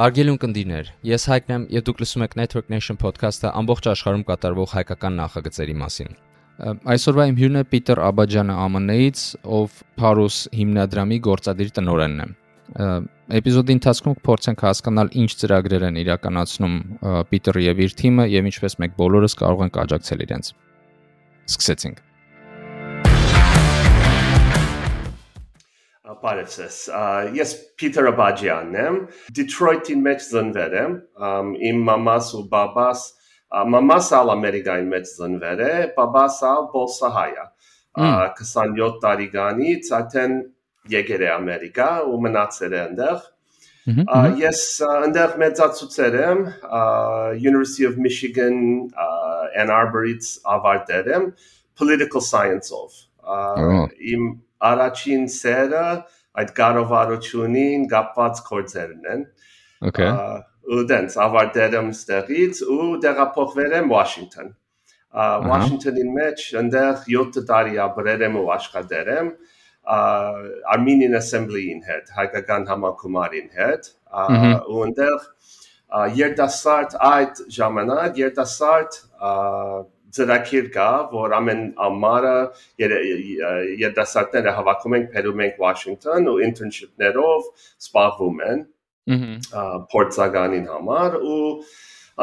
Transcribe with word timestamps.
Հարգելի 0.00 0.30
ունկնդիրներ, 0.32 0.86
ես 1.04 1.24
Հայկն 1.28 1.52
եմ 1.52 1.64
եւ 1.74 1.82
դուք 1.84 1.98
լսում 2.00 2.22
եք 2.24 2.36
Network 2.38 2.70
Nation 2.72 2.96
podcast-ը 3.02 3.50
ամբողջ 3.58 3.88
աշխարհում 3.90 4.22
կատարվող 4.30 4.70
հայկական 4.72 5.18
նախագծերի 5.20 5.74
մասին։ 5.76 6.14
Այսօրվա 6.94 7.26
իմ 7.28 7.36
հյուրն 7.40 7.60
է 7.60 7.64
Պիտեր 7.74 8.00
Աբաջյանը 8.06 8.56
ԱՄՆ-ից, 8.64 9.26
ով 9.58 9.76
Paros 10.00 10.38
հիմնադրամի 10.56 11.20
գործադիր 11.28 11.72
տնօրենն 11.76 12.24
է։ 12.24 12.28
Էպիզոդի 13.40 13.76
ընթացքում 13.76 14.18
կփորձենք 14.24 14.64
հասկանալ 14.70 15.12
ինչ 15.20 15.30
ծրագրեր 15.44 15.88
են 15.90 16.00
իրականացնում 16.06 16.78
Պիտերը 17.28 17.66
եւ 17.68 17.84
իր 17.84 17.98
թիմը 18.00 18.30
եւ 18.40 18.52
ինչպես 18.54 18.80
մենք 18.80 19.00
բոլորս 19.04 19.36
կարող 19.44 19.66
ենք 19.68 19.82
աջակցել 19.84 20.24
իրենց։ 20.30 20.54
Սկսեցինք։ 21.50 22.06
Բարեցես։ 26.18 26.76
Ես 27.36 27.54
Peter 27.78 28.08
Abadjian 28.10 28.74
եմ, 28.74 28.98
Detroit-ի 29.36 29.96
մեջ 30.00 30.26
ծնվել 30.26 30.76
եմ։ 30.80 30.94
Իմ 31.70 31.82
մամաս 31.86 32.30
ու 32.40 32.44
բաբաս 32.50 33.04
մամաս 33.74 34.08
ալ 34.18 34.32
Ամերիկայի 34.34 34.86
մեջ 34.90 35.12
ծնվել 35.18 35.62
է, 35.66 35.72
բաբաս 35.96 36.38
ալ 36.50 36.68
Բոլսահայ 36.74 37.30
է։ 37.34 37.46
27 38.00 38.98
տարիքանից 39.04 39.90
արդեն 39.98 40.36
եկել 40.94 41.24
է 41.26 41.30
Ամերիկա 41.36 41.90
ու 42.10 42.20
մնացել 42.26 42.76
է 42.76 42.82
այնտեղ։ 42.84 43.24
Ես 44.40 44.60
այնտեղ 44.86 45.34
մեծացուցել 45.42 46.18
եմ 46.20 46.44
University 47.40 47.88
of 47.88 47.98
Michigan 47.98 48.60
Ann 49.58 49.74
Arbor-ից 49.74 50.36
ավարտել 50.54 51.10
եմ 51.16 51.26
political 51.80 52.22
science-ով։ 52.22 53.00
Իմ 54.14 54.30
առաջին 54.68 55.26
սերը 55.34 55.84
այդ 56.40 56.50
կառավարությունին 56.60 57.86
կապված 57.90 58.42
գործերն 58.48 59.10
են։ 59.14 59.22
Okay։ 59.90 60.10
Ու 60.70 60.82
դենց 60.90 61.16
ավարտել 61.24 61.76
եմ 61.80 61.88
ստեղից 61.94 62.60
ու 62.70 62.88
տեղափոխվել 63.04 63.76
եմ 63.80 63.88
Washington։ 63.90 64.52
Washington-ի 65.50 66.04
մեջ 66.16 66.42
այնտեղ 66.60 67.00
7 67.06 67.46
տարի 67.48 67.80
ապրել 67.86 68.26
եմ 68.28 68.36
ու 68.40 68.50
աշխատել 68.56 69.08
եմ 69.16 69.32
Armenian 70.74 71.16
Assembly-ին 71.18 71.80
հետ, 71.88 72.12
հայկական 72.14 72.68
համակոմարին 72.70 73.48
հետ, 73.56 73.88
ու 74.70 74.84
այնտեղ 74.84 75.24
երիտասարդ 76.20 76.94
այդ 77.10 77.40
ժամանակ 77.56 78.20
երիտասարդ 78.20 79.00
ծրագիր 80.16 80.66
կա, 80.74 80.88
որ 81.12 81.34
ամեն 81.38 81.62
ամառը 81.86 82.34
երիտասարդները 82.82 84.54
հավաքում 84.58 84.96
ենք, 84.98 85.08
բերում 85.14 85.42
ենք 85.46 85.60
Washington 85.62 86.28
ու 86.32 86.40
internship-ներով 86.46 87.48
սպառվում 87.86 88.42
են 88.50 88.64
փորձականին 89.94 90.66
համար 90.70 91.16
ու 91.20 91.44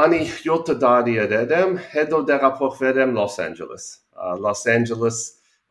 անի 0.04 0.20
7 0.44 0.76
տարի 0.84 1.16
երեմ, 1.18 1.78
հետո 1.94 2.22
տեղափոխվել 2.30 3.02
եմ 3.06 3.16
Los 3.18 3.40
Angeles։ 3.42 3.88
Los 4.44 4.66
Angeles 4.70 5.22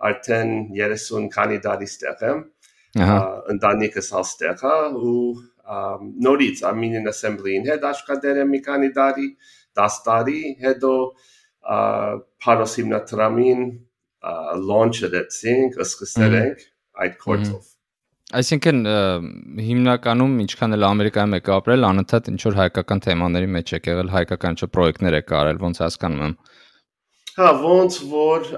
արդեն 0.08 0.51
30 0.77 1.28
քանի 1.36 1.61
տարի 1.67 1.91
ստեղ 1.92 2.25
եմ։ 2.30 2.42
Ընտանիքս 3.55 4.11
հաստեղ 4.17 4.64
ու 4.97 5.20
նորից 6.27 6.62
Armenian 6.69 7.08
Assembly-ին 7.11 7.70
հետ 7.70 7.86
աշխատել 7.92 8.42
եմ 8.42 8.53
մի 8.55 8.61
քանի 8.67 8.91
տարի, 8.98 9.28
10 9.78 9.97
տարի, 10.06 10.42
հետո 10.62 10.92
Paros 11.66 12.77
հիմնադրամին 12.80 13.64
launch-ը 14.66 15.10
դեցինք, 15.14 15.80
սկսել 15.86 16.36
ենք 16.42 16.68
այդ 17.04 17.16
կորցով։ 17.22 17.72
Այսինքն 18.36 18.78
հիմնականում 19.62 20.32
ինչքան 20.42 20.77
էլ 20.77 20.84
Ամերիկայում 20.86 21.34
եք 21.36 21.50
ապրել, 21.56 21.86
անընդհատ 21.86 22.30
ինչ 22.32 22.40
որ 22.46 22.56
հայկական 22.58 23.02
թեմաների 23.06 23.50
մեջ 23.56 23.72
եք 23.77 23.86
եղել, 23.92 24.10
հայկական 24.16 24.56
ինչ 24.56 24.68
պրոյեկտներ 24.77 25.18
եք 25.20 25.34
արել, 25.40 25.60
ոնց 25.62 25.82
հասկանում 25.84 26.24
եմ։ 26.27 26.34
Հա, 27.36 27.48
ոնց 27.62 27.96
որ 28.10 28.50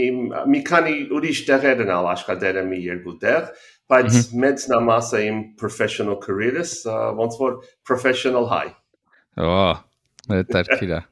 իմ 0.00 0.20
մի 0.50 0.60
քանի 0.66 0.94
ուրիշ 1.14 1.40
տեղեր 1.50 1.82
են 1.84 1.92
աշխատել 1.94 2.60
եմ 2.64 2.70
երկու 2.82 3.16
տեղ, 3.22 3.50
բայց 3.92 4.14
մեծ 4.42 4.64
նամասը 4.72 5.20
իմ 5.30 5.42
professional 5.60 6.18
career-ս 6.22 6.72
ոնց 7.20 7.36
որ 7.42 7.58
professional 7.86 8.48
high։ 8.50 8.72
Ահա, 9.38 9.68
դա 10.32 10.40
տարկիրա։ 10.50 11.04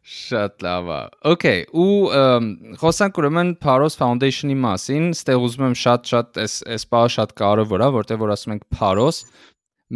Շատ 0.00 0.62
լավ 0.64 0.86
է։ 0.90 0.98
Okay, 1.28 1.64
ու 1.76 2.74
խոսանք 2.80 3.18
ուրեմն 3.20 3.50
Paros 3.60 3.98
Foundation-ի 4.00 4.56
մասին, 4.62 5.10
ստեղ 5.12 5.44
ուզում 5.44 5.66
եմ 5.68 5.74
շատ-շատ 5.80 6.40
այս 6.40 6.54
այս 6.76 6.86
բանը 6.94 7.12
շատ 7.16 7.34
կարևոր 7.40 7.84
է, 7.84 7.88
որտեղ 7.98 8.20
որ 8.22 8.32
ասում 8.34 8.54
ենք 8.56 8.64
Paros, 8.80 9.18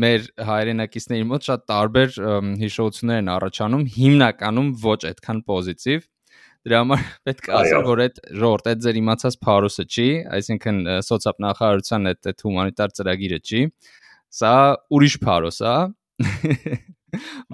մեր 0.05 0.27
հայրենակիցների 0.51 1.27
մոտ 1.31 1.49
շատ 1.49 1.65
տարբեր 1.73 2.19
հիշողություններ 2.61 3.23
են 3.25 3.31
առաջանում, 3.35 3.85
հիմնականում 3.97 4.71
ոչ 4.85 5.01
այդքան 5.11 5.43
պոզիտիվ։ 5.49 6.09
Դրա 6.65 6.79
համար 6.81 7.05
պետք 7.29 7.49
է 7.49 7.55
ասեմ, 7.59 7.83
որ 7.85 8.01
այդ 8.05 8.21
ժողովուրդ 8.41 8.69
այդ 8.73 8.85
ձեր 8.85 8.99
իմացած 9.01 9.35
Paros-ը 9.45 9.85
չի, 9.85 10.09
այսինքն 10.39 10.79
սոցիալ 11.09 11.37
նախարարության 11.45 12.11
այդ 12.13 12.31
այդ 12.33 12.45
հումանիտար 12.47 12.95
ծրագիրը 12.99 13.41
չի։ 13.45 13.61
Սա 14.35 14.53
ուրիշ 14.97 15.17
Paros 15.25 15.61
է։ 15.61 15.77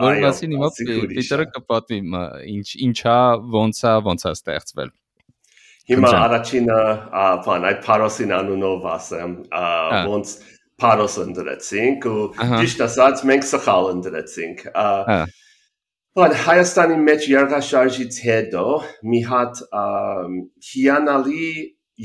Որ 0.00 0.20
մասին 0.24 0.54
հիմա 0.56 0.70
Պիտերը 0.78 1.46
կպատվի 1.56 2.00
ինչ 2.54 2.68
ինչա 2.86 3.18
ոնցա 3.56 3.92
ոնցա 4.06 4.32
ստեղծվել։ 4.38 4.92
Հիմա 5.90 6.10
առաջինը 6.20 6.80
բան 7.46 7.66
այդ 7.70 7.78
Paros-ին 7.86 8.32
անունով 8.36 8.84
ասեմ, 8.94 9.32
ոնց 10.10 10.34
Paros-ը 10.80 11.24
ընդրեցինք 11.28 12.06
ու 12.10 12.26
ճիշտ 12.40 12.84
ասած 12.86 13.24
մենք 13.30 13.48
սխալ 13.50 13.90
ընդրեցինք։ 13.96 14.62
Բայց 16.20 16.36
Հայաստանի 16.44 17.00
մեջ 17.08 17.26
երկաշարժից 17.32 18.20
հետո 18.28 18.64
մի 19.10 19.20
հատ 19.32 19.60
հիանալի 20.70 21.50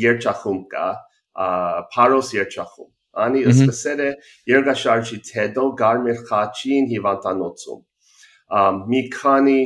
երջախումբ 0.06 0.68
կա, 0.74 0.90
Paros 1.96 2.34
երջախումբ 2.36 2.95
Անի 3.24 3.42
սկսել 3.54 4.02
է 4.06 4.10
երկաշարժից 4.52 5.32
հետո 5.40 5.66
Գարմիր 5.82 6.22
խաչին 6.30 6.90
հիվանդանոցում։ 6.92 7.82
Մի 8.92 9.02
քանի 9.16 9.60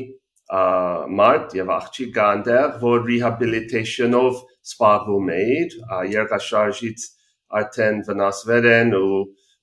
մարդ 1.19 1.55
եւ 1.59 1.71
աղջիկ 1.75 2.13
կանդեր, 2.15 2.69
որ 2.83 3.03
rehabilitation-ով 3.09 4.39
սպառվում 4.69 5.31
էին, 5.35 5.75
երկաշարժից 6.13 7.05
արդեն 7.59 8.01
վնասվել 8.07 8.69
են 8.69 8.95
ու 8.99 9.19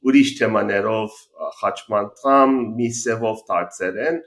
ուրիշ 0.06 0.32
թեմաներով 0.38 1.14
խաչման 1.60 2.10
տրամ 2.20 2.56
մի 2.78 2.88
սևով 3.00 3.38
դարձել 3.50 4.00
են 4.06 4.18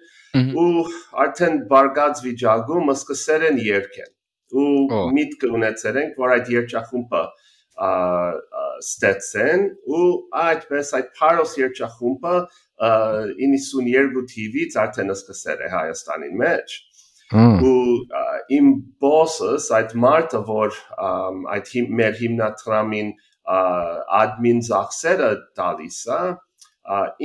ու 0.63 0.85
արդեն 1.25 1.59
բարգած 1.71 2.23
վիճակում 2.25 2.93
սկսել 2.95 3.45
են 3.49 3.61
երկել 3.65 4.11
ու 4.63 5.01
միտք 5.15 5.45
ունեցել 5.59 5.99
են 6.03 6.11
որ 6.19 6.35
այդ 6.35 6.51
երջախումբը 6.55 7.23
ստեցեն 8.83 9.65
ու 9.97 10.09
այդպես 10.43 10.91
այդ 10.99 11.09
Paros 11.19 11.55
երջախումբը 11.59 12.35
92 13.39 14.25
TV-ից 14.33 14.77
արդեն 14.83 15.15
սկսել 15.15 15.65
է 15.65 15.71
Հայաստանի 15.73 16.31
մեջ 16.43 16.77
ու 17.69 17.73
իմ 18.57 18.69
boss-ս 19.03 19.69
այդ 19.79 19.95
մարտը 20.05 20.41
որ 20.47 20.77
այդ 21.55 21.73
մեր 21.99 22.15
հիմնադրամին 22.23 23.11
admin 24.21 24.63
ծախսերը 24.65 25.29
տալիս 25.59 25.99
է 26.15 26.21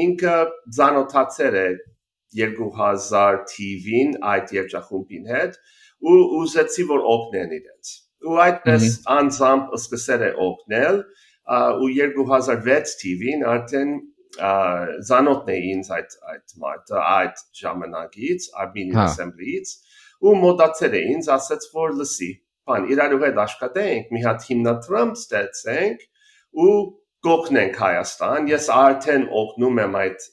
ինքը 0.04 0.36
զանոթացել 0.78 1.58
է 1.62 1.68
2000 2.36 3.44
TV-ին 3.54 4.16
այդ 4.34 4.54
երջախումբին 4.58 5.28
հետ 5.34 5.58
ու 6.04 6.16
ուզեցի 6.40 6.86
որ 6.90 7.04
օգնեն 7.14 7.54
իրենց 7.58 7.92
ու 8.28 8.40
այդպես 8.44 8.88
անձամբ 9.14 9.76
սկսել 9.78 10.24
է 10.28 10.30
օգնել 10.48 10.98
ու 11.44 11.90
2006 11.92 12.96
TV-ին 13.02 13.44
արդեն 13.54 13.94
զանոթն 15.08 15.52
է 15.54 15.58
ինձ 15.74 15.90
այդ 15.96 16.16
այդ 16.32 16.54
մարտը 16.62 17.02
այդ 17.04 17.42
ժամանակից 17.60 18.48
Armenian 18.64 19.04
Assembly-ից 19.04 19.74
ու 20.24 20.34
մոտացել 20.40 20.96
է 20.98 21.02
ինձ 21.14 21.30
ասաց 21.36 21.68
որ 21.76 21.94
լսի 22.00 22.30
բան 22.68 22.88
իրարու 22.94 23.22
հետ 23.24 23.40
աշխատենք 23.44 24.12
մի 24.16 24.24
հատ 24.24 24.46
հիմնադրամ 24.48 25.14
ստեցենք 25.20 26.04
ու 26.64 26.76
կողնենք 27.24 27.80
Հայաստան 27.84 28.48
ես 28.50 28.68
արդեն 28.74 29.26
օգնում 29.44 29.80
եմ 29.84 29.98
այդ 30.00 30.28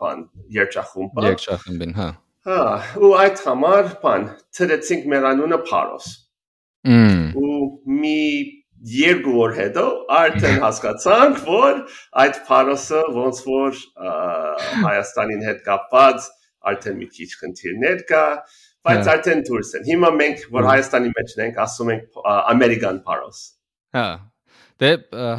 բան 0.00 0.22
երջախումբը 0.56 1.26
երջախումբին 1.30 1.96
հա 2.00 2.08
հա 2.48 2.60
ու 3.06 3.12
այդ 3.22 3.42
համար 3.46 3.90
բան 4.02 4.28
ծրեցինք 4.58 5.08
մեր 5.12 5.28
անունը 5.32 5.60
Paros 5.70 6.10
ու 6.86 7.60
մի 8.00 8.20
երկու 8.92 9.34
օր 9.42 9.54
հետո 9.56 9.84
արդեն 10.16 10.60
հասկացանք, 10.62 11.42
որ 11.48 11.82
այդ 12.22 12.40
Փարոսը 12.48 13.02
ոնց 13.16 13.42
որ 13.48 13.82
Հայաստանին 14.84 15.44
հետ 15.48 15.60
կապված 15.66 16.30
արդեն 16.72 16.98
մի 17.00 17.10
քիչ 17.16 17.28
խնդիրներ 17.40 18.02
կա, 18.10 18.24
բայց 18.86 19.12
արդեն 19.16 19.44
դուրս 19.48 19.74
են։ 19.78 19.86
Հիմա 19.90 20.10
մենք 20.20 20.48
որ 20.56 20.70
Հայաստանի 20.70 21.12
մեջն 21.16 21.44
ենք, 21.46 21.60
ասում 21.66 21.92
ենք 21.96 22.24
American 22.54 23.02
Paros։ 23.06 23.44
Հա։ 23.96 24.08
Դե 24.76 24.90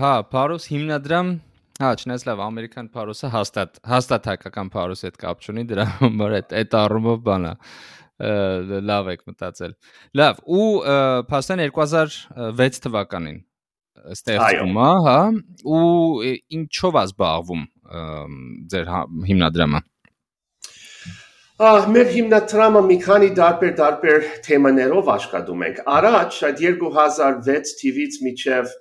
հա, 0.01 0.13
Paros 0.33 0.71
հիմնադրամ 0.71 1.35
Հա, 1.77 1.91
չնայած 1.93 2.23
լավ, 2.25 2.39
ամերիկյան 2.41 2.87
փարոսը 2.89 3.29
հաստատ 3.29 3.75
հաստատ 3.85 4.27
հայկական 4.31 4.69
փարոսի 4.73 5.05
հետ 5.05 5.17
կապ 5.21 5.43
չունի, 5.45 5.63
դրա 5.69 5.83
համար 5.99 6.33
այդ 6.37 6.55
այդ 6.57 6.77
առումով 6.79 7.19
բանա 7.27 7.51
լավ 8.17 9.11
եք 9.13 9.27
մտածել։ 9.29 9.75
Լավ, 10.17 10.39
ու 10.47 10.69
փաստան 11.29 11.65
2006 11.67 12.81
թվականին 12.87 13.43
ստեղծվում 14.13 14.79
է, 14.81 14.89
հա, 15.07 15.19
ու 15.77 16.31
ինչով 16.57 16.97
է 16.97 17.03
զբաղվում 17.03 17.63
ձեր 18.73 18.91
հա, 18.93 19.03
հիմնադրամը։ 19.29 19.83
Ահ, 21.67 21.85
մեր 21.89 22.09
հիմնադրամը 22.13 22.81
մի 22.85 22.97
քանի 23.01 23.29
դարբեր 23.37 23.71
դարբեր 23.77 24.25
թեմաներով 24.45 25.07
աշխատում 25.13 25.63
ենք։ 25.67 25.79
Առաջ 25.93 26.35
այդ 26.49 26.59
2006 26.83 27.71
թվից 27.79 28.19
միջև 28.27 28.75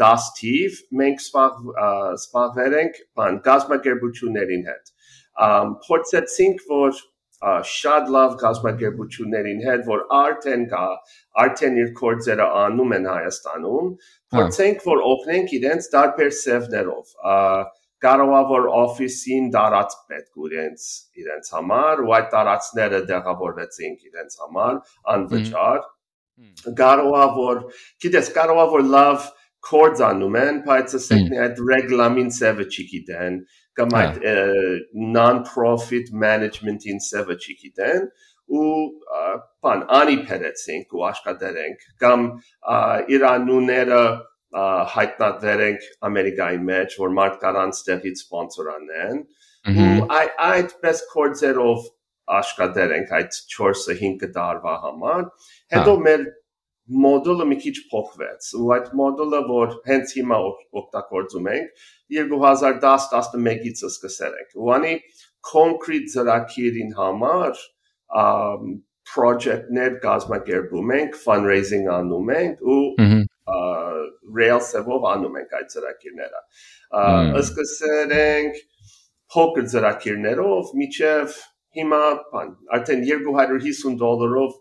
10 0.00 0.30
թիվ 0.38 0.78
մենք 1.00 1.20
սպառվել 1.26 2.76
ենք 2.80 2.96
բան 3.20 3.36
գազམ་ակերպություններին 3.44 4.64
հետ։ 4.70 4.94
Փորձեցինք 5.90 6.64
որ 6.70 7.02
շատ 7.40 8.08
լավ 8.14 8.32
գազམ་ակերպություններին 8.40 9.60
հետ 9.64 9.84
որ 9.88 10.00
արդեն 10.20 10.64
կա 10.72 10.86
արդեն 11.44 11.78
իր 11.82 11.92
կորձերը 12.00 12.48
անում 12.62 12.96
են 12.96 13.06
Հայաստանում 13.10 13.92
փորձենք 14.36 14.82
որ 14.88 15.04
օգնենք 15.10 15.54
իրենց 15.60 15.88
դարբեր 15.94 16.32
սևներով 16.40 17.14
կարողա 18.04 18.42
որ 18.50 18.68
օֆիսին 18.80 19.48
դարած 19.56 19.96
պետք 20.10 20.44
իրենց 20.50 20.84
իրենց 21.22 21.50
համար 21.56 22.04
ու 22.04 22.14
այդ 22.18 22.28
տարածքները 22.34 23.00
դեղավորվեցինք 23.10 24.06
իրենց 24.10 24.38
համար 24.44 24.78
անվճար 25.14 25.82
կարողա 26.80 27.26
որ 27.40 27.60
գիտես 28.04 28.30
կարողա 28.36 28.66
որ 28.74 28.86
լավ 28.96 29.28
կորձանում 29.70 30.36
են 30.40 30.60
բայց 30.68 30.94
ասենք 31.00 31.34
այդ 31.46 31.58
ռեգլամին 31.70 32.30
սևը 32.36 32.66
չգիտեն 32.70 33.34
կամ 33.78 33.94
այդ 34.00 34.24
non-profit 35.16 36.10
management-ին 36.24 37.00
սևը 37.06 37.36
չգիտեն 37.38 38.08
ու 38.50 38.72
բան 39.64 39.84
անի 40.00 40.16
փերեցինք 40.26 40.96
ու 40.96 41.04
աշխատերենք 41.10 41.86
կամ 42.02 42.26
իրանուները 43.16 44.02
հայտնաբեր 44.94 45.60
ենք 45.68 45.84
Ամերիկայի 46.08 46.58
մեջ, 46.66 46.96
որ 46.98 47.12
մարդ 47.20 47.36
կարան 47.44 47.74
ստեղից 47.76 48.22
սպոնսոր 48.24 48.70
անեն 48.74 49.20
ու 49.70 50.08
այդպես 50.48 51.02
կորձերով 51.12 51.86
աշխատեր 52.40 52.94
ենք 52.96 53.14
այդ 53.20 53.38
4-ը 53.54 53.96
5 54.00 54.26
տարվա 54.34 54.74
համար 54.84 55.24
հետո 55.76 55.94
մեր 56.06 56.26
մոդուլը 56.90 57.46
մի 57.50 57.56
քիչ 57.64 57.74
փոխվեց 57.90 58.50
ու 58.60 58.68
այդ 58.76 58.92
մոդուլը 59.00 59.40
որ 59.50 59.74
հենց 59.86 60.14
հիմա 60.18 60.38
օգտագործում 60.80 61.50
ենք 61.54 61.84
2010-11-ից 62.18 63.82
սկսել 63.90 64.38
ենք 64.40 64.56
ու 64.58 64.72
անի 64.76 64.94
concrete 65.50 66.10
ծրագիրին 66.14 66.94
համար 66.98 67.60
project-ներ 69.10 69.98
կազմակերպում 70.04 70.92
ենք, 70.96 71.16
fundraising 71.24 71.88
անում 71.90 72.32
ենք 72.36 72.64
ու 72.74 72.82
Rails-ով 74.40 75.06
անում 75.10 75.38
ենք 75.40 75.54
այդ 75.58 75.72
ծրագիրները։ 75.74 76.42
Սկսել 77.40 78.14
ենք 78.18 78.60
փոքր 79.34 79.66
ծրագիրներով, 79.72 80.70
միջև 80.82 81.38
հիմա 81.78 82.02
բան, 82.30 82.52
արդեն 82.76 83.02
250 83.06 83.98
դոլարով 84.00 84.54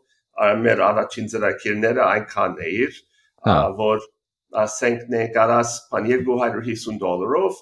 մեր 0.64 0.82
առաջին 0.90 1.30
ծրագիրները 1.34 2.04
այնքան 2.06 2.56
էր, 2.70 2.98
որ 3.80 4.08
ասենք 4.64 5.06
ներկարած 5.14 5.76
բան 5.92 6.10
250 6.30 7.00
դոլարով 7.04 7.60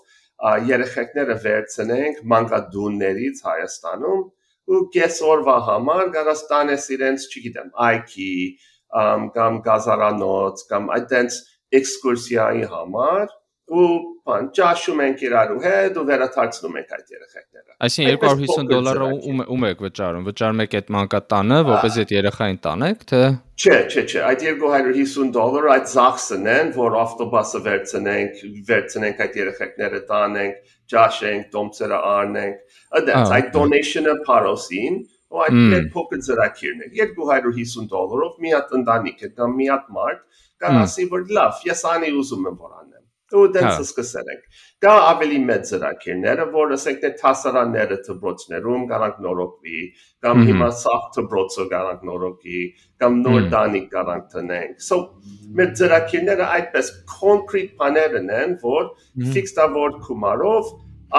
երեխեքները 0.70 1.36
վերցնենք 1.44 2.20
մանկադուններից 2.34 3.42
Հայաստանում 3.48 4.24
ու 4.68 4.82
կեսօրվա 4.94 5.58
համար 5.68 6.10
գարած 6.16 6.42
տանես 6.52 6.88
իրենց, 6.98 7.28
չգիտեմ, 7.32 7.70
IKEA 7.88 9.02
կամ 9.38 9.60
գազարանոց 9.68 10.64
կամ 10.72 10.90
այդտենց 10.98 11.40
էքսկուրսիայի 11.80 12.68
համար 12.74 13.26
ու 13.68 13.88
բան 14.28 14.46
ճաշում 14.56 15.02
ենք 15.04 15.24
իրարու 15.28 15.58
հետ 15.64 15.98
ու 16.00 16.04
վերաթարցնում 16.08 16.78
ենք 16.80 16.94
այդ 16.98 17.10
երեխեքները։ 17.16 17.74
Այսինքն 17.88 18.20
250 18.22 18.70
դոլարը 18.72 19.10
ում 19.56 19.66
եք 19.68 19.84
վճարում։ 19.86 20.28
Վճարում 20.28 20.64
եք 20.64 20.78
այդ 20.80 20.92
մանկատանը, 20.96 21.58
որպես 21.68 21.98
այդ 22.04 22.14
երեխային 22.18 22.60
տանեք, 22.68 23.04
թե 23.12 23.22
Չէ, 23.58 23.76
չէ, 23.90 24.02
չէ, 24.06 24.20
այդ 24.30 24.44
250 24.62 25.32
դոլար 25.34 25.68
այդ 25.74 25.88
զախսն 25.90 26.50
են, 26.54 26.68
որ 26.78 26.98
ավտոբուսը 27.02 27.62
վերցնենք, 27.68 28.42
վերցնենք 28.68 29.22
այդ 29.26 29.38
երեխեքները 29.42 30.02
տանենք, 30.12 30.60
ճաշենք, 30.94 31.48
տոմսերը 31.56 32.02
առնենք։ 32.12 32.76
Այդպես 32.98 33.34
այդ 33.38 33.50
donation-ը 33.58 34.14
Փարոսին 34.28 35.00
ու 35.28 35.42
այդ 35.44 35.58
մեր 35.72 35.88
փոքր 35.94 36.22
ծրագիրն 36.28 36.84
է 36.86 36.92
250 37.00 37.90
դոլարով 37.92 38.38
մի 38.44 38.54
հատ 38.54 38.76
ընտանիք 38.78 39.26
կամ 39.40 39.58
մի 39.60 39.68
հատ 39.74 39.90
մարդ 39.98 40.22
կան 40.64 40.80
ասի 40.84 41.08
որ 41.12 41.26
լավ 41.38 41.66
ես 41.68 41.84
անի 41.92 42.12
ուզում 42.22 42.48
եմ 42.52 42.62
որ 42.62 42.78
անեմ 42.78 42.97
ու 43.36 43.48
դենս 43.56 43.80
սկսել 43.84 44.30
ենք 44.34 44.60
կա 44.86 44.94
ավելի 45.08 45.40
մեծ 45.48 45.66
ծրագիրները 45.72 46.46
որ 46.54 46.76
ասենք 46.78 47.02
թե 47.04 47.12
հասարանները 47.24 47.98
դպրոցներում 48.08 48.86
կարանք 48.92 49.20
նորոգվի 49.26 49.82
կամ 50.28 50.44
հիմա 50.52 50.70
սախ 50.84 51.10
դպրոցը 51.18 51.68
կարանք 51.74 52.08
նորոգի 52.12 52.62
կամ 53.04 53.20
նոր 53.26 53.50
տանիք 53.56 53.92
կարանք 53.98 54.32
տնենք 54.38 54.88
so 54.88 55.02
մեր 55.60 55.76
ծրագիրները 55.82 56.50
այդպես 56.62 56.96
concrete 57.18 57.78
բաներն 57.84 58.34
են 58.40 58.58
որ 58.64 58.90
fixed 59.36 59.62
ավոր 59.66 60.02
կումարով 60.08 60.74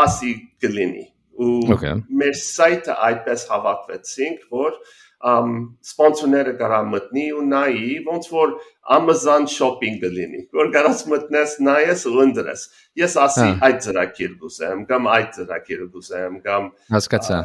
ասի 0.06 0.34
կլինի 0.64 1.06
ու 1.38 1.76
մեր 2.20 2.32
սայթը 2.38 2.94
այդպես 3.08 3.44
հավաքվեցինք, 3.52 4.46
որ 4.54 4.78
um 5.26 5.54
սպոնսորները 5.82 6.52
կարա 6.58 6.80
մտնի 6.92 7.24
ու 7.34 7.44
նայի 7.50 7.94
ոնց 8.06 8.26
որ 8.30 8.52
Amazon 8.96 9.48
shopping-ը 9.50 10.10
լինի 10.14 10.42
որ 10.54 10.68
կարաս 10.76 11.00
մտնես 11.12 11.54
նայես 11.68 12.04
ու 12.10 12.20
ընտրես 12.24 12.62
ես 13.02 13.16
ասի 13.24 13.48
այդ 13.68 13.80
ծրագիր 13.86 14.36
կուզեմ 14.42 14.84
կամ 14.92 15.08
այդ 15.14 15.32
ծրագիր 15.38 15.82
կուզեմ 15.96 16.36
կամ 16.44 16.68
հասկացա 16.94 17.40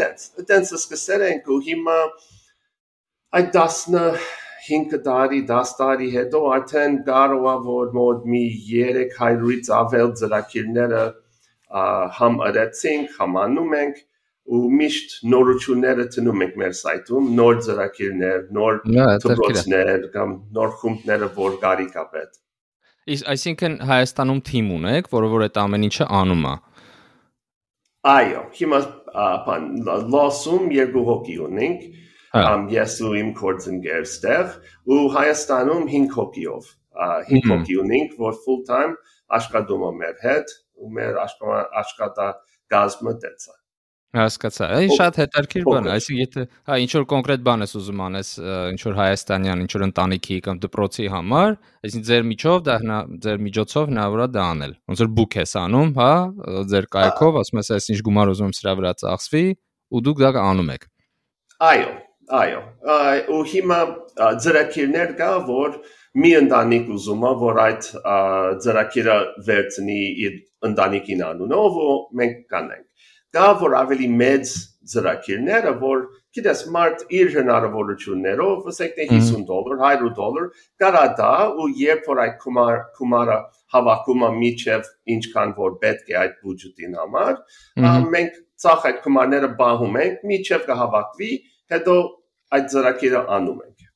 դենց 0.00 0.26
դենց 0.50 0.74
սկսել 0.80 1.24
ենք 1.30 1.48
ու 1.54 1.62
հիմա 1.70 1.96
այդ 3.40 3.56
15 4.68 5.00
տարի 5.06 5.40
10 5.48 5.72
տարի 5.78 6.08
հետո 6.12 6.40
արդեն 6.58 6.96
կարող 7.08 7.44
է 7.48 7.56
որ 7.68 7.92
մոտ 7.96 8.24
մի 8.32 8.42
300-ից 8.68 9.70
ավել 9.78 10.10
ծրագիրները 10.20 11.04
համ 12.18 12.38
արեցինք, 12.48 13.14
համանում 13.20 13.74
ենք 13.78 14.02
ու 14.48 14.60
միշտ 14.78 15.14
նորությունները 15.32 16.04
տնում 16.14 16.44
ենք 16.46 16.54
մեր 16.62 16.74
սայթում, 16.78 17.26
նոր 17.38 17.58
ծրագիրներ, 17.66 18.38
նոր 18.56 18.78
դպրոցներ 19.24 20.06
կամ 20.14 20.34
նոր 20.56 20.70
խումբները, 20.80 21.28
որ 21.36 21.58
գարիկա 21.64 22.04
պետ։ 22.14 22.38
Իսկ 23.08 23.28
այսինքն 23.32 23.76
Հայաստանում 23.88 24.40
թիմ 24.48 24.72
ունեք, 24.78 25.12
որը 25.12 25.28
որ 25.34 25.44
այդ 25.48 25.60
ամեն 25.64 25.86
ինչը 25.88 26.08
անում 26.22 26.48
է։ 26.48 26.54
Այո, 28.08 28.42
հիմա 28.58 28.80
բան 29.48 29.68
լոսում 30.14 30.66
երկու 30.78 31.04
հոգի 31.08 31.36
ունենք, 31.48 31.86
ամ 32.38 32.66
ես 32.72 32.96
ու 33.04 33.14
իմ 33.20 33.30
կորձընկեր 33.38 34.04
ստեղ 34.08 34.52
ու 34.94 35.00
Հայաստանում 35.16 35.86
5 35.92 36.12
հոգիով 36.18 36.72
5 37.32 37.48
հոգի 37.52 37.78
ունենք, 37.84 38.18
որ 38.20 38.36
full 38.44 38.60
time 38.68 38.96
աշխատում 39.38 39.86
է 39.88 39.94
մեր 40.02 40.20
հետ 40.24 40.54
ու 40.78 40.92
մեր 40.98 41.22
աշխատակազմը 41.24 43.16
դեցա։ 43.24 43.56
Հասկացա։ 44.16 44.66
Այն 44.72 44.92
շատ 44.96 45.16
հետաքրքիր 45.20 45.64
բան 45.68 45.84
է, 45.84 45.90
այսինքն 45.92 46.20
եթե 46.22 46.44
հա 46.68 46.76
ինչ 46.80 46.92
որ 46.96 47.02
կոնկրետ 47.10 47.42
բան 47.44 47.64
ես 47.64 47.74
ուզում 47.76 47.98
անես, 48.06 48.30
ինչ 48.72 48.78
որ 48.86 48.94
հայաստանյան, 48.98 49.64
ինչ 49.64 49.72
որ 49.74 49.84
ընտանիքի 49.84 50.38
կամ 50.46 50.60
դպրոցի 50.62 51.08
համար, 51.12 51.52
այսինքն 51.84 52.06
ձեր 52.08 52.24
միջով 52.30 52.62
դա 52.68 52.76
հնա 52.84 53.00
ձեր 53.26 53.42
միջոցով 53.44 53.92
հնարավոր 53.92 54.22
է 54.24 54.28
դա 54.32 54.46
անել։ 54.54 54.72
Ոնց 54.88 55.02
որ 55.04 55.12
book 55.18 55.38
ես 55.38 55.54
անում, 55.60 55.92
հա, 56.00 56.10
ձեր 56.72 56.88
կայքով, 56.96 57.38
ասում 57.44 57.60
ես, 57.60 57.70
այս 57.76 57.90
ինչ 57.92 58.00
գումար 58.08 58.32
ուզում 58.32 58.56
սրա 58.56 58.74
վրա 58.80 58.94
ծախսվի, 59.04 59.44
ու 59.92 60.04
դուք 60.08 60.24
դա 60.24 60.32
անում 60.48 60.72
եք։ 60.78 60.88
Այո, 61.68 61.92
այո։ 62.38 62.60
Ու 63.28 63.44
հիմա 63.52 63.80
ծրագիրներ 64.40 65.16
կա, 65.20 65.30
որ 65.52 65.78
մի 66.18 66.30
ընտանիք 66.48 66.92
ուզում 66.96 67.24
է, 67.28 67.32
որ 67.44 67.60
այդ 67.68 67.88
ծրագիրը 68.64 69.16
վերցնի 69.48 70.02
իր 70.24 70.38
ընտանիքին 70.68 71.24
անունով 71.28 71.82
ու 71.84 71.96
մենք 72.20 72.38
կանենք։ 72.52 72.87
Կա 73.36 73.48
որ 73.60 73.74
ավելի 73.76 74.06
մեծ 74.18 74.50
ծրագիրները, 74.88 75.72
որ 75.82 76.04
գիտես 76.36 76.62
մարդ 76.72 77.02
իր 77.18 77.30
հնարավորություններով, 77.34 78.68
ասենք 78.72 78.94
թե 78.96 79.06
50 79.10 79.42
դոլար, 79.48 79.82
100 79.84 80.10
դոլար, 80.16 80.46
կարա 80.82 81.02
դա 81.18 81.32
ու 81.60 81.68
երբ 81.80 82.08
որ 82.08 82.22
այդ 82.24 82.38
կումար 82.44 82.80
կումարը 82.98 83.38
հավաքում 83.74 84.24
է 84.28 84.30
միջև 84.38 84.88
ինչքան 85.16 85.54
որ 85.58 85.76
պետք 85.84 86.12
է 86.12 86.18
այդ 86.22 86.36
բյուջետին 86.44 86.96
համար, 87.02 87.34
մենք 88.16 88.38
ցախ 88.64 88.86
այդ 88.88 89.02
կումարները 89.04 89.50
բահում 89.60 89.98
ենք, 90.04 90.22
միջև 90.32 90.64
կհավաքվի, 90.70 91.32
հետո 91.74 91.96
այդ 92.58 92.70
ծրագիրը 92.72 93.22
անում 93.38 93.60
ենք։ 93.68 93.88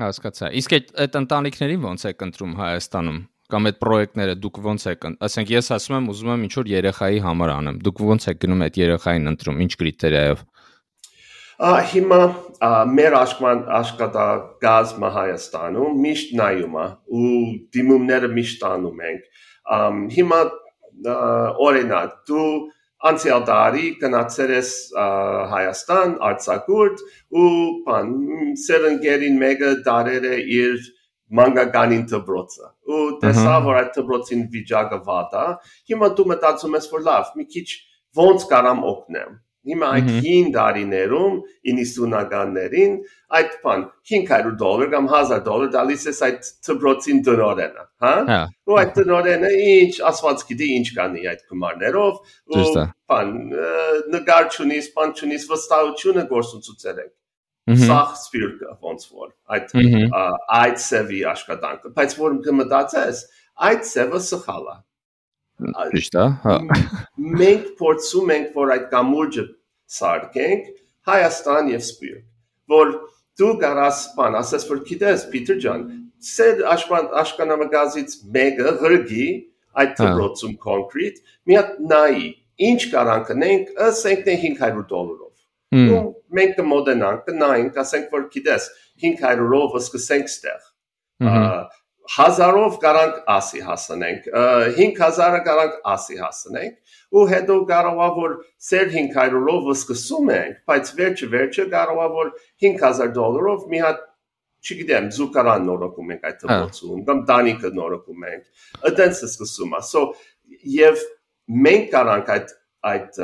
Հասկացա։ 0.00 0.50
Իսկ 0.60 0.74
այդ 0.76 0.90
այդ 1.04 1.16
ընտանիքներին 1.20 1.86
ո՞նց 1.90 2.04
է 2.10 2.12
կընտրում 2.20 2.54
Հայաստանում։ 2.60 3.18
կամ 3.52 3.68
այդ 3.70 3.78
պրոյեկտները 3.82 4.36
դուք 4.44 4.60
ո՞նց 4.70 4.86
եք, 4.90 5.06
ասենք 5.26 5.52
ես 5.54 5.70
ասում 5.76 5.96
եմ 5.98 6.08
ուզում 6.14 6.32
եմ 6.34 6.46
ինչ 6.46 6.54
որ 6.60 6.70
երեխայի 6.70 7.20
համար 7.26 7.52
անեմ։ 7.56 7.80
Դուք 7.86 8.02
ո՞նց 8.06 8.26
եք 8.30 8.40
գնում 8.44 8.64
այդ 8.66 8.80
երեխային 8.80 9.30
ընտրում, 9.30 9.60
ինչ 9.66 9.72
կրիտերիայով։ 9.80 10.44
Հիմա 11.60 12.20
մեր 12.88 13.14
աշխման 13.20 13.58
աշխատակազմը 13.76 15.08
Հայաստանում 15.16 15.98
միշտ 16.04 16.30
նայում 16.40 16.76
է 16.80 16.84
ու 17.20 17.32
դիմումները 17.76 18.30
միշտ 18.36 18.62
անում 18.70 19.02
ենք։ 19.10 19.26
Հիմա 20.16 20.38
օրինակ 21.68 22.14
դու 22.30 22.46
անցյալ 23.10 23.44
տարի 23.48 23.84
գնացել 24.00 24.54
ես 24.56 24.70
Հայաստան, 25.52 26.16
Արցախուրդ 26.30 27.04
ու 27.42 27.52
բան 27.86 28.10
սերընկերին 28.64 29.38
մեկը 29.44 29.70
դարել 29.86 30.26
է 30.30 30.40
իր 30.56 30.88
մանկականին 31.38 32.06
դբրոցը 32.14 32.72
ու 32.94 33.04
տեսա 33.24 33.58
որ 33.66 33.78
այդ 33.82 33.92
դբրոցին 33.98 34.42
վիճակը 34.56 34.98
վատ 35.10 35.36
է 35.42 35.46
հիմա 35.92 36.10
դու 36.18 36.26
մտածում 36.32 36.80
ես 36.80 36.90
որ 36.96 37.06
լավ 37.10 37.30
մի 37.40 37.46
քիչ 37.54 37.68
ոնց 38.20 38.48
կարամ 38.54 38.84
օգնեմ 38.94 39.38
Հիմա 39.68 39.88
այդ 39.94 40.06
հին 40.24 40.46
դարիներում 40.54 41.34
90-ականներին 41.70 42.94
այդ 43.38 43.56
բան 43.64 43.82
500 44.10 44.54
դոլար 44.62 44.88
կամ 44.94 45.08
1000 45.10 45.42
դոլար 45.48 45.72
դալիս 45.74 46.06
է 46.08 46.14
այդ 46.28 46.48
ծբրոցին 46.68 47.20
դնորենը, 47.26 47.84
հա? 48.06 48.14
Ու 48.70 48.78
այդ 48.82 48.94
դնորենը 49.00 49.52
ինչ 49.66 49.92
ասված 50.12 50.46
գիտի 50.48 50.70
ինչ 50.78 50.88
կանի 50.96 51.28
այդ 51.34 51.44
գումարներով 51.52 52.24
ու 52.56 52.66
բան 53.12 53.36
նկար 54.16 54.50
չունիս, 54.56 54.92
բան 54.96 55.16
չունիս, 55.20 55.48
վստահությունը 55.52 56.26
գործունեություններ 56.32 57.04
եք 57.04 57.14
սախ 57.86 58.14
սպիրկը 58.18 58.76
ոնց 58.86 59.08
որ 59.16 59.32
այդ 59.56 59.74
այդ 60.60 60.80
սևի 60.84 61.20
աշխատանքը 61.32 61.92
բայց 61.98 62.16
որ 62.20 62.38
կմտածես 62.46 63.24
այդ 63.70 63.84
սևը 63.90 64.22
սխալ 64.30 64.70
է 64.74 64.78
Ճիշտ 65.60 66.14
է, 66.16 66.26
հա։ 66.42 66.52
Մենք 67.40 67.64
փորձում 67.80 68.30
ենք, 68.34 68.52
որ 68.56 68.70
այդ 68.76 68.84
կամուրջը 68.92 69.42
սարքենք 69.96 70.70
Հայաստան 71.10 71.68
եւ 71.72 71.82
Սպիրտ, 71.84 72.22
որ 72.72 72.92
դու 73.40 73.50
կարաս 73.64 74.00
բան 74.16 74.38
ասես 74.40 74.66
որ 74.70 74.80
գիտես 74.88 75.24
Պիտեր 75.34 75.60
ջան, 75.64 75.84
սեր 76.30 76.62
աշկանամագազից 77.20 78.16
մեկը 78.36 78.74
ղրգի 78.80 79.26
այդ 79.82 79.94
դրոցում 80.00 80.54
կոնկրետ, 80.64 81.20
մի 81.48 81.58
հատ 81.60 81.74
նայի, 81.92 82.26
ինչ 82.70 82.80
կարան 82.94 83.26
կնենք, 83.30 83.74
ասենք 83.88 84.24
թե 84.28 84.36
500 84.44 84.86
դոլարով։ 84.92 85.29
Ու 85.70 86.00
մենք 86.36 86.56
կմոդենանք, 86.58 87.20
կնայենք, 87.28 87.76
ասենք 87.84 88.14
որ 88.16 88.24
գիտես 88.34 88.64
500-ով 89.04 89.76
սկսենք 89.80 90.30
ստեղ 90.30 90.64
հազարով 92.10 92.76
կարանք 92.82 93.18
ասի 93.30 93.60
հասնենք 93.62 94.24
5000-ը 94.78 95.40
կարանք 95.46 95.74
ասի 95.92 96.16
հասնենք 96.18 96.96
ու 97.14 97.24
հետո 97.30 97.58
կարողա 97.68 98.08
որ 98.16 98.34
սեր 98.66 98.88
500-ով 98.94 99.68
սկսում 99.76 100.32
ենք 100.34 100.56
բայց 100.70 100.90
վերջը 101.00 101.28
վերջը 101.34 101.66
կարողա 101.74 102.08
որ 102.16 102.32
5000 102.66 103.14
դոլարով 103.20 103.68
մի 103.74 103.82
հատ 103.84 104.02
չգիտեմ 104.60 105.06
զուգարան 105.20 105.64
նորոգում 105.70 106.10
ենք 106.16 106.26
այդ 106.30 106.42
դպրոցում 106.42 107.06
կամ 107.10 107.22
տանիքը 107.30 107.72
նորոգում 107.78 108.26
ենք 108.32 108.98
սկսում 109.30 109.78
է 109.78 109.82
so 109.92 110.04
եւ 110.80 111.06
մենք 111.68 111.88
կարանք 111.94 112.34
այդ 112.36 112.52
այդ 112.90 113.22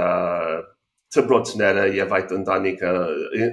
դպրոցները 1.14 1.86
եւ 1.96 2.14
այդ 2.16 2.32
ընտանիքը 2.36 2.92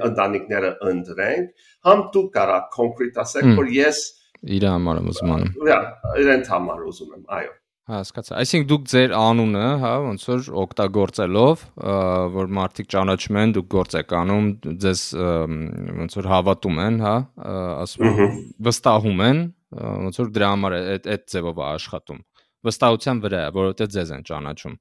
ընտանիքները 0.10 0.72
ընտրենք 0.90 1.66
համ 1.88 2.04
դու 2.16 2.28
կարա 2.34 2.60
կոնկրետ 2.74 3.20
ասեք 3.24 3.50
որ 3.60 3.74
ես 3.78 4.02
իր 4.44 4.66
համար 4.68 5.00
եմ 5.00 5.12
ուզում 5.12 5.34
անում։ 5.34 5.52
Հա, 5.68 5.76
իրեն 6.20 6.42
համար 6.50 6.88
ուզում 6.90 7.12
եմ, 7.14 7.22
այո։ 7.38 7.52
Հա, 7.84 8.00
հասկացա։ 8.00 8.36
Այսինքն 8.40 8.68
դուք 8.72 8.84
ձեր 8.94 9.14
անունը, 9.20 9.64
հա, 9.84 9.92
ոնց 10.04 10.26
որ 10.30 10.44
օգտագործելով, 10.64 11.64
որ 12.36 12.52
մարդիկ 12.58 12.90
ճանաչում 12.94 13.40
են, 13.44 13.54
դուք 13.58 13.68
գործ 13.74 13.96
եք 14.00 14.14
անում, 14.20 14.48
ձեզ 14.84 15.04
ոնց 16.00 16.18
որ 16.20 16.30
հավատում 16.34 16.80
են, 16.84 17.00
հա, 17.04 17.16
ասում 17.84 18.38
վստահում 18.68 19.24
են, 19.28 19.42
ոնց 20.08 20.22
որ 20.24 20.32
դրա 20.38 20.52
համար 20.54 20.78
այդ 20.80 21.10
այդ 21.16 21.26
ձևով 21.34 21.60
է 21.60 21.66
աշխատում։ 21.74 22.24
Վստահության 22.64 23.24
վրա, 23.24 23.44
որովհետեւ 23.60 23.94
ձեզ 23.98 24.14
են 24.16 24.28
ճանաչում։ 24.32 24.78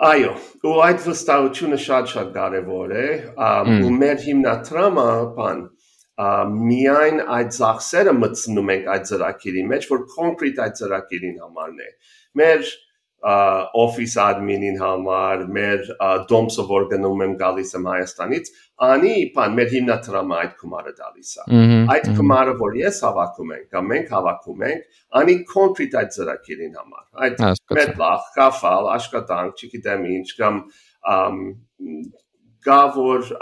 Այո, 0.00 0.30
ու 0.64 0.78
այդ 0.80 1.02
վստահությունը 1.04 1.78
շատ-շատ 1.84 2.28
կարևոր 2.32 2.92
է, 2.96 3.08
ու 3.84 3.90
մեր 4.00 4.22
հիմնադրամը, 4.22 5.02
բան, 5.36 5.58
միայն 6.54 7.20
այդ 7.36 7.50
ծախսերը 7.56 8.14
մտցնում 8.16 8.72
ենք 8.74 8.88
այդ 8.94 9.04
ծրագիրի 9.10 9.64
մեջ, 9.72 9.88
որ 9.90 10.00
կոնկրետ 10.14 10.62
այդ 10.64 10.78
ծրագիրին 10.80 11.36
համարն 11.44 11.84
է։ 11.84 11.90
Մեր 12.40 12.64
office 13.82 14.16
admin-ին 14.24 14.80
համար, 14.80 15.44
մեր 15.60 15.84
դոմսը 16.32 16.64
որ 16.72 16.88
գնում 16.94 17.24
եմ 17.26 17.36
գալիս 17.44 17.76
եմ 17.76 17.88
Հայաստանից, 17.92 18.50
անի 18.80 19.14
բան 19.34 19.56
մեր 19.58 19.68
հիմնադրամը 19.74 20.36
այդ 20.40 20.52
գումարը 20.60 20.92
տալիս 21.00 21.30
է։ 21.40 21.58
Այդ 21.94 22.06
գումարը 22.16 22.54
որ 22.60 22.76
ես 22.80 23.00
հավաքում 23.04 23.50
եմ, 23.56 23.64
կամ 23.74 23.90
մենք 23.92 24.12
հավաքում 24.16 24.62
ենք, 24.68 25.00
անի 25.20 25.34
կոնկրետ 25.50 25.96
այդ 26.00 26.14
ծրագիրին 26.16 26.78
համար։ 26.80 27.04
Այդ 27.26 27.42
մետլախ, 27.80 28.30
կաֆալ, 28.36 28.88
աշխատանք, 28.94 29.64
չգիտեմ 29.66 30.06
ինչ, 30.16 30.28
կամ 30.40 30.62
գա 32.70 32.80
որ 32.96 33.34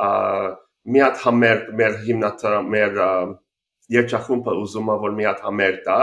մի 0.89 1.05
հատ 1.05 1.23
համեր 1.23 1.63
մեր 1.79 1.97
հիմնադրամ 2.09 2.69
մեր 2.75 3.01
երջախումբը 3.95 4.55
ուզում 4.63 4.91
է 4.93 4.97
որ 5.07 5.17
մի 5.19 5.27
հատ 5.29 5.41
համեր 5.47 5.79
տա, 5.87 6.01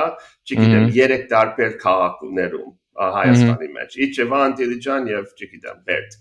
չգիտեմ, 0.47 0.87
երեք 0.95 1.29
տարբեր 1.35 1.77
քաղաքներում 1.83 2.73
Հայաստանի 2.95 3.67
մեջ։ 3.75 3.95
Իջևան, 4.05 4.53
Դիլիջան 4.55 5.07
եւ 5.11 5.25
չգիտեմ, 5.35 5.79
Բերտ։ 5.89 6.13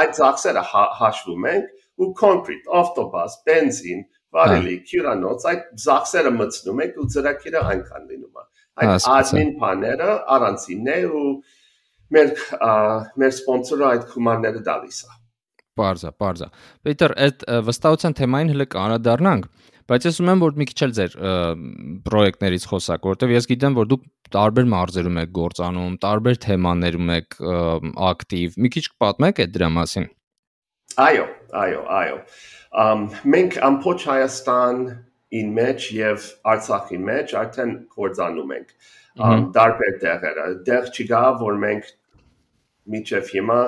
Այդ 0.00 0.16
ծախսերը 0.18 0.64
հաշվում 0.98 1.46
ենք 1.50 1.79
ու 2.00 2.10
կոնկրետ 2.20 2.68
ավտոբաս, 2.80 3.36
բենզին, 3.50 4.02
վարելի, 4.36 4.76
քյուրանոց, 4.90 5.46
այդ 5.50 5.64
ծախսերը 5.84 6.32
մտցնում 6.40 6.82
ենք 6.84 7.00
ու 7.00 7.08
ծրագիրը 7.14 7.62
այնքան 7.70 8.04
լինում 8.10 8.40
է։ 8.40 8.44
Այդ 8.80 9.08
admin 9.14 9.50
բաները 9.60 10.10
առանցինն 10.36 10.92
է 10.94 10.98
ու 11.20 11.24
մեր 12.14 12.30
մեր 13.20 13.34
սպոնսորը 13.36 13.88
այդ 13.90 14.06
գումարները 14.14 14.62
տալիս 14.68 15.00
է։ 15.06 15.18
Պարզա, 15.80 16.12
պարզա։ 16.20 16.48
Պետր, 16.86 17.14
այդ 17.26 17.44
վստահության 17.66 18.16
թեմային 18.20 18.52
հələ 18.52 18.66
կանադառնանք, 18.74 19.44
բայց 19.90 20.06
ես 20.06 20.18
ուզում 20.20 20.30
եմ 20.30 20.42
որ 20.44 20.58
մի 20.60 20.66
քիչ 20.70 20.80
էլ 20.86 20.94
ձեր 20.98 21.14
պրոյեկտներից 22.06 22.66
խոսակ, 22.70 23.06
որովհետև 23.10 23.34
ես 23.34 23.48
գիտեմ, 23.50 23.76
որ 23.78 23.88
դուք 23.90 24.04
տարբեր 24.36 24.68
մարզերում 24.74 25.20
եք 25.22 25.32
գործանում, 25.38 25.96
տարբեր 26.04 26.40
թեմաներում 26.46 27.12
եք 27.16 27.38
ակտիվ։ 28.10 28.58
Մի 28.60 28.72
քիչ 28.76 28.84
կպատմեք 28.90 29.42
այդ 29.44 29.54
դրա 29.56 29.70
մասին։ 29.78 30.06
Այո, 31.06 31.24
այո, 31.60 31.84
այո։ 32.00 32.18
Ամ 32.84 33.06
մենք 33.34 33.56
ամբողջ 33.68 34.06
Հայաստան 34.10 34.82
in 35.40 35.52
մեջ 35.56 35.86
եւ 35.96 36.26
Արցախի 36.52 36.98
մեջ 37.10 37.34
արդեն 37.40 37.72
կորցանում 37.96 38.54
ենք 38.56 38.72
տարբեր 39.56 39.96
տեղերը։ 40.04 40.46
Դեռ 40.66 40.90
չկա, 40.94 41.22
որ 41.40 41.58
մենք 41.64 41.90
միջև 42.90 43.30
հիմա 43.34 43.58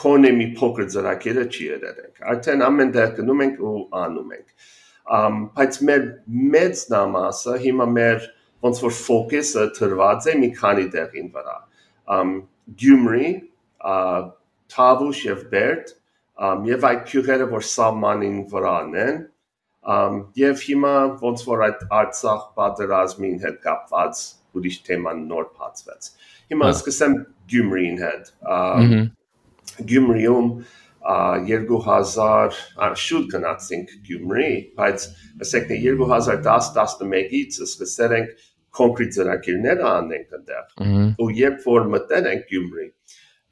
կոնե 0.00 0.32
մի 0.36 0.46
փոքր 0.58 0.88
ծրագիրը 0.94 1.44
չի 1.50 1.66
երերենք։ 1.70 2.22
Արդեն 2.32 2.64
ամեն 2.66 2.92
տեղ 2.96 3.14
գնում 3.20 3.42
ենք 3.46 3.62
ու 3.70 3.76
անում 4.00 4.34
ենք։ 4.36 4.68
Ամ 5.20 5.38
բայց 5.56 5.78
մեր 5.88 6.02
մեծ 6.54 6.82
նամասը 6.94 7.56
հիմա 7.64 7.86
մեր 7.94 8.26
ոնց 8.66 8.82
որ 8.84 8.96
ֆոկուսը 9.00 9.64
դրված 9.78 10.28
է 10.30 10.34
մի 10.40 10.50
քանի 10.58 10.86
տեղին 10.96 11.30
վրա։ 11.36 11.56
Ամ 12.16 12.34
Գյումրի, 12.80 13.30
Թավուշ 14.74 15.22
եւ 15.26 15.46
Բերտ, 15.50 15.88
ամ 15.90 15.99
եւ 16.40 16.86
այդ 16.90 17.06
քյուղերը 17.10 17.46
որ 17.50 17.64
սահմանին 17.70 18.42
վրան 18.50 18.98
են, 19.04 19.22
եւ 20.40 20.66
հիմա 20.66 20.94
ոնց 21.20 21.46
որ 21.48 21.64
այդ 21.68 21.86
Արցախ 22.00 22.42
պատերազմին 22.58 23.38
հետ 23.44 23.56
կապված 23.64 24.20
ուրիշ 24.56 24.76
թեման 24.88 25.24
նոր 25.30 25.48
բացվեց։ 25.56 26.10
Հիմա 26.52 26.68
սկսեմ 26.74 27.16
Գյումրին 27.52 27.98
հետ։ 28.04 28.30
Գյումրիում 29.90 30.48
2000 31.00 32.58
շուտ 33.04 33.28
գնացինք 33.34 33.92
Գյումրի, 34.08 34.50
բայց 34.76 35.06
ասենք 35.44 35.70
2010-11-ից 35.72 37.60
սկսել 37.64 38.16
ենք 38.18 38.34
կոնկրետ 38.80 39.14
ծրագիրներ 39.16 39.80
անենք 39.90 40.34
այնտեղ։ 40.36 40.66
Ու 41.24 41.30
երբ 41.40 41.64
որ 41.70 41.88
մտել 41.94 42.28
ենք 42.30 42.44
Գյումրի, 42.50 42.86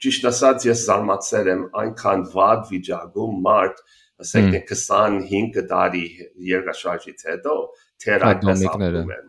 ճիշտ 0.03 0.29
ասած 0.29 0.67
ես 0.69 0.83
զարմացել 0.89 1.49
եմ 1.53 1.65
այնքան 1.83 2.27
վատ 2.35 2.69
վիճակում 2.73 3.41
մարդ, 3.47 3.81
ասենք 4.23 4.55
25 4.71 5.59
տարի 5.73 6.05
երկաշարժից 6.51 7.27
հետո 7.31 7.57
թեր 8.03 8.25
այդպես 8.29 8.65
ապրում 8.73 9.13
են 9.17 9.27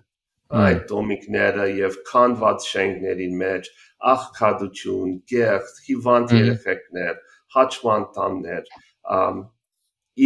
այդ 0.60 0.80
դոմիկները 0.90 1.66
եւ 1.78 1.96
քանված 2.08 2.64
շենքների 2.70 3.26
մեջ 3.40 3.68
աղքատություն, 4.12 5.12
գեղձ, 5.30 5.76
հիվանդ 5.86 6.34
երեխեքներ, 6.34 7.20
հաճման 7.54 8.06
տամներ, 8.16 8.72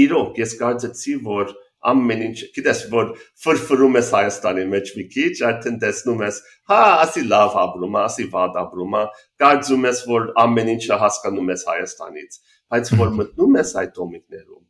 իրոք 0.04 0.40
ես 0.40 0.54
կարծեցի, 0.62 1.16
որ 1.28 1.52
ամեն 1.91 2.25
ինչ 2.29 2.37
գիտես 2.57 2.81
որ 2.95 3.12
ֆրֆրում 3.45 3.99
ես 3.99 4.11
Հայաստանի 4.17 4.64
մեջ 4.73 4.91
մի 4.99 5.05
քիչ 5.14 5.35
արդեն 5.50 5.79
տեսնում 5.85 6.25
ես 6.25 6.41
հա 6.73 6.81
ասի 7.05 7.25
լավ 7.35 7.57
ապրում 7.64 7.99
ասի 8.03 8.26
վատ 8.35 8.59
ապրում 8.64 8.99
կարծում 9.45 9.88
ես 9.91 10.03
որ 10.11 10.29
ամեն 10.45 10.73
ինչը 10.75 11.00
հասկանում 11.05 11.55
ես 11.55 11.64
Հայաստանից 11.71 12.38
բայց 12.75 12.93
որ 13.00 13.17
մտնում 13.21 13.59
ես 13.61 13.73
այդ 13.85 13.97
դոմիկներում 14.00 14.62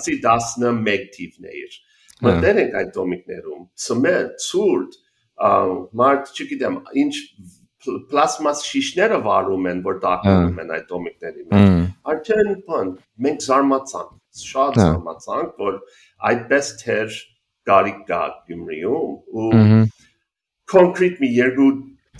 ասի 0.00 0.18
11 0.26 1.08
թիվներ 1.16 1.78
մտներ 2.26 2.60
ենք 2.64 2.76
այդ 2.80 2.92
դոմիկներում 2.96 3.64
ծմեր 3.84 4.26
ցուրտ 4.46 4.98
մարդ 6.00 6.32
չգիտեմ 6.36 6.78
ինչ 7.02 7.14
պլաստմաս 8.10 8.62
շիշները 8.68 9.20
վարում 9.24 9.68
են 9.70 9.78
որ 9.86 10.00
դակնում 10.04 10.58
են 10.64 10.72
այդ 10.76 10.88
դոմիկների 10.90 11.44
մեջ 11.52 11.86
արդեն 12.14 12.50
բան 12.66 12.90
մենք 13.26 13.46
զարմացանք 13.46 14.19
շատ 14.38 14.78
զարմացանք 14.80 15.62
որ 15.64 15.78
այդպես 16.30 16.72
թեր 16.82 17.14
գարիկ 17.70 18.02
կա 18.10 18.20
Գյումրիում 18.50 19.40
ու 19.42 19.80
կոնկրետ 20.70 21.22
մի 21.22 21.30
երկու 21.36 21.70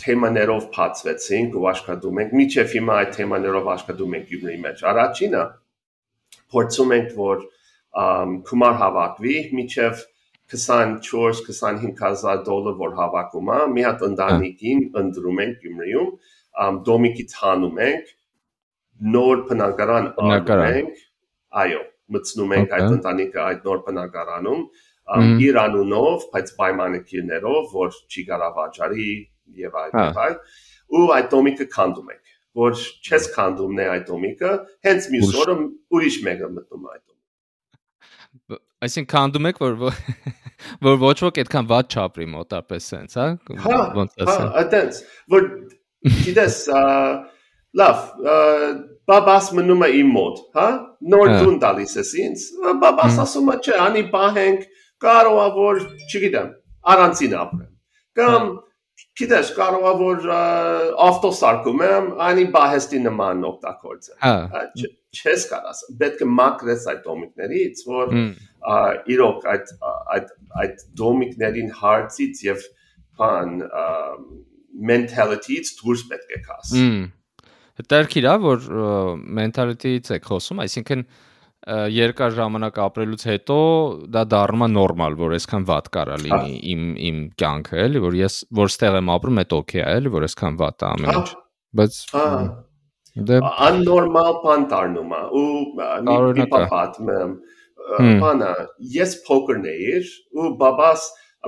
թեմաներով 0.05 0.67
փածվեցինք 0.75 1.57
ու 1.61 1.67
աշխատում 1.71 2.21
ենք 2.23 2.37
միջև 2.41 2.75
հիմա 2.77 2.97
այդ 3.01 3.11
թեմաներով 3.17 3.69
աշխատում 3.75 4.17
ենք 4.19 4.31
Գյումրիի 4.31 4.61
մեջ 4.65 4.85
առաջինը 4.93 5.43
փորձում 6.55 6.95
ենք 6.97 7.13
որ 7.21 7.45
կումար 8.51 8.75
հավաքվի 8.81 9.37
միջև 9.61 10.03
24-25000 10.55 12.43
դոլար 12.47 12.77
որ 12.81 12.97
հավաքում 12.99 13.53
է 13.57 13.61
մի 13.75 13.87
հատ 13.87 14.05
ընտանիքին 14.09 14.83
ընտրում 15.03 15.43
ենք 15.45 15.61
Գյումրիում 15.67 16.11
դոմիկի 16.91 17.27
ցանում 17.35 17.81
ենք 17.87 18.11
նոր 19.15 19.45
բնակարան 19.51 20.11
անում 20.25 20.91
այո 21.65 21.83
մտցնում 22.15 22.55
ենք 22.57 22.75
այդ 22.77 22.87
ընտանիքը 22.97 23.43
այդ 23.47 23.69
նոր 23.69 23.83
բնակարանում 23.87 24.65
իր 25.11 25.59
անունով, 25.61 26.27
բայց 26.35 26.51
պայմանագիրներով, 26.61 27.71
որ 27.75 27.95
չի 28.11 28.25
կարող 28.31 28.53
վաճառի 28.59 29.07
եւ 29.61 29.79
այլ 29.81 29.95
եւ 30.01 30.21
այլ, 30.25 30.37
ու 31.01 31.07
այդ 31.17 31.31
դոմիկը 31.35 31.67
քանդում 31.75 32.13
ենք, 32.15 32.35
որ 32.61 32.85
չես 33.07 33.27
քանդումն 33.35 33.81
է 33.81 33.89
այդ 33.95 34.05
դոմիկը, 34.11 34.53
հենց 34.87 35.09
մյուս 35.15 35.33
օրը 35.43 35.57
ուրիշ 35.99 36.19
մեկը 36.27 36.51
մտնում 36.55 36.87
այդ 36.91 37.03
դոմիկը։ 37.11 38.61
Այսինքն 38.87 39.11
քանդում 39.11 39.51
եք, 39.51 39.61
որ 39.65 39.75
որ 40.87 40.97
ոչ 41.03 41.17
ոք 41.27 41.43
այդքան 41.43 41.69
ված 41.71 41.97
չապրի 41.97 42.27
մոտապես 42.37 42.89
sense, 42.95 43.27
հա։ 43.67 43.81
Ոնց 43.99 44.17
ասեմ։ 44.25 44.47
Հա, 44.47 44.49
այդպես, 44.63 45.03
որ 45.35 45.49
գիտես, 46.27 46.59
լավ, 47.79 48.01
բաբաս 49.11 49.51
մնում 49.59 49.85
է 49.87 49.91
իմ 50.01 50.11
մոտ, 50.15 50.41
հա? 50.57 50.69
Նոր 51.13 51.31
դուն 51.41 51.59
տալիս 51.63 51.95
ես 52.01 52.11
ինձ։ 52.25 52.47
Բաբաս 52.83 53.21
ասում 53.25 53.53
է, 53.53 53.57
չէ, 53.65 53.77
անի 53.85 54.03
պահենք, 54.15 54.65
կարող 55.05 55.39
է 55.41 55.47
որ, 55.57 55.81
չգիտեմ, 56.11 56.51
առանցին 56.95 57.37
ապրեմ։ 57.41 57.71
Կամ 58.21 58.51
գիտես, 59.21 59.53
կարող 59.57 59.87
է 59.91 59.95
որ 60.01 60.29
ավտոսարկում 61.07 61.83
եմ, 61.87 62.09
անի 62.27 62.45
բահեստի 62.57 63.01
նման 63.07 63.47
օգտագործեմ։ 63.51 64.19
Հա։ 64.25 64.65
Չես 65.11 65.47
կարաս, 65.51 65.81
պետք 66.01 66.21
է 66.23 66.29
մակրես 66.31 66.85
այդ 66.93 67.01
դոմիկներից, 67.07 67.81
որ 67.91 68.13
իրոք 69.15 69.49
այդ 69.55 69.73
այդ 70.15 70.29
այդ 70.63 70.85
դոմիկներին 71.01 71.73
հարցից 71.81 72.43
եւ 72.47 72.67
բան 73.21 73.57
mentality-ից 74.91 75.73
դուրս 75.81 76.05
պետք 76.13 76.37
է 76.37 76.43
կաս։ 76.47 76.75
Հմ 77.81 77.85
Հետարքիր 77.85 78.27
է, 78.29 78.33
որ 78.43 78.65
մենթալիտետից 79.41 80.11
եք 80.17 80.27
խոսում, 80.31 80.63
այսինքն 80.65 81.05
երկար 81.95 82.35
ժամանակ 82.37 82.79
ապրելուց 82.85 83.23
հետո 83.29 83.57
դա 84.15 84.25
դառնում 84.33 84.65
է 84.65 84.69
նորմալ, 84.73 85.17
որ 85.21 85.35
այսքան 85.37 85.67
վատ 85.71 85.89
կարա 85.97 86.17
լինի 86.25 86.59
իմ 86.73 86.85
իմ 87.11 87.21
կյանքը, 87.41 87.79
էլի, 87.85 88.03
որ 88.05 88.17
ես 88.21 88.37
որ 88.61 88.73
ստեղ 88.73 88.99
եմ 89.01 89.13
ապրում, 89.17 89.41
այդ 89.43 89.55
օքեյ 89.61 89.83
է, 89.83 89.87
էլի, 90.01 90.13
որ 90.17 90.27
այսքան 90.29 90.59
վատ 90.61 90.85
է 90.85 90.89
ամեն 90.91 91.13
ինչ։ 91.21 91.31
Բայց 91.81 91.99
դե 93.31 93.39
աննորմալ 93.69 94.33
բան 94.45 94.67
դառնում 94.71 95.15
է 95.17 95.23
ու 95.41 95.47
մի 96.41 96.47
պատմում 96.55 97.13
եմ 97.17 97.33
բանը 98.23 98.51
ես 98.97 99.17
փոքրներ 99.27 100.11
ու 100.41 100.51
բաբաս 100.61 101.07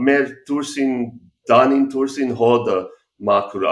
մեր 0.09 0.33
դուրսին 0.49 0.95
դանին 1.51 1.85
դուրսին 1.93 2.35
հոդը 2.41 2.79
մակր 3.29 3.67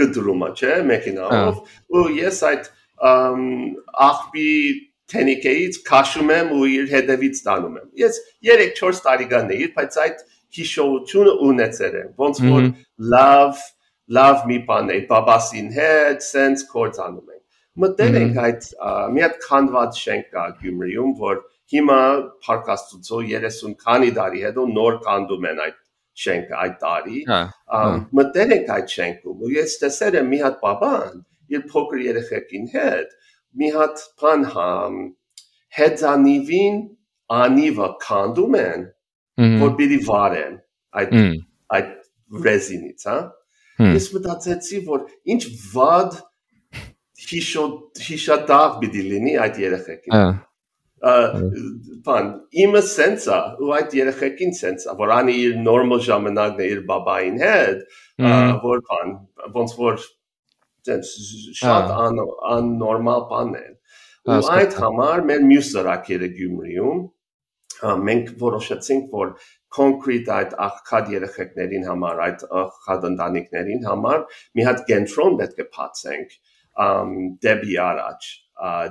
գդրումը, 0.00 0.50
չէ, 0.56 0.74
մեքենայով, 0.90 1.62
ու 1.96 2.04
ես 2.16 2.42
այդ 2.50 2.68
աղբի 4.06 4.52
տենիկեից 5.12 5.78
քաշում 5.86 6.32
եմ 6.36 6.52
ու 6.56 6.64
իր 6.76 6.88
հետևից 6.94 7.42
տանում 7.46 7.76
եմ։ 7.80 7.88
Ես 8.02 8.20
3-4 8.48 9.02
տարեկան 9.06 9.52
էի, 9.56 9.68
բայց 9.76 9.98
այդ 10.06 10.22
հիշողությունը 10.56 11.34
ունեցել 11.46 11.96
եմ, 12.00 12.10
ոնց 12.22 12.42
որ 12.46 12.68
լավ 13.14 13.64
լավ 14.16 14.42
մի 14.46 14.58
բան 14.66 14.90
է, 14.94 14.98
բաբասին 15.10 15.70
հետ 15.76 16.26
սենց 16.26 16.64
կորցանում 16.72 17.32
ենք։ 17.34 17.42
Մտել 17.82 18.18
ենք 18.20 18.36
այդ 18.42 18.68
մի 19.14 19.24
հատ 19.24 19.40
քանդված 19.46 19.98
շենք 20.02 20.28
կա 20.36 20.44
Գյումրիում, 20.60 21.10
որ 21.22 21.40
հիմա 21.74 21.98
Փարքաստուծո 22.46 23.18
30 23.32 23.74
քանի 23.82 24.12
տարի 24.18 24.44
հետո 24.46 24.66
նոր 24.76 25.00
կանդում 25.06 25.48
են 25.50 25.62
այդ 25.66 25.80
շենքը 26.24 26.58
այդ 26.64 26.76
տարի 26.82 27.22
մտել 28.18 28.54
ենք 28.56 28.70
այդ 28.76 28.92
շենքում 28.96 29.46
ու 29.46 29.52
ես 29.56 29.76
տեսել 29.82 30.18
եմ 30.20 30.30
մի 30.32 30.40
հատ 30.42 30.58
բաբան 30.64 31.22
իր 31.56 31.64
փոքր 31.72 32.04
երեխեքին 32.06 32.68
հետ 32.74 33.16
մի 33.60 33.70
հատ 33.76 34.04
բան 34.22 34.46
համ 34.56 35.00
հեծանիվին 35.78 36.78
անիվը 37.40 37.88
քանդում 38.06 38.56
են 38.62 38.86
որ 39.62 39.74
պիտի 39.80 40.00
վարեն 40.08 40.56
այդ 41.02 41.14
այդ 41.78 41.92
ռեզինից 42.46 43.06
հա 43.10 43.18
ես 43.96 44.08
մտածեցի 44.16 44.82
որ 44.88 45.06
ինչ 45.34 45.42
վադ 45.74 46.18
հիշո 47.26 47.64
հիշադավ 48.06 48.76
պիտի 48.82 49.02
լինի 49.10 49.34
այդ 49.44 49.58
երեխեքին 49.66 50.14
բան 51.04 52.28
իմը 52.64 52.80
սենսա 52.88 53.38
ու 53.60 53.72
այդ 53.78 53.96
երեխեքին 53.98 54.54
սենսա 54.56 54.94
որ 55.00 55.10
անի 55.16 55.34
իր 55.42 55.58
նորմալ 55.66 56.00
ժամանակն 56.06 56.62
է 56.64 56.68
իր 56.72 56.80
բաբային 56.90 57.36
հետ 57.42 57.82
որ 58.62 58.80
բան 58.86 59.12
ոնց 59.56 59.74
որ 59.80 59.98
շատ 61.60 61.92
աննորմալ 62.54 63.26
բան 63.32 63.52
է 63.60 63.66
ու 64.36 64.40
այդ 64.54 64.78
համար 64.84 65.22
մեր 65.32 65.44
մյուս 65.50 65.68
ծրագիրը 65.76 66.30
Գյումրիում 66.38 67.04
մենք 68.06 68.32
որոշեցինք 68.40 69.12
որ 69.12 69.34
կոնկրետ 69.76 70.32
այդ 70.38 70.56
աղքատ 70.66 71.12
երեխեքներին 71.12 71.86
համար 71.90 72.22
այդ 72.26 72.44
աղքատ 72.62 73.06
ընտանիքներին 73.10 73.86
համար 73.90 74.24
մի 74.56 74.66
հատ 74.70 74.82
կենտրոն 74.88 75.38
պետք 75.42 75.60
է 75.60 75.68
բացենք 75.76 76.36
դեպի 77.46 77.78
առաջ 77.84 78.30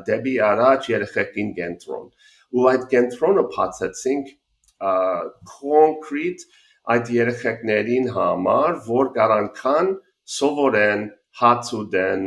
դեպի 0.10 0.36
առաջ 0.49 0.89
երեխեքին 0.93 1.51
կենտրոն 1.60 2.08
ու 2.56 2.67
այդ 2.71 2.88
կենտրոնը 2.93 3.45
բացեցինք 3.56 4.34
կոնկրետ 5.56 6.47
այդ 6.95 7.12
երեխեքներին 7.15 8.10
համար 8.15 8.82
որ 8.88 9.12
garankan 9.15 9.93
սովորեն 10.36 11.06
հացուդեն 11.41 12.25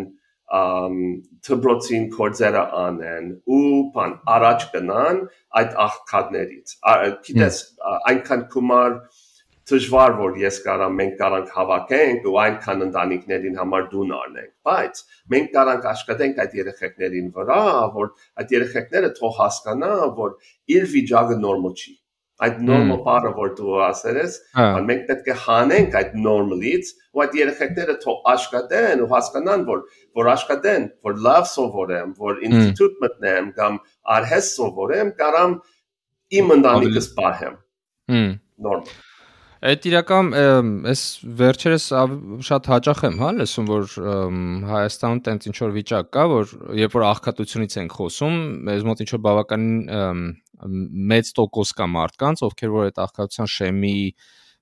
թբրոցին 1.47 2.05
կորձերը 2.17 2.65
անեն 2.83 3.27
ու 3.57 3.81
բան 3.95 4.15
առաջ 4.35 4.67
գնան 4.75 5.19
այդ 5.61 5.75
աղքատներից 5.85 6.75
գիտես 7.29 7.59
այնքան 8.13 8.45
կումար 8.55 8.95
դժվար 9.69 10.17
որ 10.19 10.37
ես 10.43 10.59
կարամ 10.65 10.99
մենք 10.99 11.15
կարանք 11.21 11.55
հավաքենք 11.59 12.27
ու 12.31 12.37
այնքան 12.45 12.85
ընտանիքներին 12.89 13.57
համար 13.61 13.87
դուն 13.93 14.13
առնենք 14.19 14.51
բայց 14.69 15.01
մենք 15.35 15.49
կարանք 15.57 15.89
աշխատենք 15.93 16.43
այդ 16.45 16.59
երեխեքներին 16.59 17.31
վրա 17.39 17.63
որ 17.97 18.13
այդ 18.43 18.55
երեխեքները 18.59 19.11
թող 19.21 19.35
հասկանա 19.39 19.95
որ 20.21 20.37
իր 20.77 20.93
վիճակը 20.95 21.41
նորմալ 21.45 21.75
չի 21.83 21.95
այդ 22.47 22.59
նորմալ 22.69 23.01
բառը 23.07 23.31
որ 23.37 23.49
դու 23.59 23.79
ասել 23.89 24.19
ես 24.21 24.35
մենք 24.89 25.01
պետք 25.09 25.31
է 25.33 25.37
հանենք 25.45 25.97
այդ 26.01 26.13
նորմալից 26.27 26.93
ու 27.19 27.23
այդ 27.25 27.35
երեխեքները 27.39 27.97
թող 28.05 28.21
աշխատեն 28.33 29.03
ու 29.03 29.11
հասկանան 29.15 29.65
որ 29.73 29.83
որ 30.21 30.31
աշխատեն 30.35 30.87
որ 31.09 31.19
լավ 31.27 31.51
սովորեմ 31.55 32.15
որ 32.23 32.41
ինստիտուտ 32.51 33.03
մտնեմ 33.07 33.51
կամ 33.59 33.83
արհես 34.19 34.53
սովորեմ 34.61 35.13
կարամ 35.19 35.59
իմ 36.39 36.57
ընտանիքս 36.59 37.13
պահեմ 37.19 37.61
նորմալ 38.69 39.08
Այդ 39.59 39.87
իրական 39.91 40.29
այս 40.87 41.01
վերջերս 41.39 41.85
շատ 42.47 42.69
հաճախ 42.71 43.01
եմ 43.09 43.17
հա 43.19 43.31
լսում 43.41 43.67
որ 43.67 43.95
Հայաստանում 44.71 45.23
տենց 45.27 45.49
ինչ 45.51 45.57
որ 45.65 45.73
վիճակ 45.75 46.11
կա 46.15 46.27
որ 46.31 46.53
երբ 46.79 46.95
որ 46.95 47.07
աղքատությունից 47.09 47.77
ենք 47.83 47.97
խոսում 47.99 48.37
մեզ 48.69 48.87
մոտ 48.87 49.03
ինչ 49.03 49.11
որ 49.17 49.23
բավականին 49.27 49.73
մեծ 51.11 51.33
տոկոս 51.41 51.75
կա 51.79 51.91
մարդկանց 51.99 52.45
ովքեր 52.49 52.75
որ 52.77 52.89
այդ 52.93 53.03
աղքատության 53.09 53.51
շեմի 53.59 53.95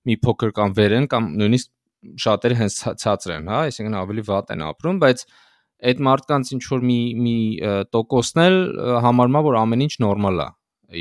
մի 0.07 0.17
փոքր 0.25 0.57
կամ 0.57 0.77
վեր 0.81 0.97
են 0.97 1.09
կամ 1.13 1.31
նույնիսկ 1.45 1.73
շատերը 2.25 2.61
հենց 2.65 2.81
ցածր 3.05 3.37
են 3.37 3.49
հա 3.53 3.63
այսինքն 3.69 4.01
ավելի 4.01 4.25
վատ 4.33 4.53
են 4.57 4.65
ապրում 4.73 5.01
բայց 5.05 5.25
այդ 5.91 6.05
մարդկանց 6.09 6.53
ինչ 6.57 6.63
որ 6.73 6.87
մի 6.89 7.01
մի 7.27 7.39
տոկոսն 7.93 8.45
էլ 8.47 8.63
համարում 9.05 9.41
է 9.41 9.43
որ 9.49 9.59
ամեն 9.61 9.85
ինչ 9.87 9.95
նորմալ 10.07 10.47
է 10.47 10.49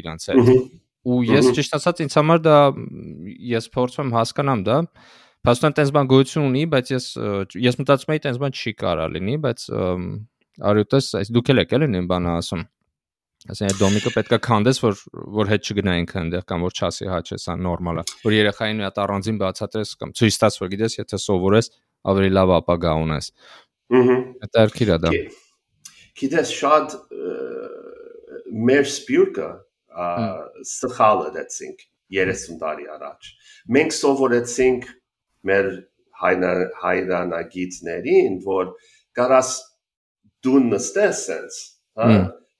իրանց 0.01 0.27
հետ 0.31 0.83
ու 1.05 1.19
ես 1.29 1.51
ճիշտ 1.57 1.77
ասած 1.77 2.01
ինձ 2.05 2.17
համար 2.19 2.41
դա 2.45 2.57
ես 3.55 3.69
փորձում 3.75 4.07
եմ 4.09 4.15
հասկանամ 4.19 4.65
դա 4.65 4.79
Փաստորեն 5.45 5.75
տես 5.77 5.91
բան 5.93 6.07
գոյություն 6.09 6.45
ունի, 6.47 6.61
բայց 6.73 6.87
ես 6.89 7.07
ես 7.61 7.75
մտածում 7.77 8.13
եի 8.15 8.21
տես 8.23 8.37
բան 8.41 8.55
չի 8.57 8.71
կարա 8.81 9.03
լինի, 9.13 9.35
բայց 9.43 9.65
արյուտես 10.71 11.09
այս 11.19 11.29
դուք 11.35 11.51
էլ 11.53 11.61
եք 11.61 11.75
էլ 11.77 11.85
են 11.85 12.07
բանը 12.09 12.31
ասում։ 12.39 12.63
Ասեն 13.45 13.69
այդ 13.69 13.77
դոմիկը 13.77 14.11
պետքա 14.15 14.39
քանդես, 14.41 14.79
որ 14.81 14.95
որ 15.35 15.49
հետ 15.51 15.69
չգնայինք 15.69 16.13
այնտեղ 16.21 16.45
կամ 16.49 16.65
որ 16.65 16.73
չասի 16.79 17.09
հա 17.11 17.19
չէ, 17.21 17.37
սա 17.43 17.55
նորմալ 17.61 18.01
է։ 18.01 18.05
Որ 18.25 18.35
երեխային 18.35 18.79
մի 18.79 18.85
հատ 18.87 18.97
առանձին 19.03 19.37
բացատրես 19.43 19.91
կամ 20.01 20.13
ցույց 20.17 20.39
տաս, 20.41 20.57
որ 20.63 20.71
գիտես, 20.73 20.95
եթե 20.97 21.19
սովորես, 21.21 21.69
ավելի 22.09 22.31
լավ 22.39 22.53
ապագա 22.55 22.95
ունես։ 23.05 23.29
Ահա։ 23.99 24.17
Դա 24.49 24.63
արքիր 24.65 24.93
է 24.95 24.97
դա։ 25.05 25.13
Գիտես 26.25 26.55
շատ 26.57 26.97
մեր 28.65 28.89
սպյուրկը 28.95 29.51
սխալ 29.95 31.21
արեցինք 31.29 31.83
30 32.15 32.57
տարի 32.61 32.87
առաջ։ 32.95 33.29
Մենք 33.75 33.95
սովորեցինք 33.97 34.89
մեր 35.49 35.69
հայրանագիտներին, 36.21 38.37
որ 38.45 38.73
կարաս 39.17 39.53
դու 40.45 40.59
նստես 40.69 41.23
sense, 41.29 41.63
հա, 41.99 42.09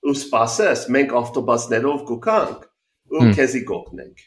ու 0.06 0.16
սпасես, 0.16 0.86
մենք 0.96 1.14
ավտոբուսներով 1.20 2.02
գուկանք 2.10 2.66
ու 3.16 3.28
քեզի 3.36 3.62
գոտնենք։ 3.70 4.26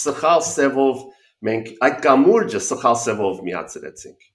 Սխալ 0.00 0.44
սևով 0.46 1.02
մենք 1.48 1.72
այդ 1.86 1.98
կամուրջը 2.04 2.60
սխալ 2.66 2.96
սևով 3.04 3.42
միացրեցինք։ 3.46 4.28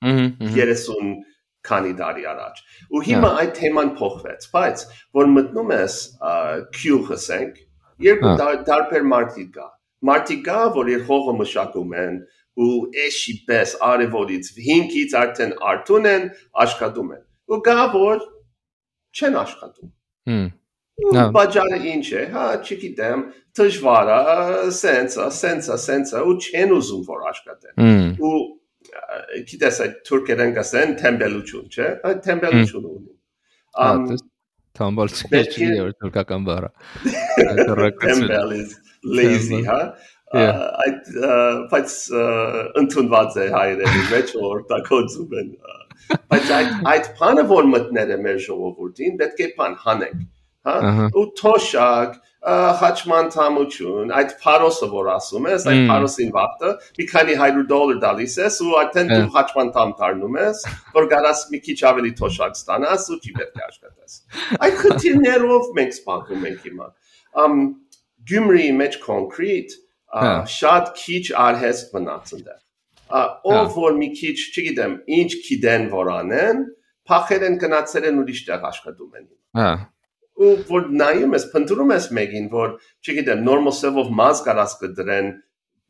30 0.56 1.13
քանի 1.65 1.93
տարի 1.99 2.25
առաջ։ 2.30 2.60
Ու 2.93 3.01
հիմա 3.08 3.30
այդ 3.41 3.54
թեման 3.60 3.91
փոխվեց, 3.99 4.47
բայց 4.54 4.84
որ 5.17 5.30
մտնում 5.36 5.71
ես 5.75 5.95
քյուղ 6.78 7.12
ասենք, 7.15 7.62
երկու 8.06 8.34
տարբեր 8.70 9.08
մարդիկ 9.12 9.50
կա։ 9.56 9.68
Մարդիկ 10.10 10.42
կա, 10.46 10.60
որ 10.76 10.92
իր 10.96 11.06
հողը 11.10 11.38
մշակում 11.40 11.96
են, 12.06 12.20
ու 12.66 12.76
էշի 13.06 13.34
պես 13.48 13.78
արևորից 13.86 14.52
5-ից 14.58 15.16
արդեն 15.22 15.56
արտուն 15.72 16.12
են 16.12 16.28
աշխատում 16.66 17.10
են։ 17.16 17.24
Ու 17.52 17.60
գա 17.66 17.80
որ 17.96 18.22
չեն 19.16 19.42
աշխատում։ 19.46 19.90
Հմ 20.32 20.46
Բաժարը 21.36 21.78
ինչ 21.92 22.06
է, 22.16 22.22
հա, 22.32 22.44
չգիտեմ, 22.64 23.24
դժվար 23.60 24.12
է, 24.16 24.20
սենսա, 24.78 25.26
սենսա, 25.38 25.76
սենսա, 25.86 26.22
ու 26.24 26.36
չեն 26.40 26.72
ուզում 26.76 27.02
որ 27.10 27.26
աշխատեն։ 27.32 28.14
Ու 28.30 28.38
գիտես 29.50 29.80
այդ 29.86 29.98
թուրքերեն 30.08 30.54
գասեն 30.56 30.96
տեմբելություն, 31.02 31.68
չէ՞։ 31.68 31.90
Այդ 32.12 32.22
տեմբելություն 32.30 32.88
ունի։ 32.94 33.12
Ամ 33.86 34.08
տամբալ 34.80 35.14
չի 35.16 35.70
թուրքական 36.02 36.46
բառը։ 36.50 36.70
is 38.60 38.76
lazy, 39.04 39.62
հա։ 39.70 39.80
Այդ 40.36 41.10
բայց 41.72 41.96
ընդունված 42.82 43.40
է 43.44 43.50
հայերենի 43.56 44.06
մեջ 44.12 44.34
որ 44.42 44.64
դա 44.72 44.80
կոծում 44.90 45.36
են։ 45.42 45.52
Բայց 46.32 46.50
այդ 46.60 46.72
այդ 46.92 47.12
բանը 47.20 47.46
որ 47.52 47.70
մտները 47.74 48.18
մեր 48.26 48.40
ժողովրդին 48.46 49.20
պետք 49.22 49.44
է 49.46 49.52
բան 49.60 49.78
հանենք 49.86 50.24
հա 50.66 51.10
ու 51.22 51.26
թոշակ 51.40 52.18
հաճման 52.46 53.30
թամություն 53.34 54.12
այդ 54.14 54.34
փարոսը 54.42 54.88
որ 54.92 55.08
ասում 55.16 55.48
ես 55.50 55.64
այդ 55.72 55.80
փարոսին 55.90 56.34
վախտը 56.36 56.74
մի 57.00 57.06
քանի 57.12 57.38
100 57.40 57.64
դոլար 57.72 58.02
դալիս 58.04 58.36
ես 58.42 58.60
ու 58.66 58.76
արդեն 58.82 59.10
դու 59.12 59.32
հաճման 59.38 59.72
թամ 59.78 59.94
դառնում 60.02 60.38
ես 60.42 60.62
որ 60.98 61.08
գարաս 61.14 61.42
մի 61.54 61.62
քիչ 61.66 61.78
ավելի 61.90 62.12
թոշակ 62.20 62.60
ստանաս 62.60 63.08
ու 63.16 63.18
չի 63.18 63.34
պետք 63.40 63.58
է 63.58 63.66
աշխատես 63.66 64.20
այդ 64.68 64.78
խնդիրներով 64.84 65.72
մենք 65.80 65.98
սպասում 65.98 66.46
ենք 66.52 66.70
հիմա 66.70 66.88
ամ 67.46 67.58
Գյումրի 68.30 68.70
մեջ 68.84 69.00
կոնկրետ 69.06 69.76
շատ 70.54 70.94
քիչ 71.02 71.26
արհեստ 71.48 71.98
մնաց 71.98 72.38
այնտեղ 72.38 72.62
ով 73.56 73.76
որ 73.82 74.00
մի 74.02 74.12
քիչ 74.22 74.38
չգիտեմ 74.54 74.96
ինչ 75.18 75.32
գիտեն 75.50 75.90
որ 75.98 76.14
անեն 76.14 76.64
փախել 77.10 77.50
են 77.50 77.60
գնացել 77.66 78.08
են 78.10 78.22
ուրիշ 78.22 78.46
տեղ 78.48 78.66
աշխատում 78.70 79.20
են 79.20 79.28
հա 79.60 79.70
ու 80.36 80.52
որ 80.69 80.88
նայում 81.00 81.36
ես, 81.38 81.48
փնտրում 81.54 81.91
ես 81.95 82.08
մեկին, 82.17 82.48
որ 82.52 82.71
չգիտեմ, 83.06 83.43
նորմալ 83.48 83.76
սևով 83.80 84.13
մազ 84.19 84.41
կարաս 84.48 84.78
կդրեն 84.82 85.30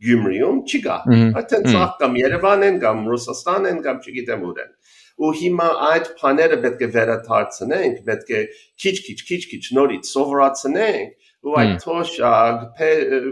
Գյումրիում, 0.05 0.57
չի 0.67 0.79
գա։ 0.85 0.95
Այդտեղ 1.39 1.67
ցախ 1.71 1.91
կամ 2.01 2.17
Երևան 2.19 2.65
են, 2.67 2.79
կամ 2.83 3.05
Ռուսաստան 3.09 3.67
են, 3.69 3.77
կամ 3.85 4.01
չգիտեմ 4.03 4.41
ուր 4.49 4.57
են։ 4.65 4.73
Ու 5.15 5.29
հիմա 5.39 5.67
այդ 5.89 6.09
բաները 6.19 6.57
պետք 6.65 6.81
է 6.83 6.89
վերաթարցնենք, 6.95 8.01
պետք 8.09 8.33
է 8.35 8.41
քիչ-քիչ, 8.83 9.19
քիչ-քիչ 9.29 9.61
նորից 9.77 10.09
սովորացնենք 10.11 11.29
ու 11.45 11.55
այդ 11.61 11.77
թոշակ, 11.85 12.83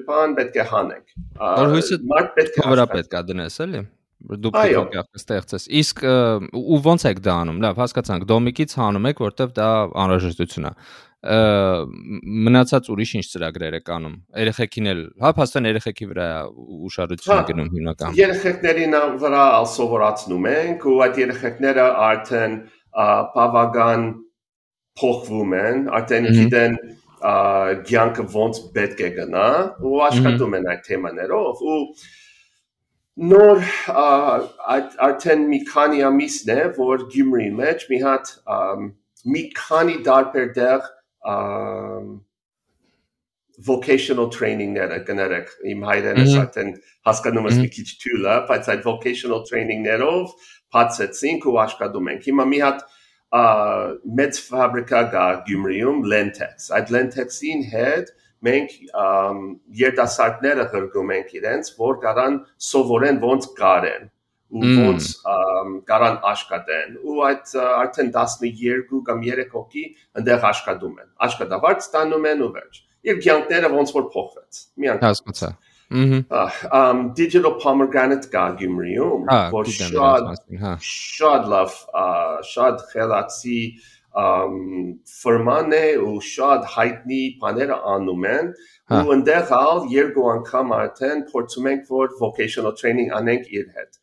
բան 0.08 0.38
պետք 0.40 0.62
է 0.64 0.66
հանենք։ 0.72 1.18
Որ 1.44 1.74
հույսը 1.74 2.00
մարդ 2.14 2.32
պետք 2.40 2.62
է 2.64 2.72
վրա 2.72 2.88
պետք 2.94 3.20
է 3.20 3.24
դնես, 3.34 3.60
էլի 3.68 3.84
դու 4.24 4.52
պետք 4.56 4.98
է 5.00 5.04
ստեղծես։ 5.20 5.66
Իսկ 5.84 6.04
ու 6.60 6.80
ո՞նց 6.80 7.08
եք 7.12 7.24
դա 7.24 7.34
անում։ 7.44 7.64
Լավ, 7.64 7.82
հասկացանք, 7.84 8.28
դոմիկից 8.32 8.76
հանում 8.80 9.10
եք, 9.12 9.24
որտեվ 9.28 9.58
դա 9.58 9.72
անհրաժեշտություն 10.04 10.70
է 10.70 10.74
մնացած 11.24 12.88
ուրիշ 12.92 13.12
ինչ 13.16 13.26
ծրագրեր 13.32 13.76
եք 13.78 13.92
անում։ 13.96 14.16
Երեխեքին 14.44 14.90
էլ, 14.92 15.04
հա, 15.24 15.30
փաստորեն 15.38 15.70
երեխեքի 15.70 16.08
վրա 16.10 16.26
ուշադրություն 16.90 17.32
հա, 17.32 17.46
գնում 17.48 17.70
հիմնական։ 17.78 18.18
Երեխեքներին 18.18 18.98
վրա 19.24 19.46
սովորացնում 19.74 20.50
ենք 20.52 20.84
ու 20.84 20.98
այդ 21.06 21.22
երեխեքները 21.24 21.86
արդեն 22.10 22.58
բավական 23.38 24.04
փոխվում 25.00 25.56
են, 25.64 25.80
արդեն 26.02 26.28
գիտեն 26.34 26.76
ցանկը 27.24 28.26
ոնց 28.36 28.60
պետք 28.76 29.00
է 29.08 29.10
գնա 29.16 29.48
ու 29.80 29.96
աշխատում 30.10 30.58
են 30.60 30.68
այդ 30.74 30.82
թեմաներով 30.90 31.64
ու 31.72 31.80
նոր 33.22 33.60
արդեն 35.06 35.44
մի 35.50 35.60
քանի 35.70 36.04
ամիսն 36.10 36.52
է 36.54 36.62
որ 36.78 37.04
Գյումրի 37.14 37.50
մեջ 37.60 37.84
մի 37.92 38.00
հատ 38.04 38.32
մի 39.34 39.44
քանի 39.60 39.98
դարբեր 40.08 40.48
դեղ 40.58 40.88
vocational 43.68 44.32
training-ները 44.34 44.98
կներեք 45.08 45.52
իմ 45.74 45.86
հայրենը 45.88 46.26
արդեն 46.42 46.74
հասկանում 47.08 47.48
ես 47.52 47.60
մի 47.62 47.70
քիչ 47.76 47.88
թույլը 48.04 48.38
բայց 48.50 48.70
այդ 48.74 48.82
vocational 48.88 49.46
training-ներով 49.50 50.34
բացեցինք 50.74 51.48
ու 51.52 51.58
աշխատում 51.68 52.12
ենք 52.16 52.28
հիմա 52.32 52.48
մի 52.50 52.62
հատ 52.66 52.84
մեծ 54.20 54.42
ֆաբրիկա 54.50 55.04
կա 55.14 55.28
Գյումրիում 55.46 56.02
Lentex 56.10 56.74
այդ 56.80 56.92
Lentex-ին 56.98 57.64
հետ 57.70 58.12
մենք 58.48 58.74
երիտասարդները 59.84 60.66
հրգում 60.74 61.14
ենք 61.18 61.38
իրենց, 61.40 61.72
որ 61.80 62.00
կարան 62.04 62.40
սովորեն 62.72 63.22
ոնց 63.24 63.50
կարեն 63.60 64.10
ու 64.54 64.72
ոնց 64.86 65.10
կարան 65.90 66.18
աշխատեն 66.30 66.98
ու 67.02 67.20
այդ 67.28 67.54
արդեն 67.66 68.10
12 68.18 69.00
կամ 69.08 69.22
3 69.28 69.46
հոգի 69.54 69.86
այնտեղ 70.20 70.48
աշխատում 70.50 70.98
են 71.04 71.10
աշխատավարձ 71.28 71.86
ստանում 71.88 72.28
են 72.34 72.44
ու 72.46 72.50
վերջ 72.58 72.82
եւ 73.10 73.22
կյանքները 73.26 73.72
ոնց 73.74 73.94
որ 73.98 74.10
փոխվեց 74.14 74.62
մի 74.84 74.92
անգամ 74.94 75.10
հասկացա 75.10 75.52
um 75.94 77.02
digital 77.18 77.58
pomegranate 77.64 78.30
կա 78.34 78.46
Գյումրիում 78.62 79.26
որ 79.54 79.74
շատ 79.80 80.30
շատ 80.92 81.50
լավ 81.54 81.76
շատ 82.54 82.86
խելացի 82.94 83.60
ֆորման 84.14 85.74
է 85.74 85.86
ու 86.06 86.20
շատ 86.22 86.68
հայտնի 86.76 87.22
բաները 87.42 87.78
անում 87.94 88.28
են 88.30 88.52
ու 88.94 89.14
այնտեղ 89.16 89.54
ալ 89.58 89.80
երկու 89.94 90.28
անգամ 90.34 90.74
արդեն 90.78 91.24
փորձում 91.32 91.70
ենք 91.72 91.90
որ 91.96 92.14
vocational 92.20 92.76
training 92.82 93.10
անենք 93.20 93.50
իր 93.58 93.66
հետ 93.80 93.98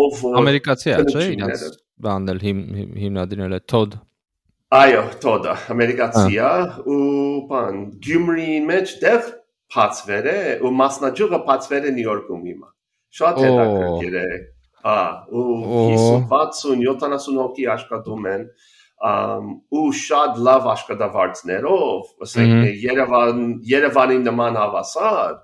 ով 0.00 0.20
ամերիկացի 0.42 0.92
է 0.92 1.00
չէ 1.08 1.24
իրաց 1.38 1.64
բանել 2.08 2.44
հիմնադիրել 2.44 3.56
է 3.56 3.62
Todd 3.72 3.96
այո 4.76 5.02
Todd-ը 5.24 5.56
ամերիկացի 5.72 6.38
է 6.44 6.52
ու 6.92 7.00
բան 7.48 7.82
Գյումրի 8.04 8.52
մեջ 8.68 8.96
դեռ 9.04 9.34
փածվեր 9.72 10.32
է 10.34 10.38
ու 10.60 10.76
մասնաճյուղը 10.82 11.40
փածվեր 11.48 11.88
է 11.88 11.92
Նյու 11.96 12.08
Յորքում 12.10 12.46
հիմա 12.52 12.72
շատ 13.18 13.40
հետաքրքիր 13.44 14.18
է 14.20 14.28
Ահա 14.88 15.06
ու 15.34 15.44
50 16.32 16.84
60 16.84 17.38
հոգի 17.40 17.64
աշխատում 17.72 18.28
են 18.32 18.44
ու 18.98 19.90
շատ 19.94 20.38
լավ 20.42 20.64
աշխատավարձներով, 20.72 22.08
ասենք 22.26 22.80
Երևան 22.82 23.44
Երևանի 23.68 24.18
նման 24.24 24.58
հավասար, 24.58 25.36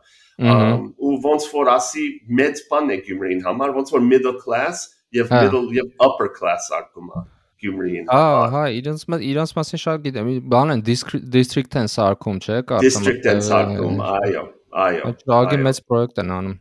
ու 0.98 1.12
ոնց 1.22 1.46
որ 1.52 1.70
ասի 1.76 2.06
մեծ 2.40 2.64
բան 2.70 2.90
է 2.90 2.98
Գյումրին 3.06 3.44
համար, 3.46 3.76
ոնց 3.78 3.94
որ 3.94 4.02
middle 4.08 4.34
class 4.40 4.88
եւ 5.14 5.30
middle 5.30 5.70
եւ 5.76 5.92
upper 6.02 6.32
class 6.34 6.66
արկում 6.74 7.12
է 7.14 7.22
Գյումրին։ 7.62 8.10
Ահա, 8.10 8.42
հա, 8.54 8.64
իրենց 8.80 9.06
իրենց 9.30 9.54
մասին 9.60 9.82
շատ 9.84 10.02
գիտեմ, 10.08 10.32
բան 10.50 10.74
են 10.74 10.82
district 10.88 11.78
են 11.78 11.88
սարքում, 11.94 12.40
չէ՞, 12.42 12.58
կարծում։ 12.70 12.88
District 12.88 13.28
են 13.30 13.44
սարքում, 13.46 14.02
այո, 14.10 14.42
այո։ 14.84 15.12
լագի 15.30 15.60
մեծ 15.68 15.80
պրոյեկտ 15.86 16.20
են 16.24 16.34
անում։ 16.38 16.58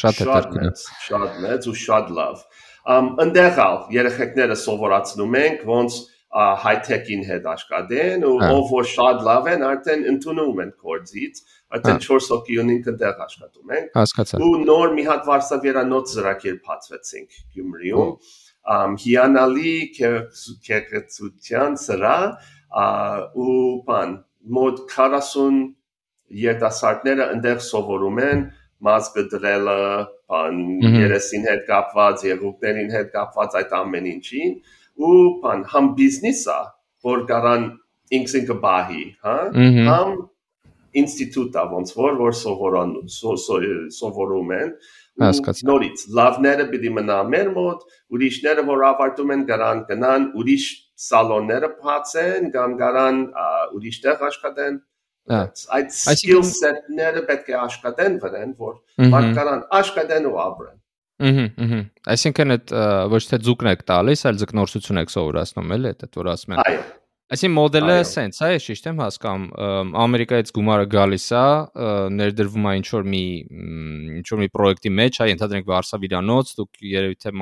Շատ 0.00 0.22
հետաքրքիր։ 0.22 0.82
Շատ 1.04 1.38
մեծ 1.44 1.68
ու 1.70 1.76
շատ 1.84 2.10
լավ։ 2.16 2.42
Ամ 2.90 3.08
ընդեղալ 3.26 3.74
երեխեքները 3.92 4.56
սովորացնում 4.56 5.36
ենք 5.40 5.64
ոնց 5.68 5.96
high-tech-ին 6.30 7.24
հետ 7.26 7.46
աշխատեն 7.50 8.24
ու 8.28 8.36
ով 8.46 8.68
որ 8.70 8.84
շատ 8.90 9.24
լավ 9.26 9.48
են 9.50 9.64
արդեն 9.66 10.04
ընդունում 10.12 10.60
են 10.64 10.70
կորձից 10.84 11.40
արդեն 11.74 11.98
4 12.04 12.28
հոգի 12.34 12.58
ունին 12.62 12.78
կդեղ 12.86 13.24
աշխատում 13.24 13.74
ենք 13.78 13.98
հասկացա 13.98 14.40
ու 14.46 14.52
նոր 14.68 14.94
մի 14.98 15.06
հատ 15.10 15.26
վարսավերանոց 15.30 16.14
ծրագիր 16.14 16.60
բացվեցինք 16.68 17.40
Գյումրիում 17.56 18.14
հիանալի 19.02 19.74
քեկեցության 20.70 21.76
սրա 21.82 22.16
ու 23.34 23.58
բան 23.90 24.16
մոտ 24.60 24.82
40 24.94 25.60
երիտասարդները 26.46 27.30
այնտեղ 27.34 27.62
սովորում 27.66 28.20
են 28.30 28.48
մազգը 28.86 29.24
դրելը, 29.32 29.80
բան 30.30 30.60
երեսին 30.94 31.42
հետ 31.50 31.64
կապված, 31.68 32.22
եղուկներին 32.30 32.92
հետ 32.94 33.10
կապված 33.16 33.56
այդ 33.60 33.74
ամեն 33.80 34.06
ինչին 34.14 34.54
ու 35.08 35.22
բան 35.44 35.64
համ 35.72 35.92
բիզնեսա 36.00 36.58
որ 37.10 37.24
կարան 37.30 37.64
ինքսին 38.18 38.46
կբահի, 38.50 39.04
հա? 39.24 39.36
Համ 39.90 40.14
ինստիտուտա 41.00 41.62
ոնց 41.70 41.92
որ 41.96 42.16
որ 42.18 42.34
սովորան 42.40 42.92
սովորում 43.14 44.52
են 44.56 44.72
հասկացա 45.22 45.66
նորից 45.68 46.04
լավները 46.18 46.66
պիտի 46.72 46.92
մնա 46.96 47.18
մեր 47.34 47.50
մոտ 47.56 47.84
ուրիշները 48.16 48.64
որ 48.70 48.84
ավարտում 48.90 49.32
են 49.36 49.44
գարան 49.50 49.82
գնան 49.90 50.26
ուրիշ 50.40 50.66
սալոնները 51.06 51.70
բացեն 51.84 52.50
կամ 52.56 52.76
գարան 52.82 53.20
ուրիշտեղ 53.78 54.24
աշխատեն 54.30 54.80
այդ 55.78 55.94
skill 55.94 56.42
set-ները 56.50 57.24
պետք 57.30 57.50
է 57.52 57.58
աշխատեն 57.60 58.20
վրան 58.24 58.54
որ 58.64 58.76
մարդկանան 59.14 59.66
աշխատեն 59.80 60.30
ու 60.30 60.38
ապրեն 60.46 60.78
Ահա, 61.20 61.48
ահա։ 61.64 61.80
Այսինքն 62.14 62.54
այդ 62.56 62.72
ոչ 63.12 63.20
թե 63.30 63.38
ձուկն 63.48 63.70
եք 63.74 63.84
տալիս, 63.90 64.24
այլ 64.30 64.40
ձկնորսություն 64.40 65.02
եք 65.02 65.12
սովորացնում, 65.16 65.76
էլի, 65.76 65.92
այդ 66.00 66.18
որ 66.20 66.32
ասում 66.32 66.56
են։ 66.56 66.62
Այո։ 66.64 66.80
Այսինքն 67.30 67.54
մոդելը 67.54 67.96
սենց 68.10 68.38
է, 68.42 68.46
ճիշտ 68.64 68.86
եմ 68.90 69.00
հասկանում։ 69.04 69.42
Ամերիկայից 70.02 70.48
գումարը 70.56 70.86
գալիս 70.90 71.26
է, 71.30 71.42
ներդրվում 72.16 72.64
է 72.66 72.72
ինչ 72.80 72.88
որ 72.90 73.04
մի 73.12 73.20
ինչ 74.16 74.24
որ 74.32 74.40
մի 74.40 74.48
պրոյեկտի 74.56 74.92
մեջ, 74.96 75.20
այ 75.22 75.34
ընդհանրենք 75.36 75.70
Վարշավիրանոց, 75.70 76.50
դուք 76.58 76.82
երևի 76.90 77.18
թե 77.22 77.32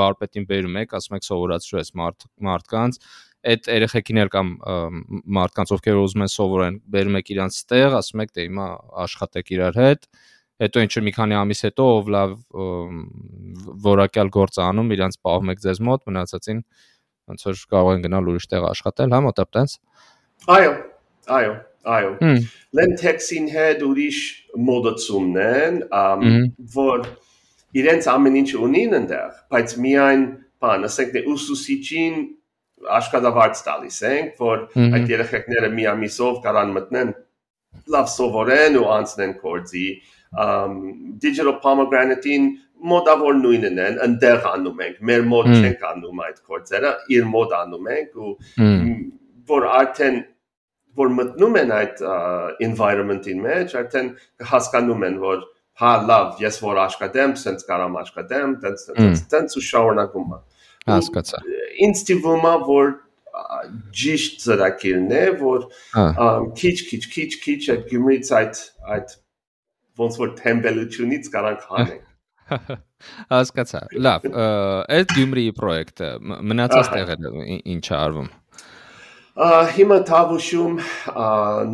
վարպետին 0.00 0.48
բերում 0.48 0.80
եք, 0.80 0.96
ասում 0.96 1.18
եք 1.18 1.28
սովորացրու 1.28 1.82
ես 1.82 1.92
մարդ 2.00 2.26
մարդկանց, 2.48 2.98
այդ 3.52 3.70
երեխեքին 3.76 4.22
էլ 4.22 4.32
կամ 4.32 4.50
մարդկանց 5.36 5.76
ովքեր 5.76 6.02
ուզում 6.02 6.24
են 6.24 6.32
սովորեն, 6.32 6.76
բերում 6.94 7.18
եք 7.20 7.32
իրանց 7.36 7.62
տեղ, 7.68 7.96
ասում 8.00 8.22
եք 8.24 8.32
դե 8.32 8.46
հիմա 8.48 8.66
աշխատեք 9.02 9.52
իրար 9.58 9.80
հետ, 9.82 10.08
հետո 10.62 10.84
ինչ 10.86 10.92
մի 11.06 11.12
քանի 11.16 11.38
ամիս 11.40 11.60
հետո 11.66 11.86
ով 11.96 12.10
լավ 12.14 12.32
որակյալ 13.86 14.32
գործ 14.36 14.58
անում, 14.62 14.92
իրանց 14.96 15.18
պահում 15.26 15.52
եք 15.52 15.62
ձեզ 15.66 15.82
մոտ, 15.88 16.04
մնացածին 16.08 16.62
ոնց 17.32 17.44
որ 17.48 17.60
կարող 17.72 17.92
են 17.96 18.04
գնալ 18.06 18.30
ուրիշ 18.32 18.46
տեղ 18.52 18.66
աշխատել, 18.70 19.14
հա, 19.14 19.20
մոտապ 19.26 19.50
տենց։ 19.56 19.74
Այո, 20.52 20.72
այո, 21.38 21.52
այո։ 21.96 22.12
Lentex-ին 22.78 23.48
հետ 23.52 23.84
ուրիշ 23.86 24.20
մոդացումն 24.68 25.40
են, 25.42 25.80
որ 26.76 27.04
իրենց 27.82 28.08
ամեն 28.12 28.38
ինչ 28.42 28.50
ունին 28.66 28.96
այնտեղ, 28.98 29.36
բայց 29.54 29.76
միայն 29.86 30.24
բան, 30.62 30.86
ասենք 30.88 31.12
դե 31.16 31.22
ուսուսիչին 31.32 32.16
աշխատավարձ 32.98 33.60
տալիս 33.66 33.98
ենք, 34.08 34.40
որ 34.42 34.64
այդ 34.98 35.12
երեխեքները 35.12 35.70
մի 35.76 35.86
ամիսով 35.92 36.40
կարան 36.44 36.74
մտնեն 36.76 37.12
լավ 37.94 38.08
սովորեն 38.12 38.78
ու 38.80 38.88
անցնեն 38.98 39.34
կորձի 39.42 39.86
digital 40.32 41.56
pomegranate-ին 41.62 42.50
մոտավոր 42.92 43.38
նույնն 43.38 43.80
են, 43.86 43.98
ընդեղ 44.08 44.46
անում 44.52 44.80
ենք, 44.86 45.00
մեր 45.08 45.24
մոտ 45.32 45.50
չենք 45.58 45.82
անում 45.92 46.22
այդ 46.26 46.38
կորձերը, 46.50 46.92
իր 47.14 47.26
մոտ 47.32 47.56
անում 47.58 47.90
ենք 47.92 48.22
ու 48.22 48.32
որ 49.52 49.66
արդեն 49.78 50.18
որ 50.98 51.12
մտնում 51.18 51.58
են 51.62 51.74
այդ 51.76 52.02
environment-ին 52.66 53.44
մեջ, 53.46 53.76
արդեն 53.80 54.10
հասկանում 54.50 55.06
են, 55.08 55.20
որ 55.22 55.46
հա 55.82 55.92
լավ, 56.08 56.34
ես 56.42 56.58
որ 56.62 56.80
աշխատեմ, 56.82 57.36
sense 57.40 57.68
կարամ 57.68 57.96
աշխատեմ, 58.02 58.58
տենց 58.64 58.84
տենց 58.90 59.22
տենց 59.32 59.56
ու 59.56 59.64
շարունակում 59.68 60.34
է։ 60.36 60.40
Հասկացա։ 60.92 61.40
Ինձ 61.86 62.04
թվում 62.10 62.46
է, 62.50 62.54
որ 62.68 62.92
ճիշտ 64.02 64.42
ծրագիրն 64.42 65.12
է, 65.16 65.24
որ 65.40 65.66
քիչ 66.60 66.76
քիչ 66.90 67.02
քիչ 67.14 67.30
քիչ 67.46 67.60
այդ 67.74 67.86
գումրից 67.92 68.32
այդ 68.38 68.60
այդ 68.96 69.14
ոնց 70.00 70.18
որ 70.22 70.32
տեմպելությունից 70.40 71.30
կարանք 71.36 71.68
հանենք 71.72 72.08
Հասկացա։ 73.32 73.80
Լավ, 74.06 74.24
այդ 74.96 75.12
Գյումրիի 75.16 75.52
պրոյեկտը 75.58 76.08
մնացած 76.50 76.86
տեղերը 76.92 77.30
ինչ 77.74 77.84
է 77.88 77.90
արվում։ 77.98 78.28
Հիմա 79.76 79.98
թավուշում 80.10 80.74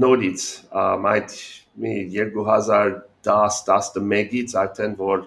նորից 0.03 0.43
այդ 1.13 1.31
մի 1.85 1.95
2010-11-ից 2.15 4.51
արդեն 4.63 4.93
որ 5.01 5.19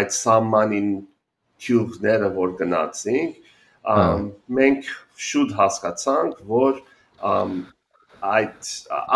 այդ 0.00 0.10
սամանին 0.18 0.90
քյուղները 1.64 2.28
որ 2.36 2.48
գնացինք, 2.60 3.32
մենք 4.58 4.82
շուտ 5.28 5.50
հասկացանք, 5.60 6.34
որ 6.52 6.74
այդ 8.34 8.60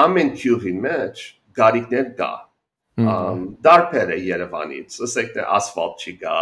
ամեն 0.06 0.30
քյուղի 0.40 0.74
մեջ 0.86 1.14
գարիկներ 1.60 2.06
կա 2.18 2.32
դարբեր 2.98 4.12
է 4.12 4.18
Երևանից, 4.20 4.96
ասենք 5.06 5.30
թե 5.36 5.44
ասֆալտ 5.56 6.02
չի 6.04 6.12
գա, 6.20 6.38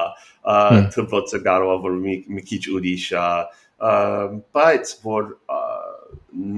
թվոցը 0.96 1.40
կարող 1.46 1.82
որ 1.84 1.98
մի, 2.02 2.14
մի 2.26 2.42
քիչ 2.50 2.62
ուրիշ 2.74 3.06
է, 3.14 3.26
բայց 4.56 4.94
որ 5.06 5.28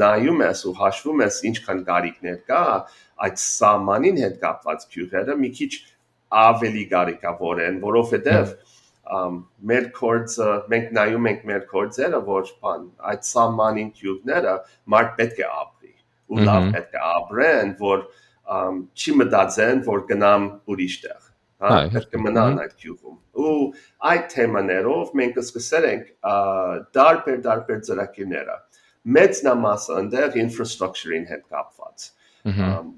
նայում 0.02 0.42
ես 0.46 0.64
ու 0.68 0.74
հաշվում 0.80 1.22
ես 1.26 1.40
ինչքան 1.52 1.82
գարիկներ 1.88 2.38
կա, 2.48 2.64
այդ 3.26 3.36
սամանին 3.42 4.20
հետ 4.22 4.38
կապված 4.42 4.86
քյուղերը 4.94 5.36
մի 5.42 5.50
քիչ 5.60 5.72
ավելի 6.42 6.84
գարիկավոր 6.92 7.62
են, 7.68 7.78
որովհետև 7.84 8.54
մեր 9.68 9.86
կորձը 9.98 10.48
մենք 10.72 10.92
նայում 10.96 11.28
ենք 11.32 11.46
մեր 11.50 11.62
կորձերը 11.72 12.20
որ 12.28 12.50
բան 12.64 12.84
այդ 13.12 13.24
սամանին 13.28 13.90
քյուղները 13.98 14.54
մարդ 14.94 15.16
պետք 15.18 15.40
է 15.42 15.48
ապրի 15.52 15.92
ու 16.32 16.44
լավ 16.48 16.68
պետք 16.76 16.94
է 16.96 17.02
ապրեն 17.08 17.74
որ 17.82 18.04
չի 18.96 19.14
մտածեն, 19.20 19.82
որ 19.86 20.02
գնամ 20.08 20.48
ուրիշ 20.72 20.96
տեղ, 21.04 21.20
հա, 21.62 21.70
պետք 21.94 22.16
է 22.16 22.22
մնան 22.26 22.58
այդ 22.62 22.74
գյուղում։ 22.82 23.18
Ու 23.42 23.54
այդ 24.12 24.26
թեմաներով 24.32 25.12
մենք 25.20 25.38
սկսել 25.42 25.86
ենք 25.92 26.10
դարբեր 26.98 27.38
դարբեր 27.46 27.80
ծրագիրները։ 27.88 28.58
Մեծ 29.16 29.40
նամասը 29.46 29.94
ընդեղ 30.02 30.36
infrastructure-ին 30.42 31.24
հետ 31.32 31.46
կապված։ 31.52 32.08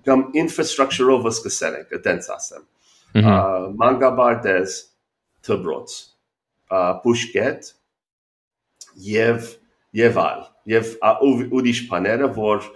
Կամ 0.08 0.24
infrastructure-ով 0.40 1.28
սկսել 1.30 1.78
ենք, 1.80 1.94
այդպես 1.98 2.30
ասեմ։ 2.34 2.66
Մանգաբարդես 3.84 4.76
թբրոց, 5.44 5.96
Պուշկետ 7.04 7.70
եւ 9.04 9.48
եւ 9.94 10.18
այլ 10.24 10.42
եւ 10.72 10.92
ուրիշ 11.54 11.80
բաները 11.90 12.30
որ 12.38 12.68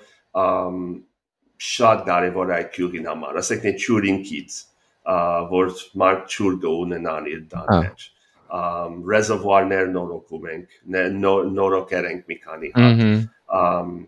շատ 1.59 2.05
կարևոր 2.07 2.53
է 2.55 2.61
քյուրին 2.75 3.09
համար, 3.11 3.41
ասենք 3.43 3.65
թե 3.65 3.73
ճուրինքից, 3.85 4.59
որ 5.55 5.75
մարդ 6.03 6.29
ճուր 6.35 6.57
կունենան 6.65 7.29
իր 7.33 7.43
տան 7.55 7.73
մեջ 7.75 8.07
ռեզերվուարներ 8.49 9.91
նորոգում 9.95 10.47
ենք, 10.53 10.79
նորոգեր 11.59 12.09
ենք 12.13 12.31
մի 12.31 12.39
քանի 12.45 12.71
հատ։ 12.77 13.99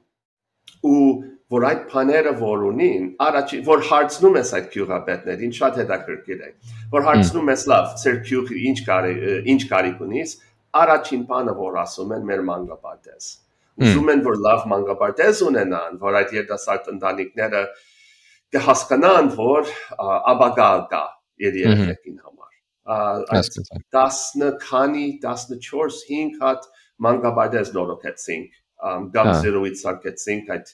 ու 0.90 1.02
որ 1.50 1.66
այդ 1.66 1.80
բաները 1.90 2.32
որ 2.38 2.62
ունին, 2.70 3.06
առաջի 3.26 3.58
որ 3.66 3.80
հարցնում 3.90 4.36
ես 4.38 4.52
այդ 4.58 4.66
քյուղապետներին, 4.74 5.54
շատ 5.58 5.80
հետաքրքիր 5.82 6.44
է։ 6.46 6.50
Որ 6.94 7.06
հարցնում 7.08 7.50
ես 7.50 7.64
լավ, 7.72 7.88
ծեր 8.04 8.18
քյուղի 8.28 8.60
ինչ 8.70 8.78
կարի 8.86 9.14
ինչ 9.50 9.60
կարիք 9.72 10.04
ունիս, 10.06 10.34
առաջին 10.80 11.24
բանը 11.30 11.54
որ 11.58 11.78
ասում 11.82 12.14
են 12.16 12.28
մեր 12.30 12.44
մանկապարտեզ 12.50 13.30
ուզում 13.80 14.10
են 14.12 14.22
որ 14.26 14.36
լավ 14.44 14.66
մանկապարտեզ 14.70 15.40
ունենան, 15.46 15.96
որ 16.02 16.18
այդ 16.20 16.34
երիտասարդ 16.36 16.90
ընտանիքները 16.94 17.62
կհասկանան, 18.56 19.30
որ 19.38 19.72
աբագա 20.32 20.70
կա 20.90 21.02
իր 21.46 21.58
երեխեքին 21.60 22.18
համար։ 22.26 22.52
Այս 23.38 23.50
10 23.96 24.54
քանի 24.64 25.06
14-5 25.24 26.38
հատ 26.42 26.68
մանկապարտեզ 27.06 27.72
նորոգեցինք, 27.76 28.60
գամ 29.16 29.32
զերոից 29.40 29.82
սարքեցինք 29.84 30.54
այդ 30.56 30.72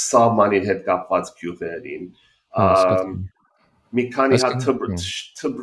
սահմանին 0.00 0.68
հետ 0.70 0.84
կապված 0.86 1.32
գյուղերին։ 1.40 2.10
Մի 3.96 4.04
քանի 4.12 4.40
հատ 4.42 4.66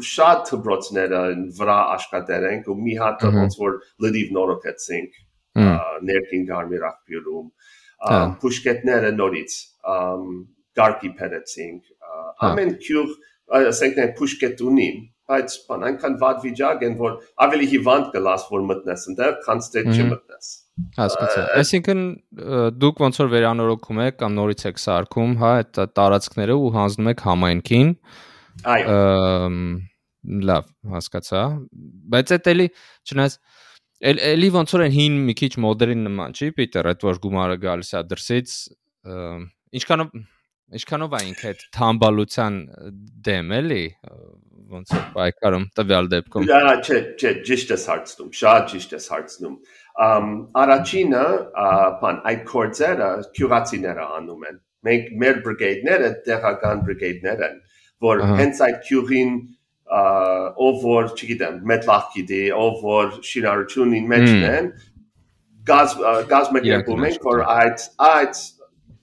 շատ 0.10 0.47
թբրոցները 0.49 1.21
վրա 1.58 1.79
աշխատել 1.97 2.47
ենք 2.49 2.69
ու 2.73 2.77
մի 2.86 2.95
հատ 3.01 3.25
ոնց 3.38 3.58
որ 3.63 3.79
լրիվ 4.06 4.34
նորոգեցինք 4.38 5.21
ներքին 6.10 6.46
գարմիր 6.50 6.86
աղբյուրում 6.89 7.48
փուշկետները 8.44 9.13
նորից 9.20 9.58
գարկի 10.80 11.13
փերեցինք 11.20 11.94
ամեն 12.50 12.76
քյուղ 12.88 13.16
ասենք 13.62 13.98
թե 14.00 14.10
փուշկետ 14.20 14.66
ունին 14.72 15.00
բայց 15.30 15.56
բան 15.70 15.88
այնքան 15.89 16.20
վատ 16.24 16.44
վիճակ 16.48 16.84
են 16.89 17.00
որ 17.00 17.16
ավելի 17.46 17.70
հիվանդ 17.74 18.12
կլաս 18.18 18.46
որ 18.52 18.68
մտնես 18.74 19.08
ընդեղ 19.13 19.39
քան 19.46 19.63
ստե 19.63 19.84
չմտնես 19.94 20.52
Հասկացա։ 20.98 21.42
Այսինքն 21.60 22.00
դուք 22.82 23.02
ոնց 23.04 23.18
որ 23.22 23.28
վերանորոգում 23.30 24.00
եք 24.08 24.16
կամ 24.24 24.38
նորից 24.39 24.63
եք 24.70 24.80
սարքում, 24.82 25.36
հա, 25.42 25.52
այդ 25.60 25.80
տարածքները 26.00 26.56
ու 26.58 26.72
հանձնում 26.74 27.10
եք 27.12 27.22
համայնքին։ 27.28 27.92
Այո։ 28.74 28.96
Լավ, 30.50 30.72
հասկացա։ 30.96 31.44
Բայց 32.16 32.34
այդ 32.38 32.50
էլի, 32.54 32.68
չնայած 33.12 33.38
էլի 34.04 34.50
ոնց 34.58 34.76
որ 34.76 34.86
են 34.88 34.96
հին 34.98 35.20
մի 35.30 35.34
քիչ 35.39 35.52
մոդերին 35.63 36.06
նման, 36.10 36.34
չի, 36.36 36.50
Պիտեր, 36.58 36.89
այդ 36.92 37.06
որ 37.08 37.20
գումարը 37.24 37.58
գալիս 37.63 37.92
է 37.94 38.02
դրսից, 38.12 38.56
ինչքանով 39.80 40.16
ինչքանով 40.74 41.13
է 41.13 41.22
ինքը 41.30 41.48
այդ 41.52 41.63
թամբալության 41.78 42.58
դեմ 43.28 43.54
էլի 43.60 43.84
ոնց 44.74 44.94
է 44.98 45.02
պայքարում 45.13 45.66
տվյալ 45.78 46.10
դեպքում։ 46.13 46.46
Դա 46.50 46.76
չէ, 46.82 47.00
չէ, 47.20 47.32
ճիշտ 47.48 47.74
է 47.76 47.78
հարցնում, 47.84 48.30
շատ 48.39 48.70
ճիշտ 48.74 48.96
է 48.98 49.02
հարցնում։ 49.04 49.58
Ամ 50.04 50.30
առաջինը, 50.63 51.26
բան 52.04 52.22
այդ 52.32 52.46
կորձերը 52.54 53.10
քյուրացիները 53.38 54.08
անում 54.18 54.48
են։ 54.50 54.62
Մենք 54.88 55.12
մեր 55.24 55.42
բրիգեդները 55.48 56.10
տեղական 56.28 56.82
բրիգեդներ 56.88 57.44
են, 57.50 57.60
որ 58.04 58.24
հենց 58.39 58.63
այդ 58.68 58.80
քյուրին 58.88 59.36
ով 59.93 60.82
որ, 60.84 61.12
չգիտեմ, 61.13 61.62
մետլախ 61.69 62.10
գիտի, 62.15 62.41
ով 62.58 62.82
որ 62.88 63.13
շինարարությունին 63.29 64.10
մեջն 64.13 64.45
են, 64.49 64.69
գազ 65.69 65.95
գազ 66.32 66.51
մեկերում 66.58 67.08
ենք 67.10 67.27
որ 67.29 67.43
այդ 67.53 67.88
այդ 68.08 68.41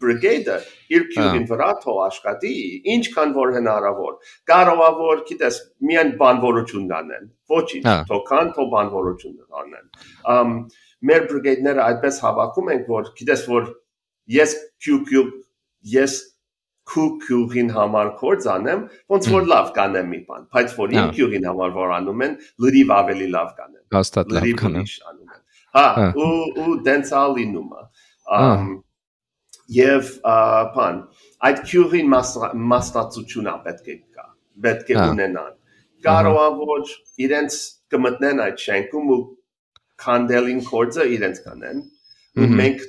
բրիգեդը 0.00 0.56
իր 0.96 1.02
քյուրին 1.12 1.46
վրա 1.50 1.70
թող 1.82 1.98
աշխատի, 2.06 2.52
ինչքան 2.94 3.34
որ 3.36 3.50
հնարավոր։ 3.58 4.14
Կարող 4.50 4.80
է 4.86 4.88
որ, 5.00 5.20
գիտես, 5.28 5.58
միայն 5.90 6.12
բանվորություն 6.22 6.94
անեն։ 7.00 7.26
Ոչինչ, 7.52 7.84
թողան 8.08 8.52
թող 8.56 8.70
բանվորություն 8.74 9.36
անեն։ 9.60 9.90
Ամ 10.34 10.54
մեր 11.10 11.28
բրիգեդները 11.30 11.84
այդպես 11.84 12.22
հավաքում 12.24 12.72
ենք, 12.76 12.88
որ 12.96 13.12
գիտես 13.20 13.44
որ 13.52 13.68
ես 14.40 14.56
QQ 14.84 15.24
ես 15.94 16.16
քուքյուղին 16.90 17.70
համար 17.76 18.08
կորձ 18.20 18.46
անեմ, 18.54 18.84
ոնց 19.12 19.28
որ 19.34 19.48
լավ 19.50 19.68
կանեմ 19.76 20.08
մի 20.10 20.20
բան, 20.30 20.46
բայց 20.56 20.74
որ 20.80 20.94
իմ 20.96 21.10
քյուղին 21.16 21.48
համար 21.50 21.74
որ 21.76 21.92
անում 21.96 22.24
են, 22.26 22.36
լրիվ 22.64 22.92
ավելի 22.96 23.28
լավ 23.34 23.50
կանեմ։ 23.60 23.82
Հաստատ 23.96 24.32
լավ 24.36 24.48
կանեմ։ 24.60 24.86
Հա, 25.76 25.86
ու 26.18 26.30
ու 26.64 26.76
դենցալինում 26.88 27.74
է։ 27.80 27.84
Եվ 29.70 30.08
բան, 30.76 30.96
այդ 31.50 31.60
քյուղին 31.70 32.08
մասնացությունա 32.72 33.54
պետք 33.66 33.90
է 33.90 33.96
կա, 34.16 34.26
պետք 34.66 34.90
է 34.90 34.96
ունենան։ 35.04 35.54
Կարող 36.06 36.40
է 36.40 36.48
որ 36.64 36.94
իրենց 37.26 37.60
կմտնեն 37.92 38.42
այդ 38.46 38.64
շենքում 38.64 39.14
ու 39.14 39.20
քանդելին 40.00 40.60
կորձը 40.66 41.06
իրենց 41.14 41.40
կանեն, 41.46 41.80
մենք 42.60 42.84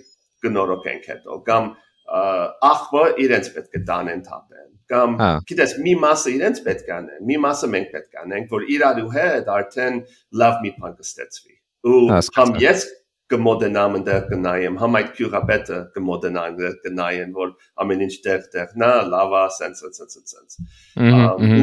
կնորոգենք 0.46 1.08
հետո 1.12 1.38
կամ 1.48 1.72
ախվը 2.12 3.04
իրենց 3.26 3.52
պետք 3.56 3.78
է 3.80 3.84
տանեն 3.90 4.24
թափեն 4.28 4.70
կամ 4.92 5.20
գիտես 5.48 5.76
մի 5.86 5.94
մասը 6.04 6.34
իրենց 6.38 6.64
պետք 6.66 6.90
է 6.90 6.96
անեն 6.98 7.28
մի 7.30 7.38
մասը 7.46 7.70
մենք 7.76 7.92
պետք 7.96 8.18
է 8.18 8.24
անենք 8.26 8.56
որ 8.56 8.66
իրարու 8.76 9.12
հետ 9.18 9.52
արդեն 9.58 10.02
լավ 10.42 10.58
մի 10.66 10.74
բան 10.80 10.98
կստացվի 10.98 11.56
ու 11.92 12.02
համ 12.38 12.58
ես 12.62 12.90
կմոդենամ 13.32 13.94
ընդեղ 14.02 14.24
կնայեմ 14.32 14.78
համ 14.82 14.98
այդ 15.00 15.12
քյուրապետը 15.18 15.78
կմոդենան 15.96 16.58
կնայեն 16.84 17.32
որ 17.38 17.54
ամեն 17.84 18.04
ինչ 18.08 18.16
տեղ 18.26 18.48
տեղ 18.56 18.74
նա 18.82 18.90
լավա 19.14 19.44
սենս 19.58 19.84
սենս 19.86 20.18
սենս 20.34 20.60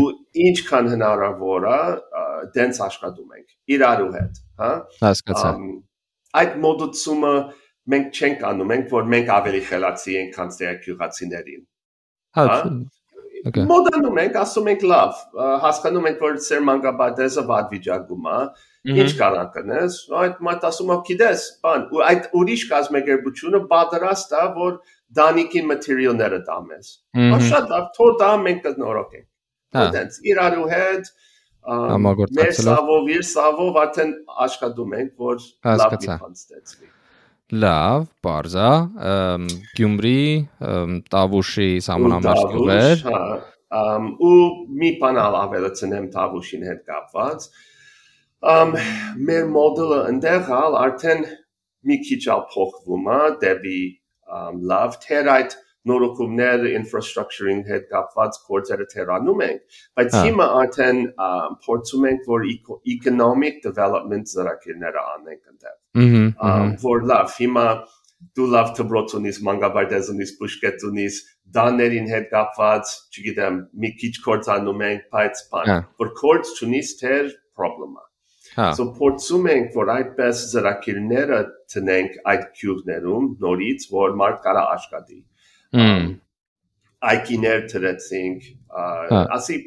ու 0.01 0.09
ինչքան 0.49 0.91
հնարավոր 0.95 1.69
է 1.75 1.81
դենց 2.57 2.81
աշխատում 2.89 3.37
ենք 3.39 3.77
իրարու 3.77 4.11
հետ 4.17 4.43
հա 4.63 4.73
հասկացա 5.05 5.53
այդ 6.43 6.59
մոդուցումը 6.65 7.35
մենք 7.93 8.19
չենք 8.19 8.47
անում, 8.51 8.71
մենք 8.73 8.95
որ 8.95 9.11
մենք 9.15 9.35
ավելի 9.39 9.61
խելացի 9.69 10.17
ենք, 10.19 10.31
քան 10.37 10.55
ստեղծություններին։ 10.55 11.67
Հա։ 12.39 12.47
Մոդանում 13.39 14.19
ենք, 14.19 14.37
ասում 14.43 14.69
ենք 14.73 14.85
լավ, 14.91 15.21
հասկանում 15.63 16.09
ենք, 16.11 16.23
որ 16.25 16.39
ծեր 16.43 16.65
մանկաբադեզը 16.69 17.45
վատ 17.49 17.69
վիճակում 17.75 18.27
է, 18.29 18.39
ինչ 18.99 19.09
կարող 19.21 19.47
կնես, 19.55 19.99
այդ 20.23 20.43
մատ 20.49 20.67
ասում 20.69 20.93
եք, 20.95 21.05
գիտես, 21.09 21.45
բան, 21.65 21.87
ու 21.95 22.03
այդ 22.09 22.29
ուրիշ 22.41 22.65
կազմակերպությունը 22.73 23.61
պատրաստ 23.73 24.35
է, 24.39 24.45
որ 24.59 24.77
դանիկին 25.19 25.71
մատերիալները 25.71 26.43
տամես։ 26.51 26.93
Շատ 27.49 27.73
լավ, 27.73 27.89
թող 27.99 28.13
դա 28.23 28.31
մենք 28.49 28.63
կնորոգենք։ 28.67 29.27
Այդենց 29.79 30.21
իրարու 30.33 30.69
հետ 30.75 31.11
մեր 32.39 32.55
սավով, 32.59 33.11
իր 33.15 33.27
սավով 33.29 33.83
արդեն 33.85 34.15
աշխատում 34.49 34.95
ենք, 34.99 35.11
որ 35.29 35.43
լավ 35.69 35.99
մի 35.99 36.15
բան 36.15 36.39
Լավ, 37.49 38.03
բարձա, 38.27 38.71
Գյումրի, 39.79 40.19
Տավուշի 41.13 41.69
համանամարտ 41.87 42.51
գյուղեր։ 42.55 43.05
Հա, 43.07 43.21
ու 44.29 44.35
մի 44.83 44.91
բան 45.01 45.21
ավելացնեմ 45.25 46.11
Տավուշին 46.17 46.67
հետ 46.69 46.83
կապված։ 46.91 47.47
Ամ 48.53 48.75
մեր 49.31 49.49
մոդելը 49.55 50.03
ընդեղ 50.11 50.53
արդեն 50.59 51.25
մի 51.89 51.99
քիչ 52.11 52.21
ալ 52.37 52.45
փոխվում 52.53 53.11
է 53.17 53.19
դեպի 53.47 53.81
լավ 54.75 55.01
թերայթ 55.09 55.59
նորոգումներ 55.89 56.69
infrastructure-ին 56.75 57.65
հետ 57.73 57.91
կապված 57.95 58.41
գործերը 58.53 58.91
թերանում 58.93 59.45
ենք, 59.49 59.83
բայց 59.97 60.17
հիմա 60.29 60.53
արդեն 60.63 61.05
փորձում 61.65 62.09
ենք 62.13 62.33
որ 62.37 62.49
economic 62.99 63.63
development 63.65 64.35
ծրագրերը 64.37 65.05
անենք 65.17 65.43
այնտեղ։ 65.49 65.78
Որ 66.85 67.07
լավ, 67.11 67.33
հիմա 67.39 67.67
դու 68.39 68.47
լավ 68.55 68.73
դբրոցունից, 68.79 69.41
մանգաբարդեզունից, 69.49 70.33
բուշկետունից 70.41 71.19
դաներին 71.59 72.11
հետ 72.13 72.27
կապված, 72.33 72.93
չգիտեմ, 73.15 73.59
մի 73.85 73.91
քիչ 74.03 74.13
կորցանում 74.27 74.85
ենք, 74.89 75.09
բայց 75.15 75.43
բան, 75.53 75.73
որ 76.03 76.13
կորց 76.19 76.53
չունիս 76.59 76.93
թեր 77.03 77.33
խնդրեմա։ 77.59 78.05
So 78.75 78.89
փորձում 78.97 79.45
ենք 79.53 79.75
որ 79.77 79.91
այդպես 79.93 80.45
ծրագրերը 80.53 81.41
տնենք 81.73 82.15
այդ 82.33 82.47
քյուրներում 82.59 83.27
նորից, 83.45 83.85
որ 83.93 84.17
մարդ 84.19 84.41
կարա 84.47 84.63
աշխատի 84.75 85.19
այգիներ 87.13 87.67
դրեցինք, 87.73 88.47
ասի 89.37 89.59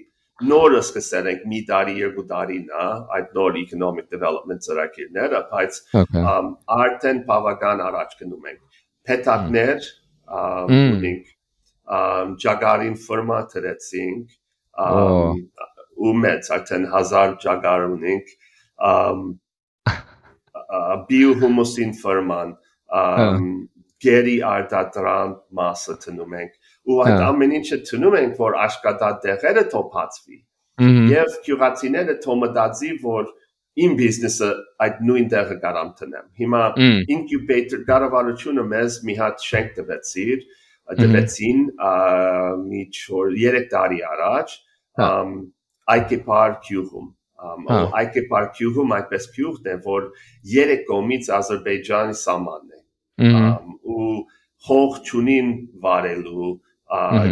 նորը 0.49 0.79
սկսել 0.81 1.27
ենք 1.31 1.43
մի 1.51 1.59
տարի, 1.69 1.93
երկու 2.01 2.25
տարի 2.31 2.57
նա 2.67 2.85
այդ 3.17 3.33
նոր 3.37 3.57
economic 3.61 4.07
development 4.13 4.65
ծրագիրները, 4.65 5.41
բայց 5.51 5.79
արդեն 6.77 7.21
բավական 7.29 7.83
առաջ 7.87 8.15
գնում 8.21 8.47
ենք։ 8.51 8.81
Պետակներ 9.11 9.89
ունենք, 10.77 11.31
ճագարին 12.45 12.97
ֆորմա 13.05 13.39
դրեցինք, 13.53 14.35
ու 16.01 16.13
մեծ 16.25 16.51
արդեն 16.57 16.87
1000 16.91 17.37
ճագար 17.45 17.87
ունենք, 17.91 18.35
բիոհումուսին 21.11 21.93
ֆորման, 22.01 22.55
գերի 24.01 24.37
արտադրան 24.51 25.33
մասը 25.57 25.95
տնում 26.05 26.37
ենք 26.41 26.53
ու 26.89 26.97
այդ 27.05 27.21
ամեն 27.27 27.53
ինչը 27.59 27.77
տնում 27.89 28.17
ենք 28.21 28.39
որ 28.41 28.57
աշխատատեղերը 28.65 29.63
թոփացվի 29.73 30.39
եւ 31.11 31.37
քյուրացիները 31.45 32.15
թոմդածի 32.25 32.91
որ 33.03 33.29
իմ 33.81 33.93
բիզնեսը 33.99 34.49
այդ 34.85 34.97
նույն 35.07 35.27
տեղը 35.31 35.57
կարամ 35.61 35.91
տնեմ 35.99 36.25
հիմա 36.41 36.63
ինկյուբեյտեր 37.15 37.83
կառավարությունը 37.91 38.65
մեզ 38.71 38.97
մի 39.07 39.15
հատ 39.21 39.45
շենք 39.51 39.71
տվեցիր 39.77 40.43
դրեցին 41.01 41.61
մի 42.65 42.81
3 42.97 43.61
տարի 43.71 44.01
առաջ 44.09 44.55
այկեպար 45.95 46.57
քյուղում 46.65 47.07
այկեպար 48.01 48.49
քյուղում 48.57 48.91
այդպես 48.97 49.29
քյուղն 49.35 49.69
է 49.71 49.77
որ 49.85 50.09
երեք 50.55 50.83
կողմից 50.89 51.29
Ադրբեջանի 51.37 52.17
սահմանն 52.21 52.75
է 52.75 53.39
ու 53.95 54.11
հող 54.67 54.99
ճունին 55.07 55.49
վարելու 55.85 56.51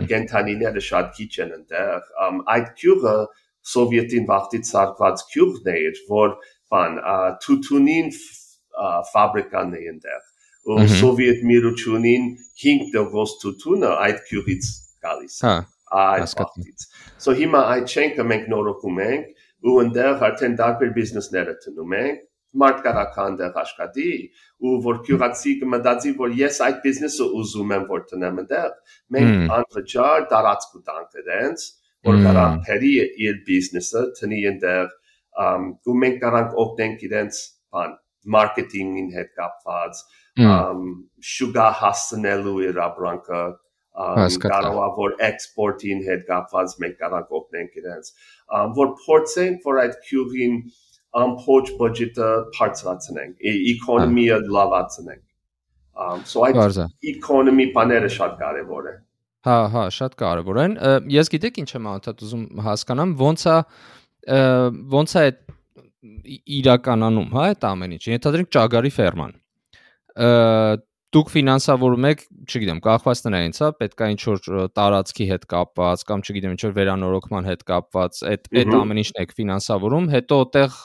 կենթանիները 0.09 0.83
շատ 0.87 1.09
քիչ 1.17 1.31
են 1.43 1.53
այնտեղ 1.57 2.09
այդ 2.55 2.69
քյուղը 2.81 3.15
սովետին 3.69 4.27
վաղտից 4.29 4.69
սարկված 4.73 5.23
քյուղն 5.33 5.71
էր 5.73 6.03
որ 6.11 6.35
բան 6.73 6.99
թութունին 7.45 8.11
ֆաբրիկան 9.11 9.75
է 9.79 9.81
այնտեղ 9.91 10.29
ու 10.69 10.87
սովետ 10.99 11.43
միությունին 11.49 12.29
5% 12.63 13.43
թութունը 13.43 13.91
այդ 14.05 14.23
քյուղից 14.29 14.71
գալիս 15.05 15.37
հա 15.47 15.53
այդ 15.99 16.33
վաղտից 16.39 16.87
so 17.25 17.35
հիմա 17.41 17.61
այդ 17.75 17.93
շենքը 17.95 18.25
մենք 18.31 18.49
նորոգում 18.53 19.03
ենք 19.05 19.69
ու 19.69 19.77
այնտեղ 19.83 20.25
արդեն 20.29 20.57
դարբեր 20.59 20.91
բիզնեսները 20.99 21.55
տնում 21.65 21.95
ենք 21.99 22.25
մարդ 22.61 22.79
կարա 22.85 23.03
քանդեղ 23.15 23.57
աշխատի 23.61 24.11
ու 24.65 24.75
որ 24.85 25.01
քյուրացի 25.07 25.53
կմտածի 25.61 26.13
որ 26.21 26.35
ես 26.39 26.59
այդ 26.67 26.79
բիզնեսը 26.85 27.27
ուզում 27.39 27.73
եմ 27.77 27.85
որ 27.91 28.05
տնեմ 28.11 28.41
այնտեղ 28.43 28.71
մենք 29.15 29.53
անվճար 29.59 30.27
տարածք 30.33 30.75
տանք 30.89 31.19
դենց 31.29 31.67
որ 32.09 32.19
կարա 32.25 32.45
փերի 32.65 32.93
իր 33.27 33.39
բիզնեսը 33.49 34.03
տնի 34.19 34.41
այնտեղ 34.51 34.93
ու 35.39 35.97
մենք 36.03 36.21
կարանք 36.25 36.59
օգնենք 36.65 37.05
իրենց 37.09 37.41
բան 37.75 37.97
մարքեթինգին 38.35 39.09
հետ 39.15 39.29
կապված, 39.39 39.99
շուգա 41.33 41.67
հասնելու 41.79 42.57
իր 42.69 42.79
ապրանքը 42.85 43.41
կարող 44.43 44.79
է 44.83 44.89
որ 44.97 45.15
էքսպորտին 45.27 46.03
հետ 46.07 46.21
կապված 46.29 46.75
մենք 46.83 46.99
կարող 46.99 47.33
օգնենք 47.39 47.79
իրենց 47.81 48.11
որ 48.77 48.91
փորձենք 49.05 49.65
որ 49.69 49.79
այդ 49.83 49.97
քյուղին 50.09 50.55
ամփոփ 51.17 51.73
բյուջետը 51.79 52.29
բարձրացնենք 52.57 53.45
էկոնոմիա 53.73 54.39
լավացնենք 54.55 55.25
so 56.31 56.43
այդ 56.47 56.81
էկոնոմի 57.13 57.69
բաները 57.75 58.11
շատ 58.15 58.35
կարևոր 58.41 58.89
է 58.93 58.95
Հա, 59.47 59.55
հա, 59.71 59.83
շատ 59.95 60.15
կարևոր 60.19 60.57
են։ 60.65 60.73
Ես 61.15 61.29
գիտեք 61.31 61.59
ինչ 61.61 61.69
եմ 61.77 61.85
անդադ 61.93 62.23
ուզում 62.25 62.41
հասկանամ, 62.65 63.11
ոնց 63.21 63.45
է 63.47 63.53
ոնց 64.95 65.13
է 65.15 65.23
իրականանում, 66.59 67.29
հա, 67.35 67.45
այդ 67.53 67.67
ամեն 67.69 67.93
ինչ։ 67.95 68.03
Ենթադրենք 68.09 68.51
ճագարի 68.55 68.91
ֆերման 68.97 69.31
դուք 71.15 71.29
ֆինանսավորում 71.33 72.05
եք, 72.09 72.19
չգիտեմ, 72.45 72.79
կախված 72.85 73.21
նրանից, 73.25 73.59
հա, 73.63 73.69
պետքա 73.79 74.09
ինչ 74.13 74.19
որ 74.29 74.41
տարածքի 74.77 75.25
հետ 75.29 75.45
կապված 75.53 76.03
կամ 76.09 76.23
չգիտեմ, 76.25 76.53
ինչ 76.53 76.61
որ 76.67 76.73
վերանորոգման 76.77 77.47
հետ 77.49 77.63
կապված, 77.69 78.19
այդ 78.29 78.49
այդ 78.61 78.73
ամեն 78.79 79.01
ինչն 79.03 79.21
եք 79.23 79.33
ֆինանսավորում, 79.39 80.09
հետո 80.13 80.39
այդտեղ 80.43 80.77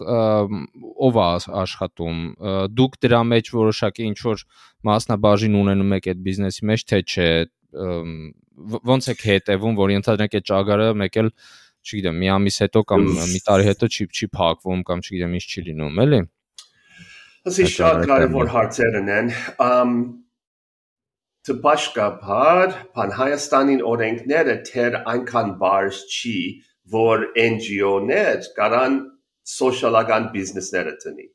ով 1.08 1.18
է 1.20 1.26
աշխատում։ 1.64 2.22
Դուք 2.80 2.96
դրա 3.04 3.20
մեջ 3.34 3.52
որոշակի 3.58 4.08
ինչ 4.14 4.18
որ 4.24 4.46
մասնաբաժին 4.88 5.58
ունենում 5.60 5.94
եք 5.98 6.08
այդ 6.14 6.24
բիզնեսի 6.24 6.68
մեջ, 6.72 6.86
թե 6.88 7.02
չէ, 7.04 7.28
ոնց 8.94 9.10
եք 9.12 9.28
հետևում, 9.28 9.76
որ 9.76 9.94
ընդհանրենք 9.98 10.38
այդ 10.40 10.48
ճագարը 10.48 10.88
մեկ 11.04 11.20
էլ 11.20 11.30
չգիտեմ, 11.84 12.20
մի 12.22 12.28
ամիս 12.32 12.58
հետո 12.64 12.82
կամ 12.90 13.02
մի 13.28 13.40
տարի 13.44 13.66
հետո 13.68 13.88
չի 13.92 14.06
չի 14.08 14.28
փակվում 14.38 14.84
կամ 14.88 15.02
չգիտեմ 15.04 15.34
ինչ 15.36 15.44
չի 15.44 15.64
լինում, 15.68 15.98
էլի։ 16.04 16.20
Ասի 17.44 17.64
շատ 17.68 18.06
կարևոր 18.08 18.48
հարցեր 18.48 18.94
են։ 18.98 19.26
Ամ 19.60 19.90
Տպաշկաբար 21.44 22.70
բան 22.96 23.10
Հայաստանին 23.18 23.82
օրենքները 23.84 24.54
թեր 24.68 24.94
այնքան 25.12 25.50
բարձ 25.60 25.98
չի, 26.14 26.38
որ 26.94 27.26
NGO-ներ 27.42 28.46
կարան 28.56 28.96
սոցիալական 29.54 30.28
բիզնեսները 30.36 30.94
տնի։ 31.02 31.26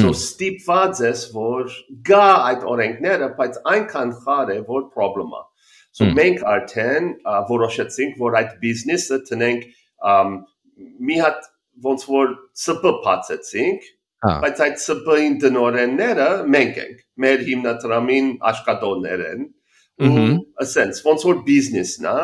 So 0.00 0.10
ստիպված 0.16 1.02
ես 1.06 1.22
որ 1.36 1.76
գա 2.10 2.24
այդ 2.48 2.66
օրենքները, 2.72 3.28
բայց 3.38 3.60
այնքան 3.74 4.10
խար 4.24 4.50
է, 4.56 4.58
որ 4.72 4.82
խնդրում 4.96 5.36
է։ 5.38 5.44
So 6.00 6.08
մենք 6.18 6.42
արդեն 6.54 7.06
որոշեցինք, 7.52 8.18
որ 8.26 8.40
այդ 8.42 8.58
բիզնեսը 8.66 9.20
տնենք 9.30 9.70
մի 11.06 11.22
հատ 11.22 11.48
ոնց 11.86 12.04
որ 12.10 12.34
սպը 12.58 12.92
բացեցինք 13.06 13.88
Բայց 14.18 14.60
այդ 14.64 14.80
սպային 14.82 15.34
դնորենները 15.42 16.28
մենք 16.54 16.78
ենք։ 16.82 17.02
Մեր 17.22 17.42
հիմնադրամին 17.48 18.30
աշխատողներ 18.50 19.24
են 19.28 19.44
ու 20.08 20.24
ասենց 20.62 21.00
ոնց 21.06 21.26
որ 21.28 21.38
բիզնեսն 21.46 22.08
է 22.10 22.16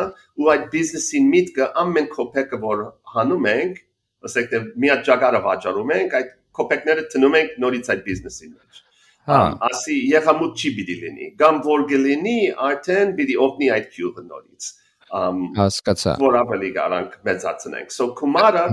ու 0.42 0.50
այդ 0.54 0.66
բիզնեսին 0.74 1.28
միտքը 1.34 1.68
ամեն 1.84 2.08
կոպեկը 2.14 2.60
որ 2.64 2.82
հանում 3.14 3.48
ենք, 3.54 3.80
ասենք 4.26 4.54
մի 4.82 4.92
հատ 4.94 5.04
ճագարը 5.08 5.40
վաճառում 5.46 5.92
ենք, 5.94 6.16
այդ 6.18 6.30
կոպեկները 6.58 7.06
տնում 7.14 7.38
ենք 7.40 7.56
նորից 7.64 7.90
այդ 7.94 8.04
բիզնեսին 8.10 8.54
մեջ։ 8.54 8.82
Հա, 9.24 9.40
ասի 9.70 9.98
եղամուտ 10.12 10.60
չի 10.60 10.70
պիտի 10.78 10.96
լինի։ 11.02 11.28
Կամ 11.40 11.60
որ 11.64 11.84
գլինի, 11.94 12.38
արդեն 12.68 13.14
պիտի 13.18 13.36
օգնի 13.44 13.70
այդ 13.74 13.86
քյուղը 13.94 14.24
նորից 14.30 14.72
հասկացա 15.14 16.14
որ 16.18 16.36
ավելի 16.40 16.70
garank 16.74 17.12
մեծացնենք 17.26 17.92
so 17.94 18.06
kumara 18.18 18.64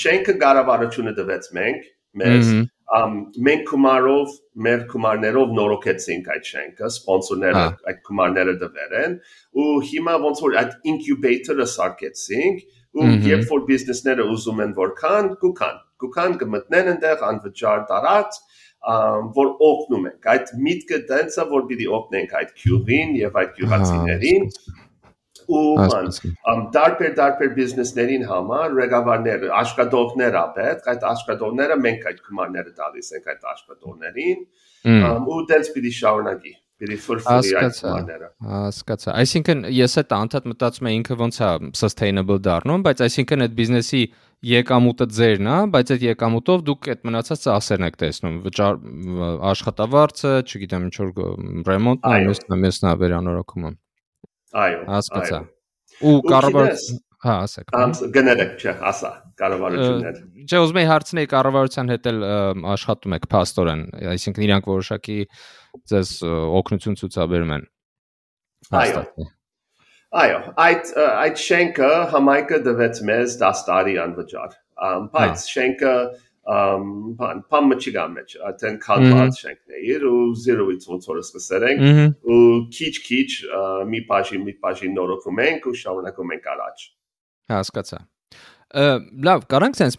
շենքը 0.00 0.34
կառավարությունը 0.42 1.12
դվեց 1.18 1.48
մենք 1.56 1.88
մեզ 2.20 2.52
մենք 2.90 3.68
կումարով 3.70 4.32
մեր 4.66 4.80
կումարներով 4.90 5.52
նորոգեցինք 5.56 6.30
այդ 6.34 6.48
շենքը 6.50 6.88
սպոնսորները 6.90 7.62
այդ 7.92 8.00
կումարները 8.08 8.54
դվեր 8.62 8.96
են 9.00 9.14
ու 9.62 9.66
հիմա 9.90 10.14
ոնց 10.24 10.42
որ 10.46 10.56
այդ 10.62 10.72
ինկյուբեյտորը 10.92 11.66
սարքեցինք 11.74 12.64
ու 12.98 13.06
երբ 13.30 13.46
որ 13.54 13.62
բիզնեսները 13.70 14.26
ուզում 14.34 14.62
են 14.66 14.74
որքան 14.80 15.30
կուքան 15.44 15.78
կուքան 16.02 16.36
կմտնեն 16.42 16.92
այնտեղ 16.94 17.24
անվճար 17.30 17.86
տարած 17.92 18.40
որ 19.38 19.50
օգնում 19.70 20.06
ենք 20.10 20.28
այդ 20.34 20.52
միտքը 20.66 21.00
դենսը 21.10 21.44
որ 21.54 21.66
պիտի 21.70 21.88
օգնենք 22.00 22.38
այդ 22.40 22.54
քյուղին 22.62 23.18
եւ 23.20 23.40
այդ 23.42 23.50
քյուղացիներին 23.60 24.46
ու 25.50 25.66
դարբեր 26.76 27.52
բիզնեսներին 27.58 28.24
համար 28.30 28.78
ռեգավարներ 28.78 29.46
աշխատողներ 29.60 30.38
ա 30.40 30.46
պետք 30.56 30.88
այդ 30.94 31.06
աշխատողները 31.10 31.78
մենք 31.84 32.08
այդ 32.12 32.24
կմարները 32.30 32.74
տալիս 32.80 33.12
ենք 33.18 33.30
այդ 33.34 33.46
աշխատողներին 33.54 34.42
ու 35.34 35.44
դες 35.52 35.72
պիտի 35.76 35.94
շարունակի 36.00 36.54
պիտի 36.80 36.98
ֆորֆորի 37.04 37.54
այդ 37.60 37.78
կմարները 37.82 38.32
հասկացա 38.54 39.14
այսինքն 39.20 39.66
ես 39.76 39.98
այդ 40.00 40.14
անդադ 40.20 40.50
մտածում 40.54 40.90
եմ 40.90 40.98
ինքը 41.00 41.20
ոնց 41.20 41.40
է 41.40 41.52
sustainable 41.82 42.40
դառնում 42.46 42.84
բայց 42.86 43.04
այսինքն 43.10 43.46
այդ 43.46 43.56
բիզնեսի 43.60 44.04
եկամուտը 44.40 45.06
ձերն 45.12 45.48
է, 45.52 45.56
բայց 45.74 45.90
այդ 45.94 46.04
եկամուտով 46.06 46.62
դուք 46.68 46.88
այդ 46.94 47.02
մնացած 47.08 47.42
ծախսերն 47.44 47.86
եք 47.90 47.98
տեսնում, 48.00 48.38
վճար 48.46 48.78
աշխատավարձը, 49.50 50.32
չգիտեմ, 50.48 50.86
ինչ 50.88 50.94
որ 51.00 51.10
ռեմոնտն, 51.68 52.14
մյուսն, 52.24 52.56
մյուսն 52.64 52.88
վերանորոգումը։ 53.04 53.72
Այո։ 54.50 54.82
Հասկացա։ 54.90 55.40
Ու 56.00 56.14
կառավար 56.26 56.70
հա, 57.20 57.34
ասեք։ 57.44 57.74
Գներեք, 58.14 58.52
չէ, 58.60 58.72
ասա, 58.90 59.10
կառավարություններ։ 59.40 60.20
Չէ, 60.46 60.60
ուզում 60.64 60.78
եի 60.80 60.88
հարցնել 60.90 61.26
կառավարության 61.34 61.92
հետ 61.92 62.08
էլ 62.10 62.22
աշխատում 62.74 63.16
եք 63.18 63.26
փաստորեն, 63.34 63.82
այսինքն 64.14 64.46
իրանք 64.46 64.70
որոշակի 64.70 65.18
ձեզ 65.92 66.14
օգնություն 66.60 66.98
ցուցաբերում 67.00 67.52
են։ 67.58 67.68
Այո։ 68.80 69.04
Այո, 70.10 70.38
այդ 70.58 70.88
այդ 70.98 71.36
շենքը 71.38 71.90
համայնքը 72.10 72.58
դվեց 72.66 73.02
մեզ 73.10 73.36
10 73.44 73.60
տարի 73.68 73.92
անվճար։ 74.04 74.56
Բայց 75.14 75.44
շենքը 75.52 75.92
բան 76.50 77.42
բան 77.52 77.74
չի 77.76 77.92
գա 77.96 78.04
մեջ 78.14 78.36
այդեն 78.50 78.78
կալված 78.84 79.40
շենքներ 79.44 80.06
ու 80.10 80.20
0-ից 80.44 80.86
ոնց 80.90 81.08
որ 81.10 81.20
սկսենք 81.22 81.84
ու 82.34 82.40
քիչ-քիչ 82.76 83.30
մի 83.92 84.00
բաժին 84.10 84.46
մի 84.48 84.54
բաժին 84.64 84.96
նորոգում 84.98 85.42
ենք 85.46 85.68
ու 85.70 85.76
շարունակում 85.82 86.34
ենք 86.36 86.48
առաջ 86.54 86.86
հասկացա 87.54 88.00
լավ 89.30 89.46
կարանք 89.50 89.78
sense 89.78 89.98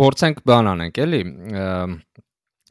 փորձենք 0.00 0.42
բան 0.50 0.72
անենք 0.74 1.02
էլի 1.06 1.22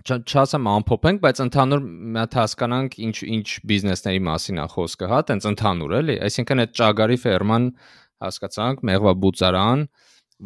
չասեմ 0.05 0.67
ամփոփենք, 0.69 1.21
բայց 1.23 1.39
ընդհանուր 1.45 1.83
մի 1.85 2.19
հատ 2.19 2.33
հասկանանք 2.37 2.97
ինչ 3.05 3.15
ինչ 3.35 3.45
բիզնեսների 3.71 4.21
մասին 4.27 4.59
է 4.59 4.65
խոսքը, 4.73 5.07
հա, 5.11 5.19
տենց 5.29 5.47
ընդհանուր 5.51 5.93
էլի, 5.99 6.15
այսինքն 6.27 6.63
այդ 6.65 6.73
ճագարի 6.79 7.17
ֆերման 7.23 7.67
հասկացանք, 8.25 8.83
մեղվաբուծարան, 8.91 9.85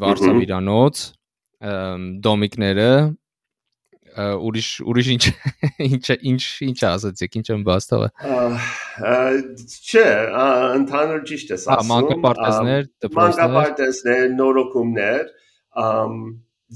վարսավիրանոց, 0.04 1.02
դոմիկները 1.60 2.92
ուրիշ 4.20 4.68
ուրիշ 4.90 5.08
ինչ 5.16 5.24
ինչ 5.86 6.06
ինչ 6.32 6.44
ինչ 6.66 6.80
ասացիք 6.90 7.36
ինչ 7.40 7.48
եմ 7.54 7.62
բաստավը 7.68 8.08
չէ 9.90 10.06
ընդհանուր 10.80 11.22
ճիշտ 11.30 11.48
ես 11.56 11.64
ասում 11.76 11.92
մանկապարտեզներ 11.92 12.84
դպրոցներ 13.06 13.52
մանկապարտեզներ 13.56 14.24
նորոգումներ 14.40 15.24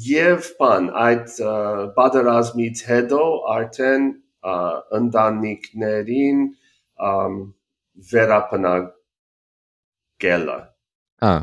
եւ 0.09 0.39
բան 0.59 0.83
այդ 1.07 1.27
բادرազմից 1.97 2.77
հետո 2.91 3.23
արդեն 3.55 4.03
ընտանիքներին 4.99 6.39
վերապնակելը 8.13 10.59
հա 11.25 11.35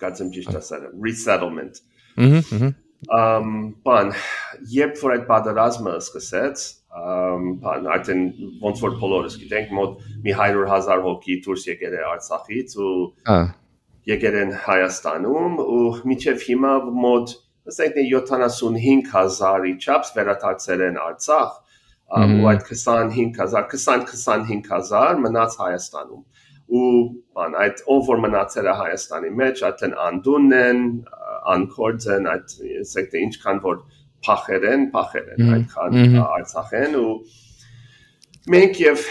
գածեմ 0.00 0.28
ճիշտ 0.34 0.54
ասել 0.60 0.82
resettlement 1.06 1.74
Ըմ 2.18 3.52
բան 3.86 4.10
երբ 4.74 4.98
որ 5.00 5.12
այդ 5.14 5.22
պատերազմը 5.30 5.92
սկսեց 6.02 6.64
ըմ 7.00 7.46
բան 7.62 7.86
արդեն 7.94 8.24
ոնց 8.64 8.82
որ 8.84 8.96
բոլորս 9.00 9.36
գիտենք 9.40 9.70
մոտ 9.78 10.02
մի 10.26 10.34
100.000 10.40 11.04
հոգի 11.06 11.36
դուրս 11.46 11.66
եկել 11.70 11.94
է 11.96 12.02
Արցախից 12.10 12.74
ու 12.86 12.90
եկել 14.10 14.36
են 14.42 14.52
Հայաստանում 14.66 15.56
ու 15.64 15.80
միջև 16.10 16.44
հիմա 16.50 16.74
մոտ 17.06 17.34
ասենք 17.70 17.98
75000-ի 18.10 19.74
չափս 19.80 20.12
վերադարձել 20.18 20.84
են 20.90 21.00
Արցախ 21.06 21.58
ու 22.20 22.46
այդ 22.50 22.62
25000 22.68 23.70
20-25000 23.70 25.24
մնաց 25.24 25.58
Հայաստանում 25.62 26.24
ու 26.70 26.90
բան 27.34 27.56
այդ 27.64 27.80
ով 27.92 28.02
որ 28.10 28.20
մնացել 28.24 28.66
է 28.70 28.74
Հայաստանի 28.80 29.30
մեջ 29.40 29.62
այդեն 29.70 29.94
անդունն 30.06 30.56
են 30.60 30.82
անկորձեն 31.54 32.28
այդ 32.34 32.54
ասեք 32.80 33.10
թե 33.12 33.22
ինչքան 33.26 33.62
որ 33.64 33.78
փախեր 34.26 34.66
են, 34.70 34.82
փախեր 34.94 35.30
են 35.34 35.52
այդքան 35.56 36.18
Արցախեն 36.24 36.98
ու 37.00 37.12
մենք 38.54 38.80
եւ 38.80 39.06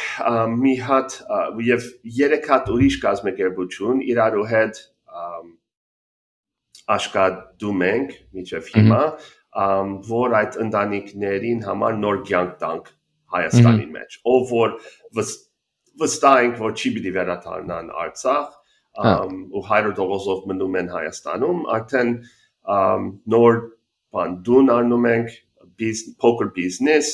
մի 0.60 0.76
հատ 0.86 1.18
եւ 1.66 1.90
երեք 2.20 2.48
հատ 2.54 2.72
ուրիշ 2.76 3.00
կազմակերպություն 3.06 4.04
իրարու 4.14 4.46
հետ 4.54 4.82
աշխատում 6.96 7.84
ենք 7.90 8.16
միջև 8.38 8.72
հիմա 8.76 9.02
որ 10.10 10.38
այդ 10.40 10.58
ընտանիքներին 10.66 11.62
համար 11.66 12.00
նոր 12.06 12.24
կյանք 12.30 12.56
տանք 12.64 12.90
Հայաստանի 13.34 13.88
մեջ 13.94 14.18
ով 14.34 14.54
որ 14.54 14.76
վստահ 16.02 16.40
ենք 16.46 16.62
որ 16.64 16.74
չի 16.74 16.94
պիտի 16.96 17.14
վերադառնան 17.18 17.92
Արցախ 18.06 18.59
ու 18.98 19.64
հայրը 19.70 19.94
դողոզով 20.00 20.46
մնում 20.52 20.78
են 20.82 20.90
Հայաստանում 20.94 21.60
արդեն 21.78 22.14
նոր 23.36 23.60
բան 24.16 24.38
դուն 24.48 24.72
առնում 24.76 25.10
ենք 25.14 25.38
poker 26.20 26.50
business 26.56 27.12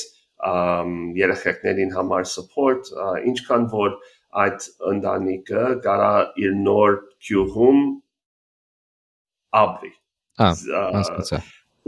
երեխեքներին 1.16 1.92
համար 1.96 2.24
support 2.30 2.90
ինչքան 3.30 3.68
որ 3.72 3.94
այդ 4.44 4.66
ընտանիքը 4.92 5.66
կարա 5.84 6.14
իր 6.44 6.56
նոր 6.64 6.98
գյուղում 7.28 7.84
ապրի 9.62 9.92
հա 10.42 10.50
հասկացա 10.96 11.40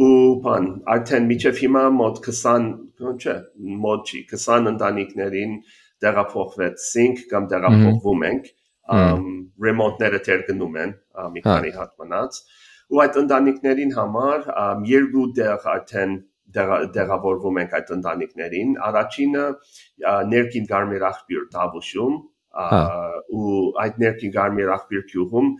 ու 0.07 0.39
բան 0.45 0.69
արդեն 0.95 1.29
միջև 1.33 1.61
հիմա 1.65 1.85
մոտ 1.99 2.23
20 2.29 3.19
չէ 3.25 3.37
մոտ 3.85 4.13
չի 4.13 4.23
20 4.33 4.71
ընտանիքներին 4.73 5.59
տեղափոխվեցինք 6.05 7.25
կամ 7.33 7.49
տեղափոխվում 7.53 8.25
ենք 8.31 8.51
ռեմոնտները 8.89 10.21
թեր 10.29 10.43
գնում 10.49 10.81
են 10.85 10.95
մի 11.35 11.45
քանի 11.47 11.75
հատ 11.77 11.93
մնաց 12.03 12.41
ու 12.89 13.03
այդ 13.05 13.21
ընտանիքներին 13.23 13.95
համար 13.99 14.49
երկու 14.89 15.27
դեղ 15.39 15.69
արդեն 15.75 16.17
դեղավորվում 16.97 17.61
ենք 17.63 17.75
այդ 17.79 17.91
ընտանիքներին 17.99 18.71
առաջինը 18.89 19.45
ներքին 20.33 20.69
գարմիր 20.73 21.05
աղբյուր 21.09 21.45
Դավուշում 21.57 22.17
ու 23.39 23.59
այդ 23.85 24.01
ներքին 24.05 24.33
գարմիր 24.39 24.73
աղբյուր 24.79 25.05
գյուղում 25.13 25.51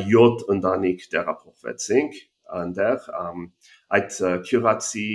7 0.00 0.44
ընտանիք 0.56 1.06
տեղափոխվեցինք 1.14 2.18
այնտեղ 2.62 3.06
այդ 3.98 4.18
քյուրացի 4.48 5.06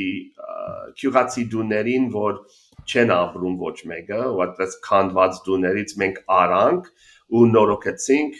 քյուրացի 1.01 1.43
դուներին 1.53 2.07
որ 2.15 2.39
չեն 2.87 3.13
ապրում 3.17 3.59
ոչ 3.61 3.77
մեկը 3.91 4.21
ու 4.31 4.41
այդպես 4.47 4.77
քանդված 4.87 5.39
դուներից 5.47 5.93
մենք 6.03 6.19
արանք 6.37 6.89
ու 7.27 7.43
նորոգեցինք 7.51 8.35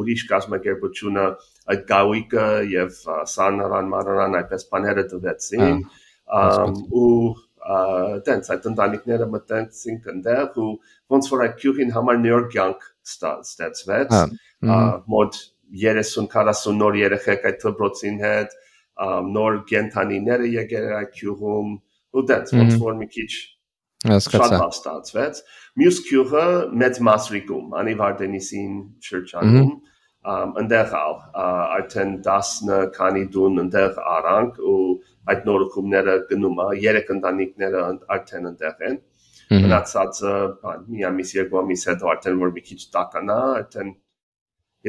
ուրիշ 0.00 0.22
կազմակերպությունը 0.32 1.24
այդ 1.72 1.82
գաուիկը 1.90 2.46
եւ 2.72 2.94
սանարան 3.32 3.90
մարարան 3.92 4.36
այդպես 4.40 4.64
բաները 4.72 5.04
տվեցին 5.12 5.82
ու 7.02 7.10
տենց 8.26 8.50
այդ 8.54 8.68
ընտանիքները 8.72 9.28
մտածեցինք 9.34 10.08
այնտեղ 10.12 10.58
ու 10.64 10.70
ոնց 11.14 11.28
որ 11.32 11.44
այդ 11.46 11.54
քյուղին 11.62 11.94
համար 11.96 12.20
նոր 12.22 12.48
կյանք 12.56 12.88
ստացվեց 13.12 14.16
մոտ 15.14 15.38
30-40 15.84 16.76
նոր 16.80 16.98
երեխեք 17.02 17.46
այդ 17.52 17.62
դպրոցին 17.66 18.18
հետ 18.24 18.56
նոր 19.36 19.60
գենթանիները 19.70 20.50
եկել 20.56 20.88
այդ 20.98 21.14
քյուղում 21.20 21.76
ու 22.12 22.24
տենց 22.32 22.54
ոնց 22.58 22.74
որ 22.82 22.98
մի 23.02 23.08
քիչ 23.12 23.30
հասկացա 24.10 24.58
ստացվեց 24.72 25.40
մյուս 25.82 25.98
քյուղը 26.08 26.44
մեծ 26.82 27.00
մասրիկում 27.08 27.76
անի 27.82 27.94
վարդենիսին 28.00 28.74
շրջանում 29.08 29.72
ընդեղ 30.62 30.96
արդեն 31.02 32.12
10 32.26 32.82
քանի 32.96 33.24
դուն 33.36 33.62
ընդեղ 33.64 33.96
արանք 34.16 34.60
ու 34.72 34.82
այդ 35.32 35.48
նորոգումները 35.48 36.14
գնում 36.30 36.60
է 36.62 36.68
երեք 36.82 37.10
ընտանիքները 37.16 37.82
արդեն 38.16 38.48
ընդեղ 38.52 38.86
են 38.90 39.00
մնացածը 39.62 40.36
մի 40.92 41.04
ամիս 41.10 41.34
երկու 41.38 41.60
ամիս 41.62 41.86
հետո 41.90 42.12
արդեն 42.12 42.40
որ 42.42 42.54
մի 42.58 42.64
քիչ 42.70 42.80
տականա 42.96 43.38
արդեն 43.62 43.92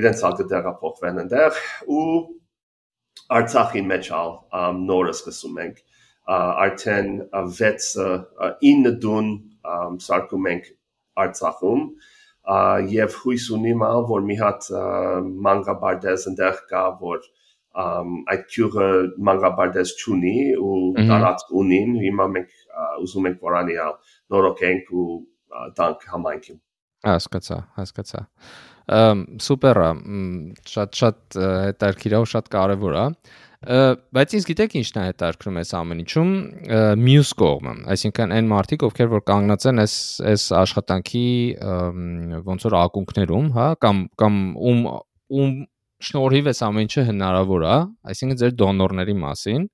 իրենց 0.01 0.23
ակը 0.29 0.47
տեղափոխվեն 0.53 1.23
ընդեղ 1.25 1.59
ու 1.97 2.05
Արցախի 3.33 3.81
մեջ 3.89 4.07
ալ 4.17 4.31
նորը 4.83 5.13
սկսում 5.13 5.59
ենք 5.63 5.81
արդեն 6.31 7.09
6 7.33 7.87
9 8.63 8.95
դուն 9.03 9.29
սարքում 10.07 10.49
ենք 10.53 10.71
Արցախում 11.23 11.85
եւ 12.93 13.17
հույս 13.23 13.45
ունիմ 13.57 13.85
որ 14.09 14.25
մի 14.29 14.37
հատ 14.39 14.69
մանգաբարդես 15.47 16.27
ընդեղ 16.33 16.61
կա 16.71 16.83
որ 17.03 17.21
այդ 18.33 18.43
քյուրը 18.53 18.89
մանգաբարդես 19.29 19.93
ճունի 20.01 20.35
ու 20.61 20.73
տարածք 20.97 21.53
ունին 21.61 21.95
հիմա 22.03 22.27
մենք 22.33 22.51
ուզում 23.05 23.29
ենք 23.31 23.47
որ 23.47 23.57
անի 23.61 23.77
նորոգենք 24.33 24.91
ու 24.93 25.07
տանք 25.79 26.05
համայնքին 26.13 26.59
հասկացա 27.07 27.57
հասկացա 27.79 28.21
սուպեր 29.47 29.79
է 29.83 29.89
շատ 30.73 30.99
շատ 31.01 31.39
հետաքրքիր 31.39 32.17
ու 32.19 32.29
շատ 32.33 32.51
կարևոր 32.53 32.99
է 32.99 33.05
բայց 33.63 34.33
ինձ 34.37 34.45
գիտեք 34.49 34.73
ինչն 34.79 34.97
է 34.99 35.03
հետաքրքրում 35.07 35.59
այս 35.61 35.69
ամեն 35.79 35.99
ինչում 36.03 36.31
մյուս 36.99 37.29
կողմը 37.39 37.75
այսինքն 37.93 38.33
այն 38.35 38.49
մարդիկ 38.51 38.83
ովքեր 38.89 39.11
որ 39.13 39.23
կանգնած 39.29 39.67
են 39.71 39.83
այս 39.83 39.95
այս 40.33 40.47
աշխատանքի 40.59 41.23
ոնց 42.49 42.67
որ 42.67 42.75
ակունքներում 42.81 43.47
հա 43.55 43.67
կամ 43.85 44.03
կամ 44.23 44.41
ում 44.71 44.83
ում 45.39 45.55
շնորհիվ 46.09 46.51
էս 46.51 46.61
ամեն 46.67 46.87
ինչը 46.89 47.05
հնարավոր 47.13 47.65
է 47.69 47.77
այսինքն 48.11 48.41
ձեր 48.43 48.53
դոնորների 48.63 49.17
մասին 49.23 49.69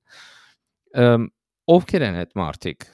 ովքեր 1.74 2.06
են 2.10 2.22
այդ 2.22 2.34
մարդիկ 2.38 2.90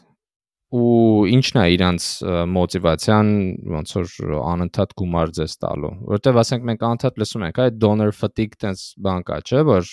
ու 0.75 1.27
ինչն 1.31 1.59
է 1.63 1.65
իրանց 1.77 2.05
մոտիվացիան 2.51 3.29
ոնց 3.71 3.93
որ 3.97 4.33
անընդհատ 4.51 4.95
գումար 4.99 5.33
ձեզ 5.37 5.53
տալու 5.63 5.91
որովհետև 6.01 6.41
ասենք 6.43 6.65
մենք 6.71 6.83
անընդհատ 6.89 7.21
լսում 7.23 7.45
ենք 7.47 7.61
այդ 7.63 7.77
donor 7.85 8.11
fatigue 8.11 8.59
տես 8.65 8.83
բան 9.07 9.27
կա 9.29 9.39
չէ 9.47 9.63
որ 9.69 9.93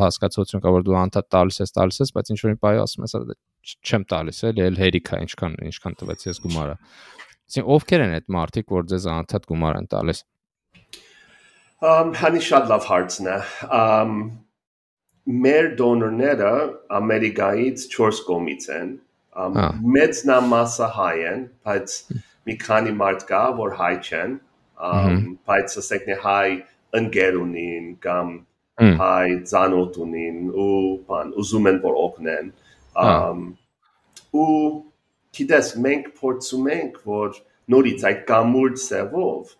հասկացություն 0.00 0.64
կա 0.64 0.72
որ 0.78 0.86
դու 0.88 0.96
անընդհատ 1.02 1.28
տալիս 1.36 1.60
ես 1.60 1.76
տալիս 1.76 2.00
ես 2.00 2.14
բայց 2.16 2.32
ինչ 2.32 2.40
որ 2.40 2.54
մի 2.54 2.60
բայ 2.64 2.74
ասում 2.84 3.04
ես 3.04 3.16
դե 3.28 3.38
չեմ 3.84 4.08
տալիս 4.14 4.40
էլի 4.48 4.64
էլ 4.64 4.80
հերիքա 4.80 5.20
ինչքան 5.28 5.58
ինչքան 5.68 5.98
տվեց 6.00 6.26
ես 6.30 6.40
գումարը 6.44 6.78
այսինքն 7.44 7.70
ովքեր 7.76 8.04
են 8.08 8.16
այդ 8.16 8.28
մարդիկ 8.38 8.74
որ 8.80 8.88
ձեզ 8.94 9.08
անընդհատ 9.12 9.48
գումար 9.52 9.80
են 9.84 9.88
տալիս 9.92 10.24
um 11.84 12.16
հանի 12.16 12.44
շատ 12.48 12.70
լավ 12.72 12.88
հարցն 12.88 13.28
է 13.28 13.38
um 13.76 14.20
մեր 15.44 15.66
դոնորները 15.80 16.52
ամերիկայից 16.98 17.84
4 17.92 18.24
կողմից 18.28 18.68
են 18.76 18.94
մեծ 19.34 20.22
նամասը 20.30 20.88
հայ 20.96 21.14
են, 21.30 21.44
բայց 21.66 21.94
մի 22.46 22.56
քանի 22.64 22.92
մարդ 23.00 23.24
կա, 23.30 23.42
որ 23.60 23.76
հայ 23.80 23.94
չեն, 24.08 24.36
բայց 25.48 25.76
ասենք 25.82 26.08
նե 26.10 26.18
հայ 26.24 26.48
ընկեր 27.00 27.38
ունին 27.42 27.88
կամ 28.04 28.32
հայ 29.00 29.28
ծանոթ 29.50 29.98
ունին 30.04 30.38
ու 30.50 30.78
բան 31.08 31.32
ուզում 31.42 31.68
են 31.70 31.80
որ 31.84 31.98
օգնեն 32.04 32.48
ու 34.44 34.54
գիտես 35.38 35.70
մենք 35.86 36.08
փորձում 36.20 36.70
ենք 36.74 36.96
որ 37.10 37.38
նորից 37.74 38.06
այդ 38.10 38.24
կամուրջ 38.30 38.80
սևով 38.84 39.54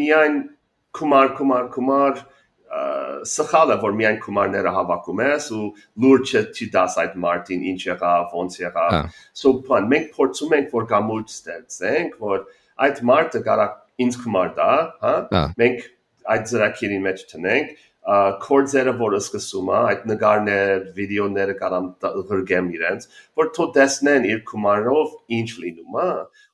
միայն 0.00 0.36
կումար 0.98 1.32
կումար 1.40 1.70
կումար 1.76 2.22
սխալը 2.70 3.76
որ 3.82 3.94
միայն 3.98 4.18
գումարները 4.24 4.72
հավաքում 4.76 5.22
ես 5.26 5.46
ու 5.56 5.64
լուրջ 6.04 6.34
չի 6.54 6.68
դաս 6.76 6.96
այդ 7.02 7.16
մարտին 7.24 7.64
ինչ 7.72 7.80
եղավ 7.88 8.34
ոնց 8.38 8.58
եղավ 8.62 8.96
so 9.42 9.54
plan 9.66 9.88
մենք 9.90 10.12
փորձում 10.16 10.56
ենք 10.60 10.74
որ 10.78 10.86
գամուրջ 10.94 11.34
ստեղծենք 11.34 12.18
որ 12.30 12.44
այդ 12.86 13.02
մարտը 13.10 13.42
կարա 13.50 13.66
ինձ 14.06 14.20
գումար 14.24 14.52
տա 14.60 14.70
հա 15.02 15.14
մենք 15.62 15.88
այդ 16.34 16.50
ծրագիրի 16.52 17.00
մեջ 17.10 17.24
տնենք 17.34 17.78
կորձերը 18.00 18.92
որ 18.96 19.14
սկսում 19.18 19.68
է 19.70 19.78
այդ 19.90 20.04
նկարներ, 20.10 20.84
վիդեոները 20.96 21.54
կարամ 21.60 21.88
գրգեմ 22.30 22.70
իրենց, 22.76 23.08
որ 23.36 23.50
թո 23.56 23.66
տեսնեն 23.76 24.28
իր 24.30 24.40
կումարով 24.50 25.12
ինչ 25.36 25.50
լինում 25.64 25.98
է։ 26.00 26.06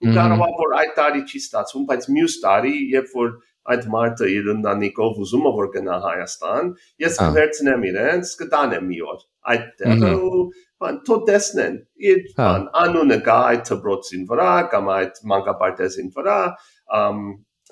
Ու 0.03 0.14
կարող 0.17 0.43
է 0.43 0.51
որ 0.61 0.75
այդ 0.81 0.93
տարի 0.99 1.23
չի 1.31 1.43
ստացվում, 1.47 1.87
բայց 1.93 2.09
մյուս 2.17 2.37
տարի, 2.43 2.75
երբ 2.97 3.14
որ 3.21 3.31
այդ 3.75 3.89
մարտը 3.97 4.29
իր 4.37 4.51
ընտանիքով 4.57 5.23
ուզում 5.27 5.49
է 5.51 5.53
որ 5.57 5.71
գնա 5.77 5.97
Հայաստան, 6.07 6.71
ես 7.07 7.19
կվերցնեմ 7.23 7.87
իրենց, 7.91 8.35
կտանեմ 8.43 8.87
մի 8.91 9.01
օր 9.14 9.25
այդ 9.47 9.67
տեղը 9.81 10.12
ու 10.27 10.45
բան 10.83 11.01
թո 11.09 11.17
տեսնեն 11.29 11.77
իր 12.11 12.23
բան 12.39 12.64
անունը 12.83 13.19
կա 13.27 13.37
այդ 13.51 13.69
դպրոցին 13.71 14.25
վրա 14.31 14.53
կամ 14.73 14.91
այդ 14.97 15.21
մանկապարտեզին 15.33 16.11
վրա 16.17 16.39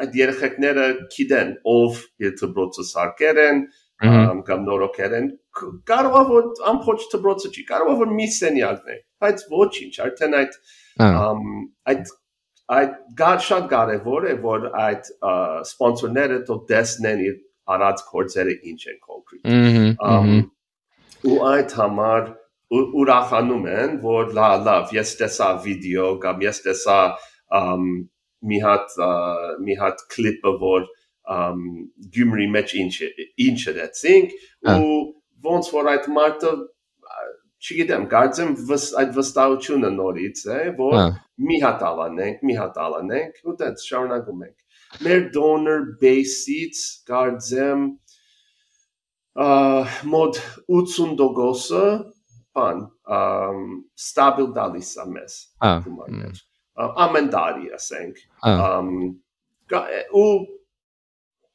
այդ 0.04 0.18
երեխեքները 0.20 0.86
գիտեն 1.14 1.50
ով 1.74 2.00
իր 2.24 2.36
դպրոցը 2.40 2.86
սարքեր 2.90 3.40
են 3.44 3.62
կամ 4.48 4.64
նորոգեր 4.68 5.16
են 5.20 5.28
կարող 5.90 6.16
է 6.20 6.24
որ 6.30 6.48
ամփոչ 6.72 6.98
դպրոցը 7.14 7.52
չի 7.54 7.64
կարող 7.70 7.92
է 7.92 7.98
որ 8.00 8.14
մի 8.18 8.26
սենյակն 8.38 8.94
է 8.94 8.98
բայց 9.24 9.44
ոչինչ 9.54 9.94
արդեն 10.08 10.38
այդ 10.40 10.58
այդ 11.94 12.14
այդ 12.72 12.92
գար 13.18 13.40
շատ 13.46 13.66
կարևոր 13.72 14.26
է 14.30 14.34
որ 14.44 14.62
այդ 14.84 15.10
սպոնսորները 15.70 16.38
դու 16.48 16.58
տեսնեն 16.70 17.20
իր 17.24 17.36
արած 17.74 18.02
կորձերը 18.08 18.54
ինչ 18.70 18.80
են 18.92 18.98
կոնկրետ 19.08 19.44
ու 21.28 21.38
այդ 21.50 21.76
համար 21.80 22.22
ուրախանում 23.02 23.66
են 23.74 23.98
որ 24.04 24.32
լա 24.38 24.50
լավ 24.68 24.94
ես 24.96 25.14
տեսա 25.20 25.48
վիդեո 25.64 26.08
կամ 26.24 26.44
ես 26.44 26.60
տեսա 26.64 26.98
մի 28.50 28.58
հատ 28.64 28.96
մի 29.66 29.76
հատ 29.82 30.04
կլիպը 30.14 30.54
որ 30.64 30.88
Գյումրի 32.14 32.46
մեջ 32.54 32.72
ինչ 32.80 32.94
ինչ 33.44 33.60
դեցինք 33.76 34.32
ու 34.74 34.96
ոնց 35.44 35.70
որ 35.76 35.90
այդ 35.94 36.08
մարտը 36.16 36.50
չգիտեմ, 37.64 38.06
կարծեմ 38.12 38.54
այդ 39.00 39.12
վստահությունը 39.18 39.90
նորից 39.96 40.40
է, 40.52 40.60
որ 40.78 40.96
մի 41.48 41.60
հատ 41.64 41.84
ալանենք, 41.90 42.42
մի 42.44 42.56
հատ 42.60 42.80
ալանենք, 42.86 43.38
ու 43.44 43.54
դա 43.60 43.70
շարունակում 43.84 44.42
ենք։ 44.48 44.58
Մեր 45.04 45.22
donor 45.34 45.86
base-ից 46.02 46.82
կարծեմ 47.08 47.86
մոտ 50.14 50.42
80%-ը 50.70 51.86
բան 52.54 52.82
ստաբիլ 53.98 54.50
դալիս 54.58 54.90
է 55.02 55.06
մեզ 55.14 55.38
գումարներ 55.86 56.42
ամեն 57.04 57.30
տարի 57.34 57.72
ասենք 57.78 58.20
ու 60.20 60.28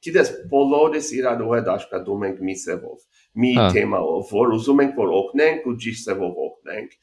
գիտես 0.07 0.33
բոլորս 0.51 1.11
իրար 1.19 1.45
հետ 1.53 1.71
աշխատում 1.75 2.27
ենք 2.29 2.43
մի 2.49 2.55
սևով 2.65 3.18
մի 3.43 3.53
թեմայով 3.75 4.31
որ 4.35 4.53
ուզում 4.57 4.83
ենք 4.85 5.01
որ 5.03 5.15
օգնենք 5.19 5.67
ու 5.69 5.75
ճիշտ 5.85 6.09
սևով 6.09 6.39
օգնենք 6.45 6.95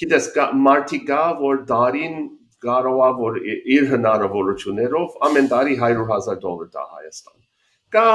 գիտես 0.00 0.28
մարտի 0.66 1.00
կա 1.10 1.22
որ 1.40 1.62
դարին 1.70 2.18
կարող 2.64 3.00
է 3.06 3.10
որ 3.20 3.38
իր 3.76 3.88
հնարավորություններով 3.94 5.16
ամեն 5.28 5.48
տարի 5.50 5.78
100.000 5.80 6.42
դոլար 6.44 6.70
տա 6.76 6.84
Հայաստան 6.94 7.38
կա 7.96 8.08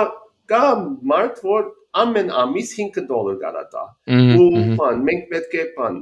կա 0.52 0.66
մարդ 1.12 1.41
որ 1.46 1.72
ամեն 2.02 2.32
ամիս 2.43 2.72
5 2.78 3.06
դոլար 3.10 3.38
կարա 3.41 3.64
տա։ 3.74 3.84
Ու 4.16 4.48
բան, 4.80 5.02
մենք 5.10 5.28
պետք 5.32 5.56
է 5.56 5.66
բան, 5.78 6.00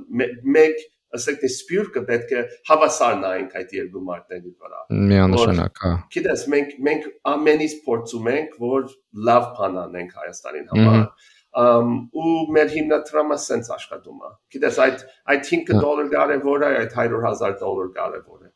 մենք 0.56 0.84
ասենք 1.18 1.44
թե 1.44 1.50
սպյուրքը 1.54 2.04
պետք 2.10 2.34
է 2.34 2.42
հավասար 2.70 3.16
նայենք 3.24 3.54
այդ 3.60 3.76
երկու 3.78 4.04
մարդերի 4.08 4.52
վրա։ 4.64 4.82
Միանշանակ, 5.12 5.84
հա։ 5.84 5.94
Գիտես, 6.16 6.46
մենք 6.54 6.74
մենք 6.88 7.08
ամենից 7.34 7.78
փորձում 7.86 8.30
ենք, 8.34 8.58
որ 8.64 8.90
լավ 9.30 9.48
բան 9.60 9.80
անենք 9.84 10.18
Հայաստանին 10.24 10.68
համար 10.74 11.08
um 11.54 11.90
ու 12.18 12.30
մեր 12.56 12.72
հիմնադրամը 12.74 13.36
սենց 13.44 13.68
աշխատում 13.76 14.24
է։ 14.26 14.32
Գիտես, 14.56 14.80
այդ 14.86 15.04
այդ 15.34 15.44
5 15.50 15.74
դոլար 15.84 16.08
կարևոր 16.14 16.66
է, 16.66 16.72
այդ 16.82 16.96
100.000 16.98 17.60
դոլար 17.62 17.92
կարևոր 18.00 18.40
է։ 18.42 18.50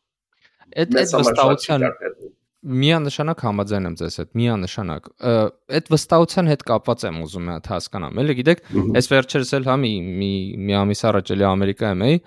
Այդ 0.81 0.97
այդ 1.01 1.13
վստահության 1.21 1.85
միանշանակ 2.65 3.41
համաձայն 3.45 3.87
եմ 3.87 3.95
ձեզ 3.99 4.15
հետ, 4.21 4.29
միանշանակ։ 4.39 5.09
Այդ 5.77 5.89
վստահության 5.93 6.49
հետ 6.51 6.63
կապված 6.67 7.03
եմ 7.07 7.19
ուզում 7.27 7.51
եմ 7.53 7.67
հասկանամ։ 7.71 8.21
Էլի 8.23 8.35
գիտեք, 8.39 8.63
այս 8.97 9.09
վերջերս 9.13 9.53
էլ 9.57 9.67
հա 9.67 9.75
մի 9.83 9.91
մի 10.07 10.31
մի 10.65 10.77
ամիս 10.81 11.03
առաջ 11.11 11.31
էլի 11.37 11.47
Ամերիկայում 11.47 12.03
էի 12.07 12.17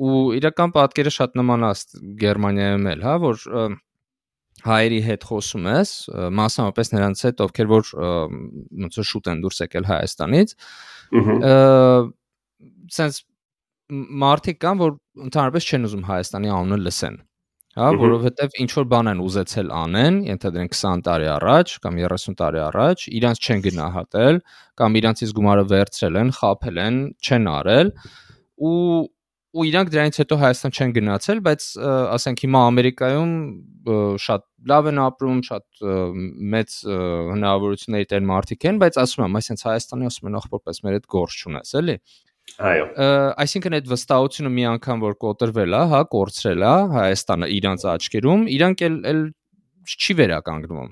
ու 0.00 0.20
իրական 0.40 0.74
պատկերը 0.74 1.12
շատ 1.14 1.38
նման 1.40 1.64
է 1.68 1.72
Գերմանիայում 2.20 2.90
էլ, 2.90 3.02
հա, 3.04 3.14
որ 3.20 3.46
հայերի 4.64 5.00
հետ 5.06 5.26
խոսում 5.30 5.66
ես, 5.70 5.90
մասնավորապես 6.40 6.92
նրանց 6.96 7.24
հետ, 7.26 7.42
ովքեր 7.46 7.70
որ 7.70 7.90
ոնց 8.84 8.98
որ 9.00 9.08
շուտ 9.10 9.30
են 9.32 9.42
դուրս 9.44 9.60
եկել 9.64 9.88
Հայաստանից։ 9.90 10.54
Սենց 13.00 13.20
մարդիկ 14.24 14.60
կան, 14.60 14.80
որ 14.84 14.96
ընդհանրապես 15.26 15.68
չեն 15.70 15.88
ուզում 15.90 16.06
Հայաստանի 16.10 16.52
անունը 16.56 16.80
լսեն 16.84 17.20
հա, 17.78 17.90
որովհետև 18.00 18.56
ինչ 18.64 18.70
որ 18.76 18.86
բան 18.90 19.10
են 19.12 19.22
ուզեցել 19.22 19.68
անեն, 19.80 20.16
ենթադրենք 20.30 20.74
20 20.74 21.04
տարի 21.06 21.28
առաջ 21.36 21.74
կամ 21.84 22.00
30 22.02 22.36
տարի 22.40 22.60
առաջ, 22.66 23.06
իրանց 23.20 23.46
չեն 23.46 23.62
գնահատել 23.66 24.40
կամ 24.80 24.98
իրանցից 25.00 25.34
գումարը 25.38 25.64
վերցրել 25.70 26.20
են, 26.20 26.34
խափել 26.40 26.82
են, 26.86 27.00
չեն 27.20 27.50
արել 27.54 27.94
ու 28.70 28.76
ու 29.50 29.64
իրանք 29.66 29.88
դրանից 29.90 30.18
հետո 30.20 30.36
Հայաստան 30.40 30.74
չեն 30.78 30.92
գնացել, 30.94 31.38
բայց 31.46 31.64
ասենք 32.14 32.42
հիմա 32.44 32.60
Ամերիկայում 32.70 33.32
շատ 34.22 34.44
լավ 34.70 34.88
են 34.90 35.00
ապրում, 35.04 35.40
շատ 35.48 35.80
մեծ 36.54 36.76
հնարավորությունների 37.34 38.08
տեր 38.12 38.22
մարդիկ 38.30 38.66
են, 38.70 38.78
բայց 38.84 39.00
ասում 39.02 39.24
եմ, 39.26 39.38
այսինքն 39.40 39.66
Հայաստանի 39.70 40.10
ասում 40.10 40.30
են 40.30 40.38
ախորպես 40.40 40.80
մեր 40.86 40.98
այդ 41.00 41.08
գործ 41.16 41.40
չունես, 41.40 41.74
էլի։ 41.80 41.96
Այո։ 42.58 42.86
Այսինքն 43.44 43.76
այդ 43.78 43.90
վստահությունը 43.90 44.50
մի 44.54 44.64
անգամ 44.70 45.04
որ 45.04 45.14
կոտրվել 45.24 45.76
է, 45.76 45.82
հա, 45.92 46.00
կորցրել 46.14 46.64
է 46.66 46.72
Հայաստանը 46.94 47.48
իրանց 47.56 47.84
աչքերում, 47.94 48.42
իրանք 48.56 48.82
էլ 48.88 48.96
էլ 49.10 49.22
չի 49.90 50.16
վերականգնվում։ 50.20 50.90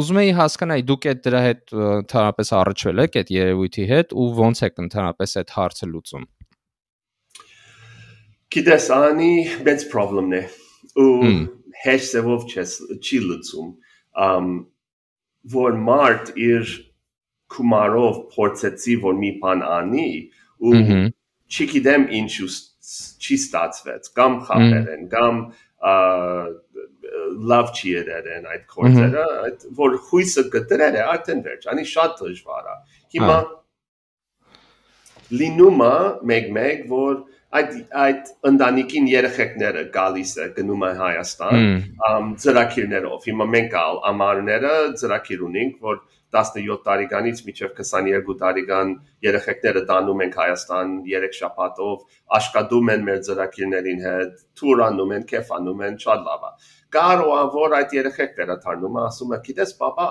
Ուզում 0.00 0.20
եի 0.20 0.32
հասկանալ, 0.38 0.82
դուք 0.88 1.06
այդ 1.10 1.20
դրա 1.24 1.40
հետ 1.44 1.74
ընդհանրապես 1.94 2.52
առճվել 2.58 3.02
եք 3.04 3.18
այդ 3.20 3.32
երևույթի 3.34 3.86
հետ 3.90 4.14
ու 4.14 4.26
ո՞նց 4.44 4.62
եք 4.68 4.80
ընդհանրապես 4.84 5.36
այդ 5.40 5.52
հարցը 5.54 5.88
լուծում։ 5.94 6.26
Գիտես, 8.54 8.88
անի 8.94 9.32
մեծ 9.68 9.86
խնդիրն 9.94 10.34
է։ 10.38 10.42
Ու 11.04 11.32
հեշտով 11.84 12.44
չի 12.54 13.20
լուծում։ 13.28 13.70
Ամ 14.24 14.50
որ 15.54 15.78
մարդ 15.86 16.30
իր 16.40 16.74
կումարով 17.54 18.20
փորձեցի 18.34 18.94
որ 19.04 19.18
մի 19.20 19.30
բան 19.42 19.64
անի 19.68 20.08
ու 20.64 20.80
չգիտեմ 21.54 22.06
ինչու 22.20 22.50
չի 23.24 23.36
ստացվեց 23.40 24.12
կամ 24.18 24.38
խաղեր 24.48 24.88
են 24.94 25.04
կամ 25.12 25.42
լավ 27.50 27.70
չի 27.74 27.92
երեն 27.94 28.48
այդ 28.54 28.64
կորձերը 28.74 29.26
այդ 29.48 29.66
որ 29.80 29.98
հույսը 30.08 30.44
գտրել 30.54 30.98
է 31.00 31.04
արդեն 31.14 31.44
վերջ 31.48 31.68
անի 31.74 31.84
շատ 31.92 32.16
դժվար 32.22 32.70
է 32.72 32.76
հիմա 33.16 33.38
լինում 35.40 35.84
է 35.84 35.94
մեկ-մեկ 36.30 36.84
որ 36.90 37.14
այդ 37.58 37.74
այդ 38.04 38.30
ընտանիքին 38.50 39.06
երեխեքները 39.12 39.82
գալիս 39.94 40.32
է 40.42 40.46
գնում 40.56 40.84
է 40.88 40.90
Հայաստան 41.00 41.60
ամ 42.08 42.32
ծրակիրներով 42.44 43.28
հիմա 43.30 43.46
մենք 43.54 43.76
ամառները 44.10 44.72
ծրակիր 45.02 45.44
ունենք 45.48 45.86
որ 45.88 46.00
17 46.34 46.76
տարեկանից 46.88 47.42
մինչև 47.46 47.72
22 47.80 48.36
տարեկան 48.42 48.92
երեխեքները 49.26 49.82
տանում 49.90 50.22
ենք 50.26 50.38
Հայաստան 50.42 50.94
3 51.08 51.38
շաբաթով 51.38 52.04
աշխատում 52.38 52.92
են 52.94 53.04
մեր 53.08 53.24
ծրագիրներին 53.28 54.04
հետ 54.06 54.44
թուր 54.60 54.84
անում 54.90 55.16
են 55.18 55.26
կեֆանում 55.32 55.82
են 55.88 55.98
շատ 56.04 56.24
լավ 56.28 56.46
է 56.48 56.52
կարող 56.98 57.50
որ 57.58 57.76
այդ 57.80 57.98
երեխեքները 57.98 58.56
դառնում 58.64 59.02
ասում 59.04 59.34
է 59.34 59.40
գիտես 59.48 59.76
papa 59.82 60.08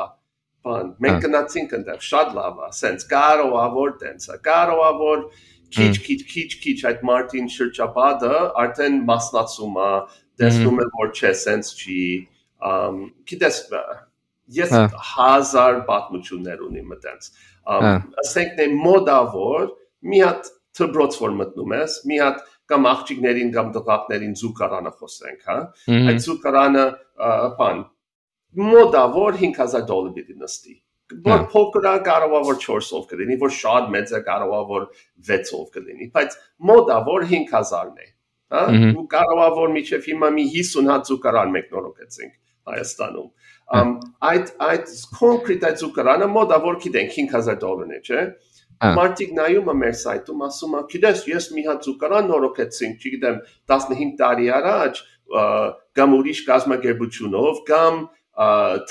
բան 0.64 0.94
մենք 1.04 1.24
գնացինք 1.26 1.74
այնտեղ 1.78 2.04
շատ 2.08 2.36
լավ 2.38 2.62
է 2.64 2.70
սենց 2.80 3.06
կարող 3.14 3.58
որ 3.78 3.96
տենց 4.04 4.28
կարող 4.48 5.00
որ 5.04 5.26
քիչ 5.74 5.94
քիչ 6.06 6.20
քիչ 6.32 6.50
քիչ 6.64 6.78
այդ 6.90 7.04
մարտին 7.10 7.48
շրջապատը 7.54 8.34
արդեն 8.64 9.00
մասնացում 9.10 9.80
է 9.84 9.92
տեսնում 10.42 10.82
է 10.84 10.88
որ 11.00 11.14
չէ 11.18 11.32
սենց 11.44 11.72
չի 11.84 12.02
գիտես 13.32 13.60
ես 14.58 14.74
հազար 15.14 15.80
պատմություններ 15.90 16.64
ունիմ 16.68 16.94
մտած 16.94 17.30
ասենք 18.24 18.56
դե 18.60 18.68
մոդավոր 18.84 19.68
մի 20.14 20.22
հատ 20.24 20.52
թբրոց 20.80 21.20
որ 21.24 21.36
մտնում 21.42 21.76
ես 21.80 21.98
մի 22.12 22.22
հատ 22.24 22.46
կամ 22.74 22.88
աղջիկներին 22.94 23.52
կամ 23.58 23.74
տղաներին 23.78 24.38
զուգարանը 24.44 24.94
խոսենք 25.00 25.50
հա 25.52 25.58
այդ 26.12 26.24
զուգարանը 26.28 26.86
բան 27.60 27.84
մոդավոր 28.74 29.40
5000 29.44 29.86
դոլար 29.90 30.18
դիտի 30.18 30.40
նստի 30.44 30.76
որ 31.26 31.46
փոքրը 31.52 31.94
կարող 32.06 32.34
է 32.38 32.42
որ 32.48 32.58
4-ով 32.64 33.08
կլինի, 33.10 33.36
որ 33.42 33.52
շատ 33.58 33.90
մեծը 33.94 34.20
կարող 34.28 34.54
է 34.56 34.62
որ 34.70 34.86
6-ով 35.30 35.66
կլինի, 35.76 36.08
բայց 36.16 36.38
մոդավոր 36.70 37.26
5000-ն 37.34 38.00
է, 38.04 38.08
հա? 38.56 38.64
Ու 38.94 39.06
կարող 39.14 39.42
է 39.44 39.50
որ 39.60 39.74
միջև 39.78 40.08
հիմա 40.10 40.30
մի 40.38 40.46
50 40.54 40.90
հատ 40.94 41.12
զուգարան 41.12 41.54
մեկնորոգեցինք 41.58 42.34
Հայաստանում 42.64 43.30
այդ 43.72 44.50
այդ 44.68 44.92
կոնկրետ 45.20 45.64
այդ 45.70 45.84
զուգարանը 45.84 46.28
մոդավոր 46.34 46.80
գիտենք 46.84 47.16
5000 47.18 47.62
դոլարն 47.64 47.94
է, 47.94 48.02
չէ՞։ 48.04 48.26
Մարտիկ 48.84 49.32
նայում 49.38 49.70
է 49.72 49.76
մեր 49.80 49.96
սայթում, 50.02 50.42
ասում 50.48 50.74
է, 50.76 50.82
գիտես, 50.92 51.22
ես 51.30 51.46
մի 51.56 51.64
հատ 51.70 51.88
զուգարան 51.88 52.28
նորոգեցինք, 52.34 53.06
չգիտեմ, 53.08 53.38
15 53.72 54.12
տարի 54.20 54.50
առաջ 54.58 55.00
կամ 56.00 56.18
ուրիշ 56.20 56.44
կազմակերպությունով 56.50 57.64
կամ 57.70 58.04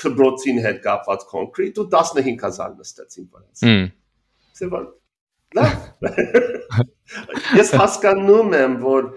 թբրոցին 0.01 0.59
հետ 0.65 0.81
կապված 0.87 1.29
կոնկրետ 1.33 1.79
ու 1.83 1.87
15000 1.93 2.75
նստեցին 2.81 3.29
վրաց։ 3.29 3.63
Սեվան 4.59 4.91
Ես 7.59 7.73
հասկանում 7.77 8.53
եմ, 8.57 8.77
որ 8.81 9.09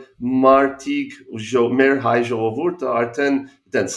մարտիկ 0.45 1.15
մեր 1.81 2.01
հայ 2.05 2.19
ժողովուրդը 2.31 2.91
արդեն 3.01 3.39
դենց 3.77 3.97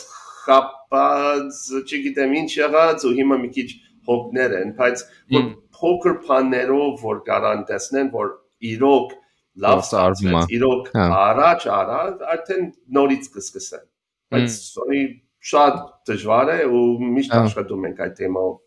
խապած, 0.89 1.85
չգիտեմ 1.85 2.35
ինչ 2.39 2.51
եղած 2.57 3.05
ու 3.05 3.13
հիմա 3.17 3.37
մի 3.43 3.49
քիչ 3.53 3.69
հոգներ 4.09 4.53
են, 4.59 4.69
բայց 4.77 5.03
որ 5.35 5.49
փոքր 5.79 6.15
բաներով 6.25 7.03
որ 7.03 7.19
կարան 7.29 7.65
տեսնեն, 7.69 8.09
որ 8.13 8.31
իրոք 8.69 9.13
լավ 9.59 9.83
սարվում 9.89 10.37
է, 10.39 10.41
իրոք 10.57 10.89
առաջ 10.97 11.67
արած, 11.75 12.23
արդեն 12.33 12.65
նորից 12.97 13.29
կսկսեն։ 13.35 13.85
Բայց 14.33 14.49
սորի 14.55 15.03
շատ 15.49 15.77
դժվար 16.09 16.49
է 16.55 16.57
ու 16.69 16.83
միշտ 17.17 17.37
աշխատում 17.39 17.85
ենք 17.89 18.01
այդ 18.05 18.17
թեմայով։ 18.19 18.57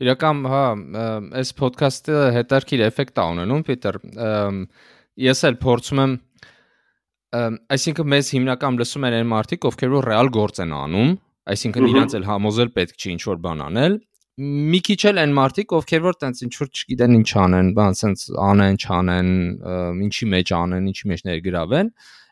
Իրական, 0.00 0.38
հա, 0.48 0.64
այս 1.40 1.52
ոդքասթը 1.60 2.20
հետարքիր 2.38 2.82
էֆեկտ 2.88 3.20
է 3.20 3.24
ունենում, 3.34 3.64
Պիտեր։ 3.68 3.98
Ես 5.20 5.42
էլ 5.50 5.56
փորձում 5.60 6.00
եմ 6.00 6.14
այսինքն 7.30 8.08
մեզ 8.10 8.28
հիմնական 8.34 8.78
լսում 8.80 9.04
են 9.06 9.16
այն 9.20 9.28
մարդիկ, 9.30 9.66
ովքեր 9.70 9.90
որ 9.94 10.06
ռեալ 10.10 10.30
գործ 10.34 10.56
են 10.64 10.72
անում, 10.74 11.10
այսինքն 11.54 11.88
իրանց 11.90 12.14
էլ 12.18 12.24
համոզել 12.26 12.70
պետք 12.78 12.96
չի 12.98 13.12
ինչ 13.14 13.22
որ 13.30 13.38
բան 13.44 13.60
անել։ 13.66 13.98
մի 14.40 14.78
քիչ 14.86 15.00
էլ 15.10 15.20
այն 15.20 15.32
մարդիկ, 15.36 15.72
ովքեր 15.76 16.02
որ 16.06 16.16
տենց 16.20 16.38
ինչ 16.46 16.52
որ 16.60 16.68
չգիտեն 16.70 17.16
ինչ 17.18 17.30
անեն, 17.44 17.70
բան 17.76 17.96
սենց 18.00 18.20
անեն, 18.40 18.78
չանեն, 18.80 19.30
ինչի 20.06 20.28
մեջ 20.34 20.52
անեն, 20.58 20.86
ինչի 20.90 21.10
մեջ 21.10 21.24
ներգրավեն, 21.28 21.90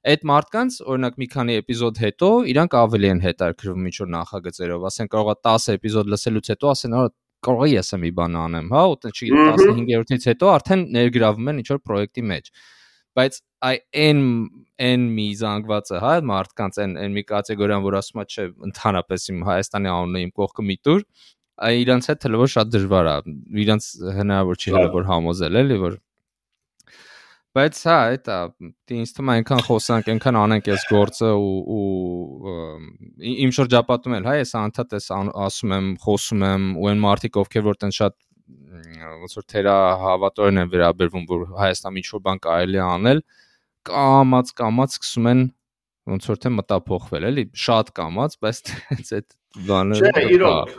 այդ 0.09 0.25
մարդկանց 0.31 0.79
օրինակ 0.89 1.19
մի 1.21 1.29
քանի 1.35 1.59
էպիզոդ 1.63 2.01
հետո 2.07 2.31
իրանք 2.55 2.77
ավելի 2.79 3.11
են 3.13 3.23
հետաքրվում 3.29 3.89
ինչ 3.91 3.97
որ 3.99 4.11
նախագծերով, 4.15 4.87
ասեն 4.89 5.13
կարողա 5.13 5.35
10 5.49 5.69
էպիզոդ 5.75 6.13
լսելուց 6.15 6.51
հետո 6.55 6.73
ասեն, 6.73 6.97
արա 6.99 7.13
կարող 7.49 7.67
է 7.69 7.71
ես 7.75 7.93
մի 8.03 8.11
բան 8.19 8.39
անեմ, 8.49 8.73
հա, 8.73 8.83
ու 8.89 8.97
տենց 9.03 9.19
չգիտեմ 9.19 9.61
15-րդից 9.69 10.25
հետո 10.33 10.49
արդեն 10.55 10.81
ներգրավում 10.97 11.51
են 11.53 11.61
ինչ 11.63 11.69
որ 11.75 11.83
պրոյեկտի 11.87 12.25
մեջ 12.33 12.51
բայց 13.19 13.39
այ 13.67 13.79
այն 14.05 14.21
այն 14.89 15.07
մի 15.15 15.27
զանգվածը 15.41 16.01
հա 16.03 16.13
մարդկանց 16.31 16.77
այն 16.85 16.93
այն 17.03 17.15
մի 17.17 17.23
կատեգորիան 17.31 17.87
որ 17.87 17.97
ասում 17.99 18.21
է 18.23 18.27
չէ 18.31 18.45
ընդհանրապես 18.69 19.25
իմ 19.33 19.41
Հայաստանի 19.49 19.91
անունը 19.95 20.23
իմ 20.27 20.35
կողքը 20.39 20.67
մի 20.69 20.77
տուր 20.87 21.01
այ 21.69 21.81
իրանց 21.83 22.11
հետ 22.13 22.21
թվով 22.25 22.53
շատ 22.55 22.71
դժվար 22.75 23.09
է 23.13 23.17
իրանց 23.65 23.89
հնարավոր 24.19 24.63
չի 24.63 24.75
հələ 24.77 24.93
որ 24.95 25.09
համոզել 25.09 25.61
էլի 25.63 25.79
որ 25.83 25.97
բայց 27.59 27.81
հա 27.89 27.97
այդ 28.13 28.31
է 28.31 28.39
ինձ 28.95 29.13
թվում 29.17 29.31
է 29.33 29.35
այնքան 29.39 29.63
խոսանք 29.67 30.11
այնքան 30.13 30.39
անենք 30.39 30.69
այս 30.75 30.85
գործը 30.93 31.31
ու 31.35 31.79
ու 31.79 33.35
իմ 33.43 33.55
շրջապատում 33.59 34.17
էլ 34.19 34.29
հա 34.29 34.35
ես 34.39 34.55
անդադ 34.61 34.95
ես 34.99 35.11
ասում 35.49 35.75
եմ 35.79 35.89
խոսում 36.05 36.45
եմ 36.49 36.69
ու 36.79 36.89
այն 36.93 37.03
մարդիկ 37.09 37.41
ովքեր 37.43 37.67
որ 37.67 37.81
տեն 37.83 37.95
շատ 37.99 38.19
ոնց 39.25 39.37
որ 39.39 39.47
թերա 39.53 39.77
հավատորեն 40.05 40.63
են 40.63 40.73
վերաբերվում 40.77 41.27
որ 41.33 41.45
Հայաստանում 41.59 42.01
ինչ 42.03 42.09
որ 42.15 42.23
բան 42.29 42.43
կարելի 42.47 42.79
է 42.79 42.85
անել 42.85 43.23
կամած 43.89 44.53
կամած 44.61 44.99
սկսում 44.99 45.31
են 45.33 45.47
ոնց 46.09 46.29
որ 46.33 46.43
թե 46.43 46.53
մտափոխվել 46.59 47.29
էլի 47.31 47.45
շատ 47.69 47.95
կամած 47.99 48.37
բայց 48.45 48.75
այդ 49.19 49.35
բանը 49.69 49.99
չէ 49.99 50.27
իրոք 50.39 50.77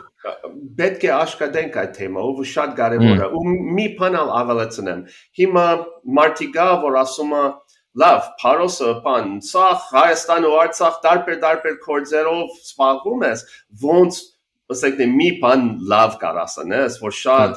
պետք 0.80 1.04
է 1.08 1.10
աշխատենք 1.16 1.76
այդ 1.80 1.92
թեմայով 1.96 2.40
ու 2.42 2.48
շատ 2.50 2.72
կարևոր 2.80 3.20
է 3.24 3.28
ու 3.38 3.44
մի 3.76 3.86
բան 4.00 4.16
ավելացնեմ 4.20 5.00
հիմա 5.40 5.66
մարտիկա 6.18 6.66
որ 6.82 6.98
ասում 7.00 7.32
է 7.38 7.44
լավ 8.02 8.26
փարոսը 8.42 8.90
բան 9.06 9.30
սախ 9.46 9.86
հայաստան 9.94 10.46
ու 10.50 10.52
արցախ 10.64 10.98
տարբեր 11.06 11.40
տարբեր 11.44 11.78
կորձերով 11.86 12.52
սպառվում 12.68 13.24
ես 13.26 13.44
ոնց 13.84 14.20
ասեք 14.74 15.00
դե 15.00 15.08
մի 15.16 15.30
բան 15.42 15.64
լավ 15.94 16.16
կարասանես 16.20 17.00
որ 17.02 17.16
շատ 17.20 17.56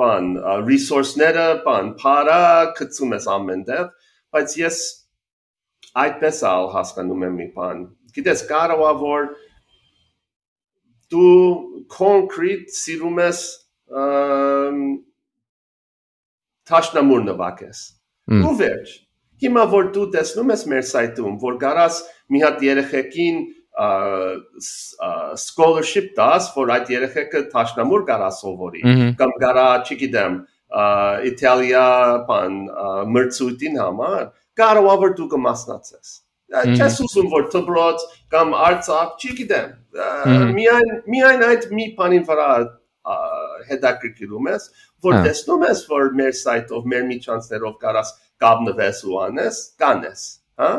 բան 0.00 0.32
resource-ները 0.70 1.46
բան 1.66 1.92
փարա 2.00 2.40
գցում 2.80 3.14
ես 3.18 3.28
ամենտեղ 3.36 3.86
բայց 4.34 4.56
ես 4.60 4.80
այդպես 6.04 6.42
ալ 6.50 6.68
հասկանում 6.74 7.24
եմ 7.28 7.38
մի 7.40 7.46
բան 7.56 7.84
գիտես 8.16 8.44
կարող 8.50 8.82
է 8.86 8.92
որ 9.02 9.28
դու 11.14 11.36
concrete 11.90 12.74
սիրում 12.80 13.22
ես 13.24 13.44
տաշնամուր 16.70 17.24
նվակես 17.30 17.86
ու 18.40 18.56
վերջ 18.60 18.98
հիմա 19.42 19.64
որ 19.72 19.88
դու 19.94 20.10
տեսնում 20.14 20.52
ես 20.54 20.66
մեր 20.70 20.84
սայթում 20.90 21.40
որ 21.42 21.56
գարաս 21.64 22.02
մի 22.30 22.42
հատ 22.44 22.62
երեխեքին 22.68 23.40
scholarship 25.40 26.10
դաս 26.16 26.50
որ 26.56 26.72
այդ 26.76 26.90
երեխեքը 26.94 27.42
տաշնամուր 27.54 28.02
գարա 28.10 28.30
սովորի 28.38 28.82
կամ 29.20 29.34
գարա 29.44 29.66
չգիտեմ 29.86 30.34
Իտալիա 31.30 31.86
բան 32.30 32.58
մրցույթին 33.14 33.78
համար 33.82 34.26
կարող 34.60 35.06
դու 35.18 35.28
կմասնացես 35.34 36.12
չես 36.50 36.98
ուզում 37.04 37.30
որ 37.30 37.46
դբրոց 37.54 38.04
կամ 38.34 38.54
արցախ 38.66 39.24
չգիտեմ 39.24 40.54
միայն 40.56 40.92
միայն 41.14 41.44
այդ 41.46 41.66
մի 41.78 41.86
բանին 41.98 42.24
վրա 42.30 42.48
հետաքրքրում 43.70 44.50
ես 44.50 44.68
որ 45.06 45.18
տեսնում 45.26 45.64
ես 45.68 45.82
որ 45.90 46.12
մեր 46.20 46.34
սայթով 46.40 46.88
մեր 46.92 47.04
միջանցներով 47.10 47.76
կարաս 47.84 48.12
կապնվես 48.44 49.02
ու 49.10 49.18
անես 49.26 49.60
կանես 49.82 50.24
հա 50.60 50.70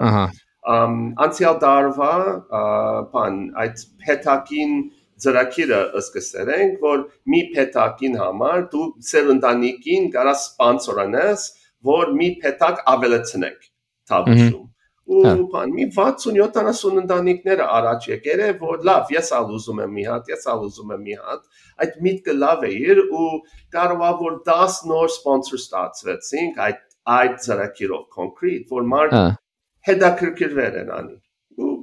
անցյալ 1.26 1.56
տարվա 1.64 2.14
բան 3.16 3.40
այդ 3.64 3.86
փետակին 4.04 4.76
ծրագիրը 5.26 5.82
սկսել 6.02 6.52
ենք 6.58 6.84
որ 6.88 7.06
մի 7.34 7.42
փետակին 7.56 8.18
համար 8.22 8.66
դու 8.74 8.88
սերնդանիկին 9.12 10.10
կարաս 10.18 10.44
սպոնսորանես 10.50 11.48
որ 11.92 12.14
մի 12.18 12.30
փետակ 12.44 12.84
ավելացնենք 12.96 13.72
թափուշում 14.12 14.68
ու 15.12 15.46
բան 15.52 15.74
մի 15.76 15.86
60-70 15.96 17.00
ընտանիքները 17.02 17.66
առաջ 17.78 18.06
եկել 18.12 18.44
է 18.46 18.50
որ 18.62 18.84
լավ 18.90 19.10
ես 19.16 19.32
ալ 19.38 19.50
ուզում 19.58 19.82
եմ 19.86 19.96
մի 19.98 20.06
հատ 20.08 20.30
ես 20.32 20.46
ալ 20.54 20.62
ուզում 20.68 20.94
եմ 20.96 21.02
մի 21.08 21.18
հատ 21.24 21.42
այդ 21.86 21.98
միտքը 22.08 22.36
լավ 22.44 22.66
է 22.68 22.72
իր 22.92 23.02
ու 23.22 23.30
կարող 23.76 24.06
է 24.08 24.12
որ 24.22 24.38
10 24.52 24.78
նոր 24.92 25.12
sponsor 25.18 25.60
ստացվեցինք 25.62 26.62
այդ 26.68 26.84
այդ 27.18 27.40
ծրագիրով 27.48 28.06
concrete 28.18 28.76
որ 28.78 28.88
մարդ 28.94 29.18
հետաքրքրվել 29.90 30.80
են 30.84 30.94
անի 31.00 31.18
ու 31.66 31.74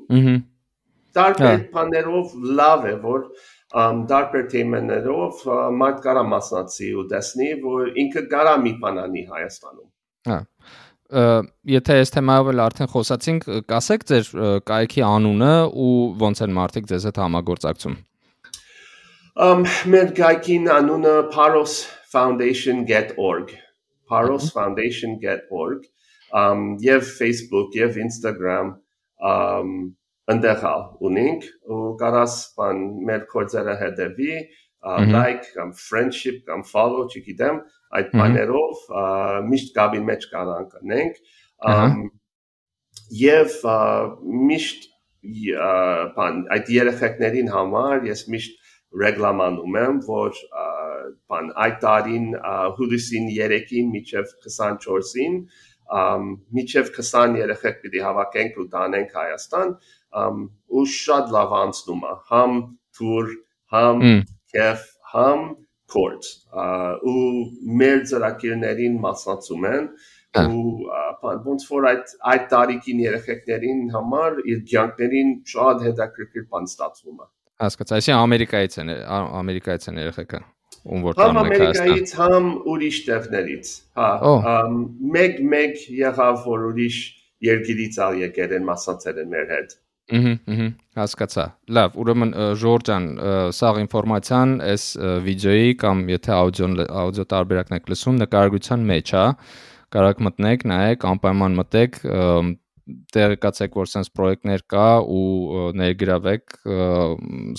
տարբեր 1.19 1.63
բաներով 1.77 2.35
լավ 2.63 2.89
է 2.89 2.97
որ 3.05 3.23
դարբեր 4.11 4.45
թեմաներով 4.57 5.47
մարդ 5.83 6.03
կարա 6.09 6.27
մասնակցի 6.35 6.91
ու 6.99 7.07
տեսնի 7.15 7.49
որ 7.65 7.97
ինքը 8.05 8.27
կարա 8.35 8.59
մի 8.67 8.77
բան 8.85 9.03
անի 9.07 9.25
Հայաստանում 9.33 9.89
հա 10.33 10.39
եթե 11.09 11.95
այս 12.03 12.11
թեմայով 12.13 12.51
էլ 12.53 12.61
արդեն 12.65 12.91
խոսացինք, 12.93 13.45
կասեք 13.71 14.03
ձեր 14.11 14.27
կայքի 14.69 15.05
անունը 15.09 15.53
ու 15.85 15.93
ոնց 16.21 16.43
են 16.45 16.53
մարդիկ 16.59 16.91
ձեզ 16.91 17.07
հետ 17.09 17.21
համագործակցում։ 17.23 17.95
Um 19.39 19.65
մեր 19.95 20.13
կայքին 20.19 20.69
անունը 20.75 21.15
Paros 21.33 21.79
Foundation 22.13 22.85
get.org 22.85 23.55
Paros 24.09 24.51
Foundation 24.53 25.17
get.org 25.23 25.87
um 26.35 26.77
եւ 26.85 27.09
Facebook 27.09 27.73
եւ 27.79 27.97
Instagram 28.05 28.75
um 29.25 29.95
ընդեղալ 30.33 30.83
ունենք 31.09 31.47
ու 31.73 31.83
կարաս 32.01 32.35
բան 32.59 32.81
մեր 33.09 33.27
կորձերը 33.33 33.77
հետևի 33.83 34.33
like 35.13 35.49
կամ 35.57 35.73
friendship 35.75 36.45
կամ 36.49 36.63
follow 36.73 37.07
չգիտեմ 37.09 37.59
այդ 37.99 38.13
բաներով 38.21 38.85
միշտ 39.49 39.75
գաբի 39.79 40.03
մեջ 40.11 40.27
կարող 40.35 40.77
անենք 40.83 41.19
եւ 43.23 43.57
միշտ 44.53 44.87
բան 46.19 46.43
այդ 46.57 46.71
երեխեքներին 46.77 47.51
համար 47.55 48.07
ես 48.11 48.27
միշտ 48.35 48.69
ռեգլամանում 49.03 49.81
եմ 49.83 49.99
որ 50.07 50.43
բան 51.33 51.51
այդ 51.65 51.81
տարին 51.85 52.29
հուլիսին 52.79 53.27
3-ին 53.33 53.91
միջև 53.97 54.37
24-ին 54.45 55.41
միջև 56.59 56.91
20 57.01 57.37
երեխեք 57.41 57.79
պիտի 57.83 58.03
հավաքենք 58.05 58.59
ու 58.63 58.67
տանենք 58.75 59.15
Հայաստան 59.19 59.71
ու 60.13 60.85
շատ 60.99 61.33
լավ 61.37 61.57
անցնում 61.63 62.05
է. 62.09 62.13
Համ 62.33 62.61
թուր 62.99 63.33
համ 63.75 64.05
կեֆ 64.55 64.85
համ 65.15 65.49
court 65.89 66.29
ու 67.09 67.25
մեր 67.81 68.05
ծրագիրներին 68.11 68.99
մասնակցում 69.05 69.67
են 69.71 69.89
ու 70.43 71.33
ոնց 71.49 71.65
որ 71.73 71.89
այդ 71.93 72.13
այդ 72.33 72.45
տարիքին 72.53 73.01
երեխեքներին 73.05 73.81
համար 73.95 74.39
իր 74.53 74.61
ցանկներին 74.73 75.33
շատ 75.55 75.85
հետաքրքիր 75.89 76.47
բան 76.53 76.71
ստացվում 76.73 77.25
է 77.25 77.29
հասկացա 77.65 77.99
այսինքն 77.99 78.23
ամերիկայից 78.27 78.79
են 78.85 78.95
ամերիկայից 79.41 79.89
են 79.93 80.01
երեխեքը 80.05 80.43
ում 80.89 81.07
որ 81.09 81.19
տանում 81.19 81.41
եք 81.41 81.65
ամերիկայից 81.65 82.15
համ 82.21 82.51
ուրիշ 82.75 82.99
տեղներից 83.09 83.73
հա 83.99 84.57
մեկ 85.17 85.43
մեկ 85.57 85.83
եղավ 86.05 86.45
որ 86.45 86.69
ուրիշ 86.69 87.01
երկիրից 87.49 87.99
ալ 88.05 88.23
եկել 88.29 88.57
են 88.59 88.69
մասնակցել 88.69 89.23
են 89.25 89.33
մեր 89.35 89.53
հետ 89.57 89.77
Ահա, 90.09 90.31
ահա, 90.49 90.67
հասկացա։ 90.97 91.43
Լավ, 91.77 91.97
ուրեմն 92.01 92.31
Ժորժ 92.61 92.85
ջան, 92.89 93.09
սաղ 93.53 93.81
ինֆորմացիան 93.83 94.55
այս 94.65 94.85
վիդեոյի 95.27 95.75
կամ 95.83 96.01
եթե 96.15 96.33
աուդիոն 96.37 96.77
աուդիո 96.87 97.27
տարբերակն 97.33 97.77
եք 97.77 97.91
լսում, 97.93 98.23
նկարագրության 98.23 98.87
մեջ 98.89 99.13
է։ 99.19 99.27
Կարակ 99.99 100.23
մտնեք, 100.29 100.65
նայեք, 100.73 101.05
անպայման 101.13 101.59
մտեք, 101.61 102.01
տեղեկացեք, 103.13 103.77
որ 103.77 103.93
sense 103.93 104.13
պրոյեկտներ 104.17 104.65
կա 104.73 104.89
ու 105.13 105.69
ներգրավեք 105.77 106.57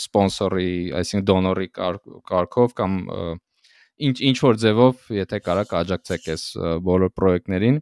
սպոնսորի, 0.02 0.74
այսինքն 1.04 1.30
դոնորի 1.30 1.70
կարգով 1.78 2.76
կամ 2.82 3.00
ինչ 4.10 4.18
ինչ 4.32 4.38
որ 4.42 4.62
ձևով, 4.66 5.08
եթե 5.20 5.42
կարաք 5.46 5.74
աջակցեք 5.84 6.30
այս 6.34 6.44
բոլոր 6.90 7.14
պրոյեկտներին։ 7.20 7.82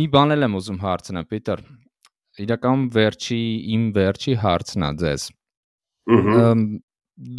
Մի 0.00 0.06
բան 0.16 0.36
եմ 0.36 0.56
ուզում 0.58 0.80
հարցնել, 0.82 1.26
Պիտեր 1.30 1.62
իրական 2.42 2.88
վերջի 2.94 3.40
իմ 3.76 3.86
վերջի 3.96 4.34
հարցն 4.42 4.86
է 4.86 4.90
ձեզ։ 5.02 5.24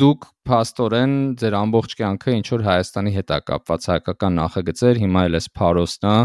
Դուք 0.02 0.24
փաստորեն 0.50 1.14
ձեր 1.38 1.56
ամբողջ 1.58 1.91
կյանքը 2.00 2.34
ինչ 2.38 2.48
որ 2.50 2.64
Հայաստանի 2.68 3.12
հետ 3.14 3.34
է 3.36 3.38
կապված 3.50 3.84
հայկական 3.91 4.39
նախագծեր, 4.41 5.02
հիմա 5.04 5.26
էլ 5.28 5.38
էս 5.38 5.48
Փարոսն 5.60 6.08
է, 6.10 6.16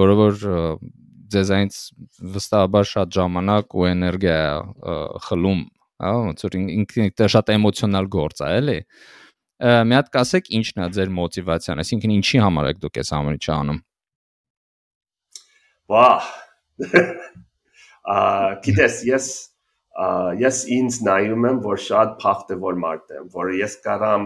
որը 0.00 0.16
որ 0.20 0.40
ձեզ 1.34 1.52
այնց 1.58 1.78
վստահաբար 2.34 2.88
շատ 2.90 3.14
ժամանակ 3.14 3.78
ու 3.78 3.86
էներգիա 3.92 4.40
խլում 5.28 5.62
հա, 6.02 6.12
ոնց 6.24 6.44
որ 6.48 6.58
ինքն 6.64 7.30
շատ 7.36 7.54
էմոցիոնալ 7.54 8.10
գործ 8.16 8.42
է, 8.42 8.50
էլի։ 8.58 8.78
Մի 9.64 9.98
հատ 10.00 10.10
կասեք 10.18 10.50
ինչն 10.58 10.82
է 10.82 10.90
ձեր 10.98 11.14
մոտիվացիան, 11.14 11.82
այսինքն 11.84 12.14
ինչի 12.18 12.42
համար 12.42 12.70
եք 12.74 12.82
դուք 12.82 13.00
այս 13.04 13.14
ամենը 13.20 13.44
չանում։ 13.46 13.80
Վահ։ 15.94 16.28
Ա 16.82 17.43
գիտես, 18.04 19.02
ես 19.08 19.28
ես 20.42 20.64
ինձ 20.74 20.96
նայում 21.06 21.44
եմ, 21.48 21.58
որ 21.64 21.80
շատ 21.84 22.16
փախտավոր 22.22 22.78
մարդ 22.82 23.12
եմ, 23.14 23.26
որ 23.34 23.52
ես 23.60 23.76
կարամ 23.84 24.24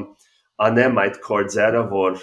անեմ 0.65 1.01
այդ 1.03 1.19
կորձերը, 1.27 1.83
որ 1.93 2.17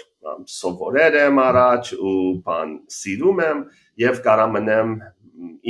սովորել 0.50 1.18
եմ 1.22 1.38
առաջ 1.46 1.92
ու 1.96 2.16
բան 2.46 2.72
սիրում 2.96 3.42
եմ 3.46 3.60
եւ 4.02 4.18
կարամ 4.26 4.58
անեմ 4.60 4.96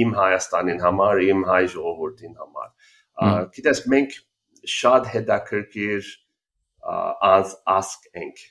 իմ 0.02 0.14
Հայաստանին 0.16 0.80
համար, 0.82 1.20
իմ 1.26 1.44
հայ 1.50 1.62
ժողովրդին 1.74 2.34
համար։ 2.40 2.70
Գիտես, 3.56 3.82
մենք 3.92 4.16
շատ 4.76 5.10
հետաքրքիր 5.12 6.10
as 7.26 7.54
ask 7.76 8.08
ենք։ 8.16 8.42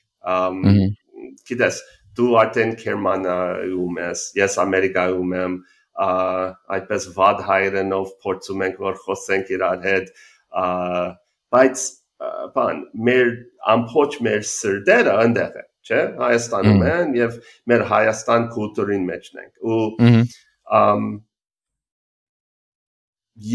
Գիտես, 1.50 1.82
դու 2.16 2.32
արդեն 2.42 2.76
Գերմանիայում 2.82 4.00
ես, 4.06 4.26
ես 4.40 4.58
Ամերիկայում 4.64 5.36
եմ, 5.42 5.58
այդպես 5.96 7.06
վատ 7.16 7.44
հայերենով 7.50 8.10
փորձում 8.24 8.66
ենք 8.68 8.82
որ 8.86 8.98
խոսենք 9.06 9.54
իրար 9.56 9.86
հետ, 9.86 10.10
բայց 11.56 11.86
բան 12.56 12.82
մեր 13.08 13.32
ամփոփ 13.76 14.18
մեր 14.28 14.44
սրտերը 14.50 15.16
այնտեղ 15.26 15.56
է, 15.62 15.64
չէ՞, 15.86 16.02
Հայաստանում 16.20 16.84
են 16.90 17.16
եւ 17.20 17.40
մեր 17.72 17.86
Հայաստան 17.92 18.50
կուլտուրին 18.56 19.08
մեջն 19.12 19.42
ենք։ 19.44 19.54
Ու 19.72 20.20
ամ 20.80 21.08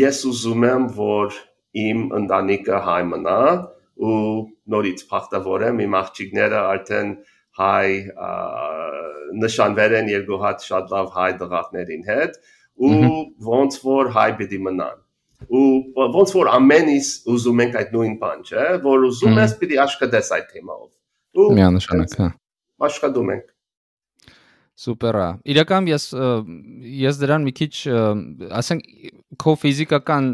ես 0.01 0.24
ուզում 0.30 0.66
եմ 0.70 0.88
որ 0.97 1.38
իմ 1.80 2.01
ընտանիքը 2.20 2.80
հայ 2.86 3.01
մնա 3.11 3.41
ու 4.01 4.16
նորից 4.74 5.05
փախտավոր 5.11 5.64
եմ 5.70 5.82
իմ 5.86 5.97
աղջիկները 6.01 6.61
արդեն 6.74 7.11
հայ 7.61 7.88
նշանվել 9.45 9.95
են 10.01 10.11
երկու 10.14 10.41
հատ 10.45 10.66
շատ 10.70 10.91
լավ 10.95 11.12
հայ 11.16 11.31
դղակներին 11.43 12.03
հետ 12.09 12.41
ու 12.81 13.12
ոնց 13.51 13.78
որ 13.85 14.12
հայ 14.16 14.28
պիտի 14.41 14.61
մնան 14.66 14.99
ու 15.61 15.68
ոնց 16.16 16.35
որ 16.41 16.51
ամենից 16.57 17.12
ուզում 17.35 17.62
ենք 17.64 17.78
այդ 17.81 17.95
նույն 17.97 18.18
բան 18.24 18.45
չէ 18.51 18.66
որ 18.85 19.07
ուզում 19.11 19.41
ես 19.41 19.57
պիտի 19.62 19.81
աշխատես 19.87 20.35
այդ 20.37 20.51
թեմայով 20.53 21.41
ու 21.41 21.49
միանշանակ 21.61 22.18
հա 22.20 22.28
աշխատում 22.91 23.33
ենք 23.37 23.49
Սուպեր 24.81 25.16
է։ 25.20 25.24
Իրական 25.53 25.89
ես 25.91 26.05
ես 27.01 27.18
դրան 27.20 27.43
մի 27.45 27.53
քիչ 27.59 27.72
ասենք 28.61 28.87
քո 29.43 29.53
ֆիզիկական 29.61 30.31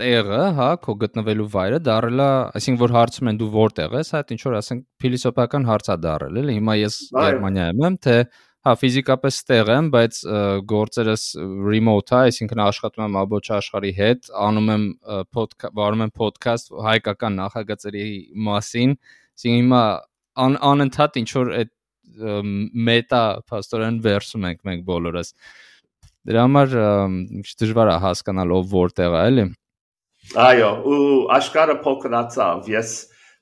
տեղը, 0.00 0.40
հա, 0.56 0.68
քո 0.84 0.94
գտնվելու 1.02 1.46
վայրը 1.52 1.78
դարել 1.86 2.22
է, 2.24 2.28
այսինքն 2.58 2.80
որ 2.82 2.94
հարցում 2.96 3.30
են 3.30 3.38
դու 3.40 3.48
որտեղ 3.56 3.96
ես, 3.96 4.10
հա, 4.16 4.20
ինչ 4.36 4.40
որ 4.46 4.56
ասենք 4.60 4.82
փիլիսոփական 5.02 5.68
հարց 5.70 5.90
է 5.92 5.96
դարել, 6.06 6.40
էլի։ 6.42 6.56
Հիմա 6.58 6.76
ես 6.80 6.98
Գերմանիայում 7.16 7.84
եմ, 7.86 7.98
թե 8.06 8.16
հա 8.66 8.72
ֆիզիկապես 8.80 9.36
տեղ 9.46 9.68
եմ, 9.76 9.88
բայց 9.94 10.20
գործերս 10.72 11.24
remote 11.70 12.16
է, 12.16 12.30
այսինքն 12.32 12.62
աշխատում 12.66 13.04
եմ 13.06 13.18
ամբողջ 13.20 13.50
աշխարհի 13.56 13.92
հետ, 14.00 14.30
անում 14.46 14.72
եմ 14.74 14.86
վարում 15.78 16.02
եմ 16.06 16.12
ոդքասթ 16.22 16.72
հայկական 16.86 17.38
նախագծերի 17.40 18.06
մասին, 18.48 18.96
այսինքն 19.36 19.60
հիմա 19.60 19.82
անընդհատ 20.72 21.20
ինչ 21.22 21.30
որ 21.36 21.52
այդ 21.60 21.72
մետա 22.88 23.22
փաստորեն 23.50 24.00
վերսում 24.02 24.48
ենք 24.50 24.66
մենք 24.66 24.84
բոլորս։ 24.90 25.32
Դրա 26.26 26.42
համար 26.46 26.74
դժվար 27.62 27.92
է 27.92 27.96
հասկանալ 28.02 28.54
ով 28.56 28.74
որտեղ 28.74 29.14
է, 29.14 29.22
էլի։ 29.30 29.46
Այո, 30.34 30.70
ու 30.90 31.02
աշկարը 31.36 31.76
փոքրացավ։ 31.84 32.70
Ես 32.72 32.94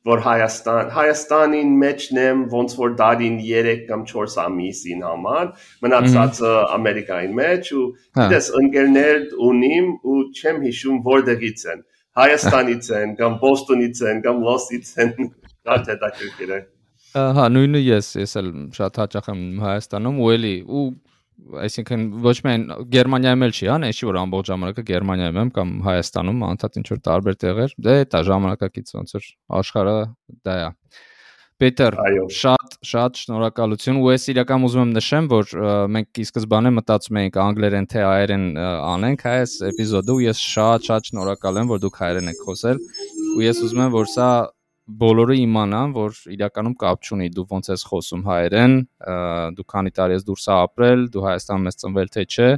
որ 0.05 0.21
Հայաստան 0.27 0.91
Հայաստանին 0.95 1.71
մեջն 1.81 2.21
եմ 2.25 2.43
ոնց 2.53 2.75
որ 2.81 2.93
դարին 2.99 3.39
3 3.47 3.87
կամ 3.89 4.05
4 4.11 4.37
ամիսին 4.43 5.07
համար 5.09 5.49
մնացածը 5.87 6.53
Ամերիկայի 6.77 7.31
մեջ 7.41 7.73
ու 7.79 7.87
դες 8.35 8.51
ընկերներ 8.61 9.25
ունիմ 9.49 9.89
ու 10.05 10.19
չեմ 10.37 10.61
հիշում 10.67 11.01
որտեղից 11.09 11.67
են. 11.73 11.83
Հայաստանից 12.21 12.93
են 13.01 13.17
կամ 13.23 13.41
Բոստոնից 13.41 14.05
են 14.13 14.23
կամ 14.29 14.45
Լոսից 14.45 14.95
են 15.03 15.17
դա 15.65 15.81
դա 15.89 16.15
քրկերը 16.21 16.61
Հա, 17.15 17.45
նույնը 17.47 17.79
ես, 17.79 18.07
ես 18.19 18.33
էլ 18.41 18.47
շատ 18.75 18.97
հաճախ 18.99 19.27
եմ 19.31 19.43
Հայաստանում 19.63 20.17
ու 20.19 20.31
էլի 20.35 20.55
ու 20.67 20.87
այսինքն 21.65 22.05
ոչ 22.25 22.35
միայն 22.45 22.67
Գերմանիայում 22.95 23.45
էլ 23.47 23.55
չի, 23.55 23.67
հա, 23.71 23.79
էշի 23.89 24.09
որ 24.11 24.19
ամբողջ 24.21 24.51
ժամանակը 24.51 24.85
Գերմանիայում 24.91 25.41
եմ 25.43 25.51
կամ 25.59 25.73
Հայաստանում, 25.89 26.45
անդադ 26.51 26.79
ինչ 26.81 26.87
որ 26.93 27.01
տարբեր 27.09 27.39
տեղեր, 27.45 27.75
դե 27.85 27.97
դա 28.15 28.23
ժամանակակից 28.31 28.95
ոնց 28.99 29.17
որ 29.19 29.27
աշխարհը 29.61 29.99
դա 30.45 30.55
է։ 30.65 30.71
Պետեր, 31.63 31.95
շատ 32.35 32.73
շատ 32.83 33.19
շնորհակալություն 33.21 33.99
ու 34.03 34.09
ես 34.11 34.25
իրական 34.33 34.65
ուզում 34.67 34.83
եմ 34.85 34.95
նշեմ, 34.97 35.29
որ 35.31 35.53
մենք 35.95 36.19
ի 36.19 36.25
սկզբանե 36.27 36.73
մտածում 36.75 37.21
էինք 37.21 37.39
անգլերեն 37.45 37.87
թե 37.95 38.03
հայերեն 38.05 38.47
անենք 38.59 39.23
այս 39.31 39.55
էպիզոդը 39.71 40.17
ու 40.17 40.25
ես 40.25 40.43
շատ 40.51 40.89
շատ 40.91 41.11
շնորհակալ 41.13 41.61
եմ, 41.63 41.71
որ 41.71 41.83
դուք 41.85 42.01
հայերեն 42.03 42.33
եք 42.35 42.43
խոսել 42.49 42.83
ու 43.39 43.45
ես 43.47 43.63
ուզում 43.69 43.85
եմ, 43.87 43.95
որ 43.95 44.11
սա 44.11 44.29
բոլորը 44.85 45.35
իմանան, 45.41 45.93
որ 45.97 46.17
իրականում 46.35 46.75
կապ 46.77 47.07
չունի 47.09 47.29
դու 47.33 47.45
ոնց 47.49 47.69
ես 47.73 47.85
խոսում 47.89 48.25
հայերեն, 48.29 48.73
դու 49.57 49.65
քանի 49.73 49.93
տարի 49.97 50.17
ես 50.19 50.25
դուրս 50.29 50.45
ապրել, 50.55 51.05
դու 51.15 51.23
Հայաստանում 51.25 51.69
ես 51.71 51.79
ծնվել 51.81 52.11
թե 52.13 52.25
չէ, 52.29 52.49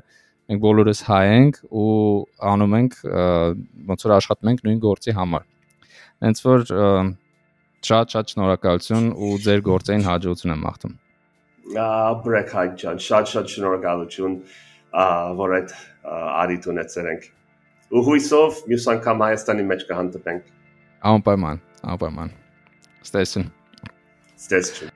մենք 0.51 0.63
բոլորս 0.65 1.03
հայ 1.07 1.21
ենք 1.37 1.61
ու 1.71 1.93
անում 2.51 2.75
ենք 2.81 2.97
ոնց 3.91 4.07
որ 4.07 4.15
աշխատում 4.17 4.51
ենք 4.51 4.65
նույն 4.67 4.81
գործի 4.87 5.15
համար։ 5.21 5.47
Հենց 6.27 6.43
որ 6.47 6.67
շատ 7.87 8.17
շատ 8.17 8.35
շնորհակալություն 8.35 9.07
ու 9.15 9.31
ձեր 9.47 9.63
գործային 9.71 10.07
հաջողություն 10.11 10.55
եմ 10.57 10.67
մաղթում։ 10.67 10.99
Բրեք 12.27 12.51
հայ 12.57 12.67
ջան, 12.83 13.01
շատ 13.07 13.33
շատ 13.37 13.55
շնորհակալություն, 13.55 14.35
որ 15.39 15.57
այդ 15.61 15.77
արիտ 16.43 16.69
ունեցերենք։ 16.75 17.31
Ու 17.87 18.03
հույսով 18.11 18.61
մյուս 18.67 18.91
անգամ 18.97 19.25
Հայաստանի 19.27 19.67
մեջ 19.71 19.87
կհանդիպենք։ 19.93 20.53
Անպայման 21.07 21.63
Անպայման։ 21.93 22.31
Ստեսին։ 23.07 23.45
Ստեսին։ 24.37 24.93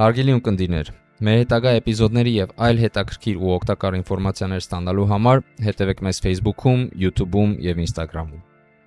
Հարգելի 0.00 0.34
ունկնդիրներ, 0.38 0.90
մեր 1.26 1.40
հետագա 1.40 1.72
էպիզոդների 1.80 2.34
եւ 2.36 2.52
այլ 2.66 2.82
հետաքրքիր 2.84 3.40
ու 3.40 3.54
օգտակար 3.56 3.96
ինֆորմացիաներ 4.00 4.64
ստանալու 4.64 5.08
համար 5.10 5.42
հետևեք 5.66 6.04
մեզ 6.08 6.20
Facebook-ում, 6.26 6.84
YouTube-ում 7.04 7.56
եւ 7.66 7.82
Instagram-ում։ 7.84 8.44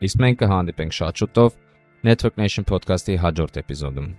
Իսկ 0.10 0.24
մենք 0.26 0.40
կհանդիպենք 0.44 0.98
շատ 1.00 1.24
շուտով 1.24 1.58
Network 2.10 2.40
Nation 2.42 2.70
podcast-ի 2.70 3.20
հաջորդ 3.24 3.62
էպիզոդում։ 3.64 4.14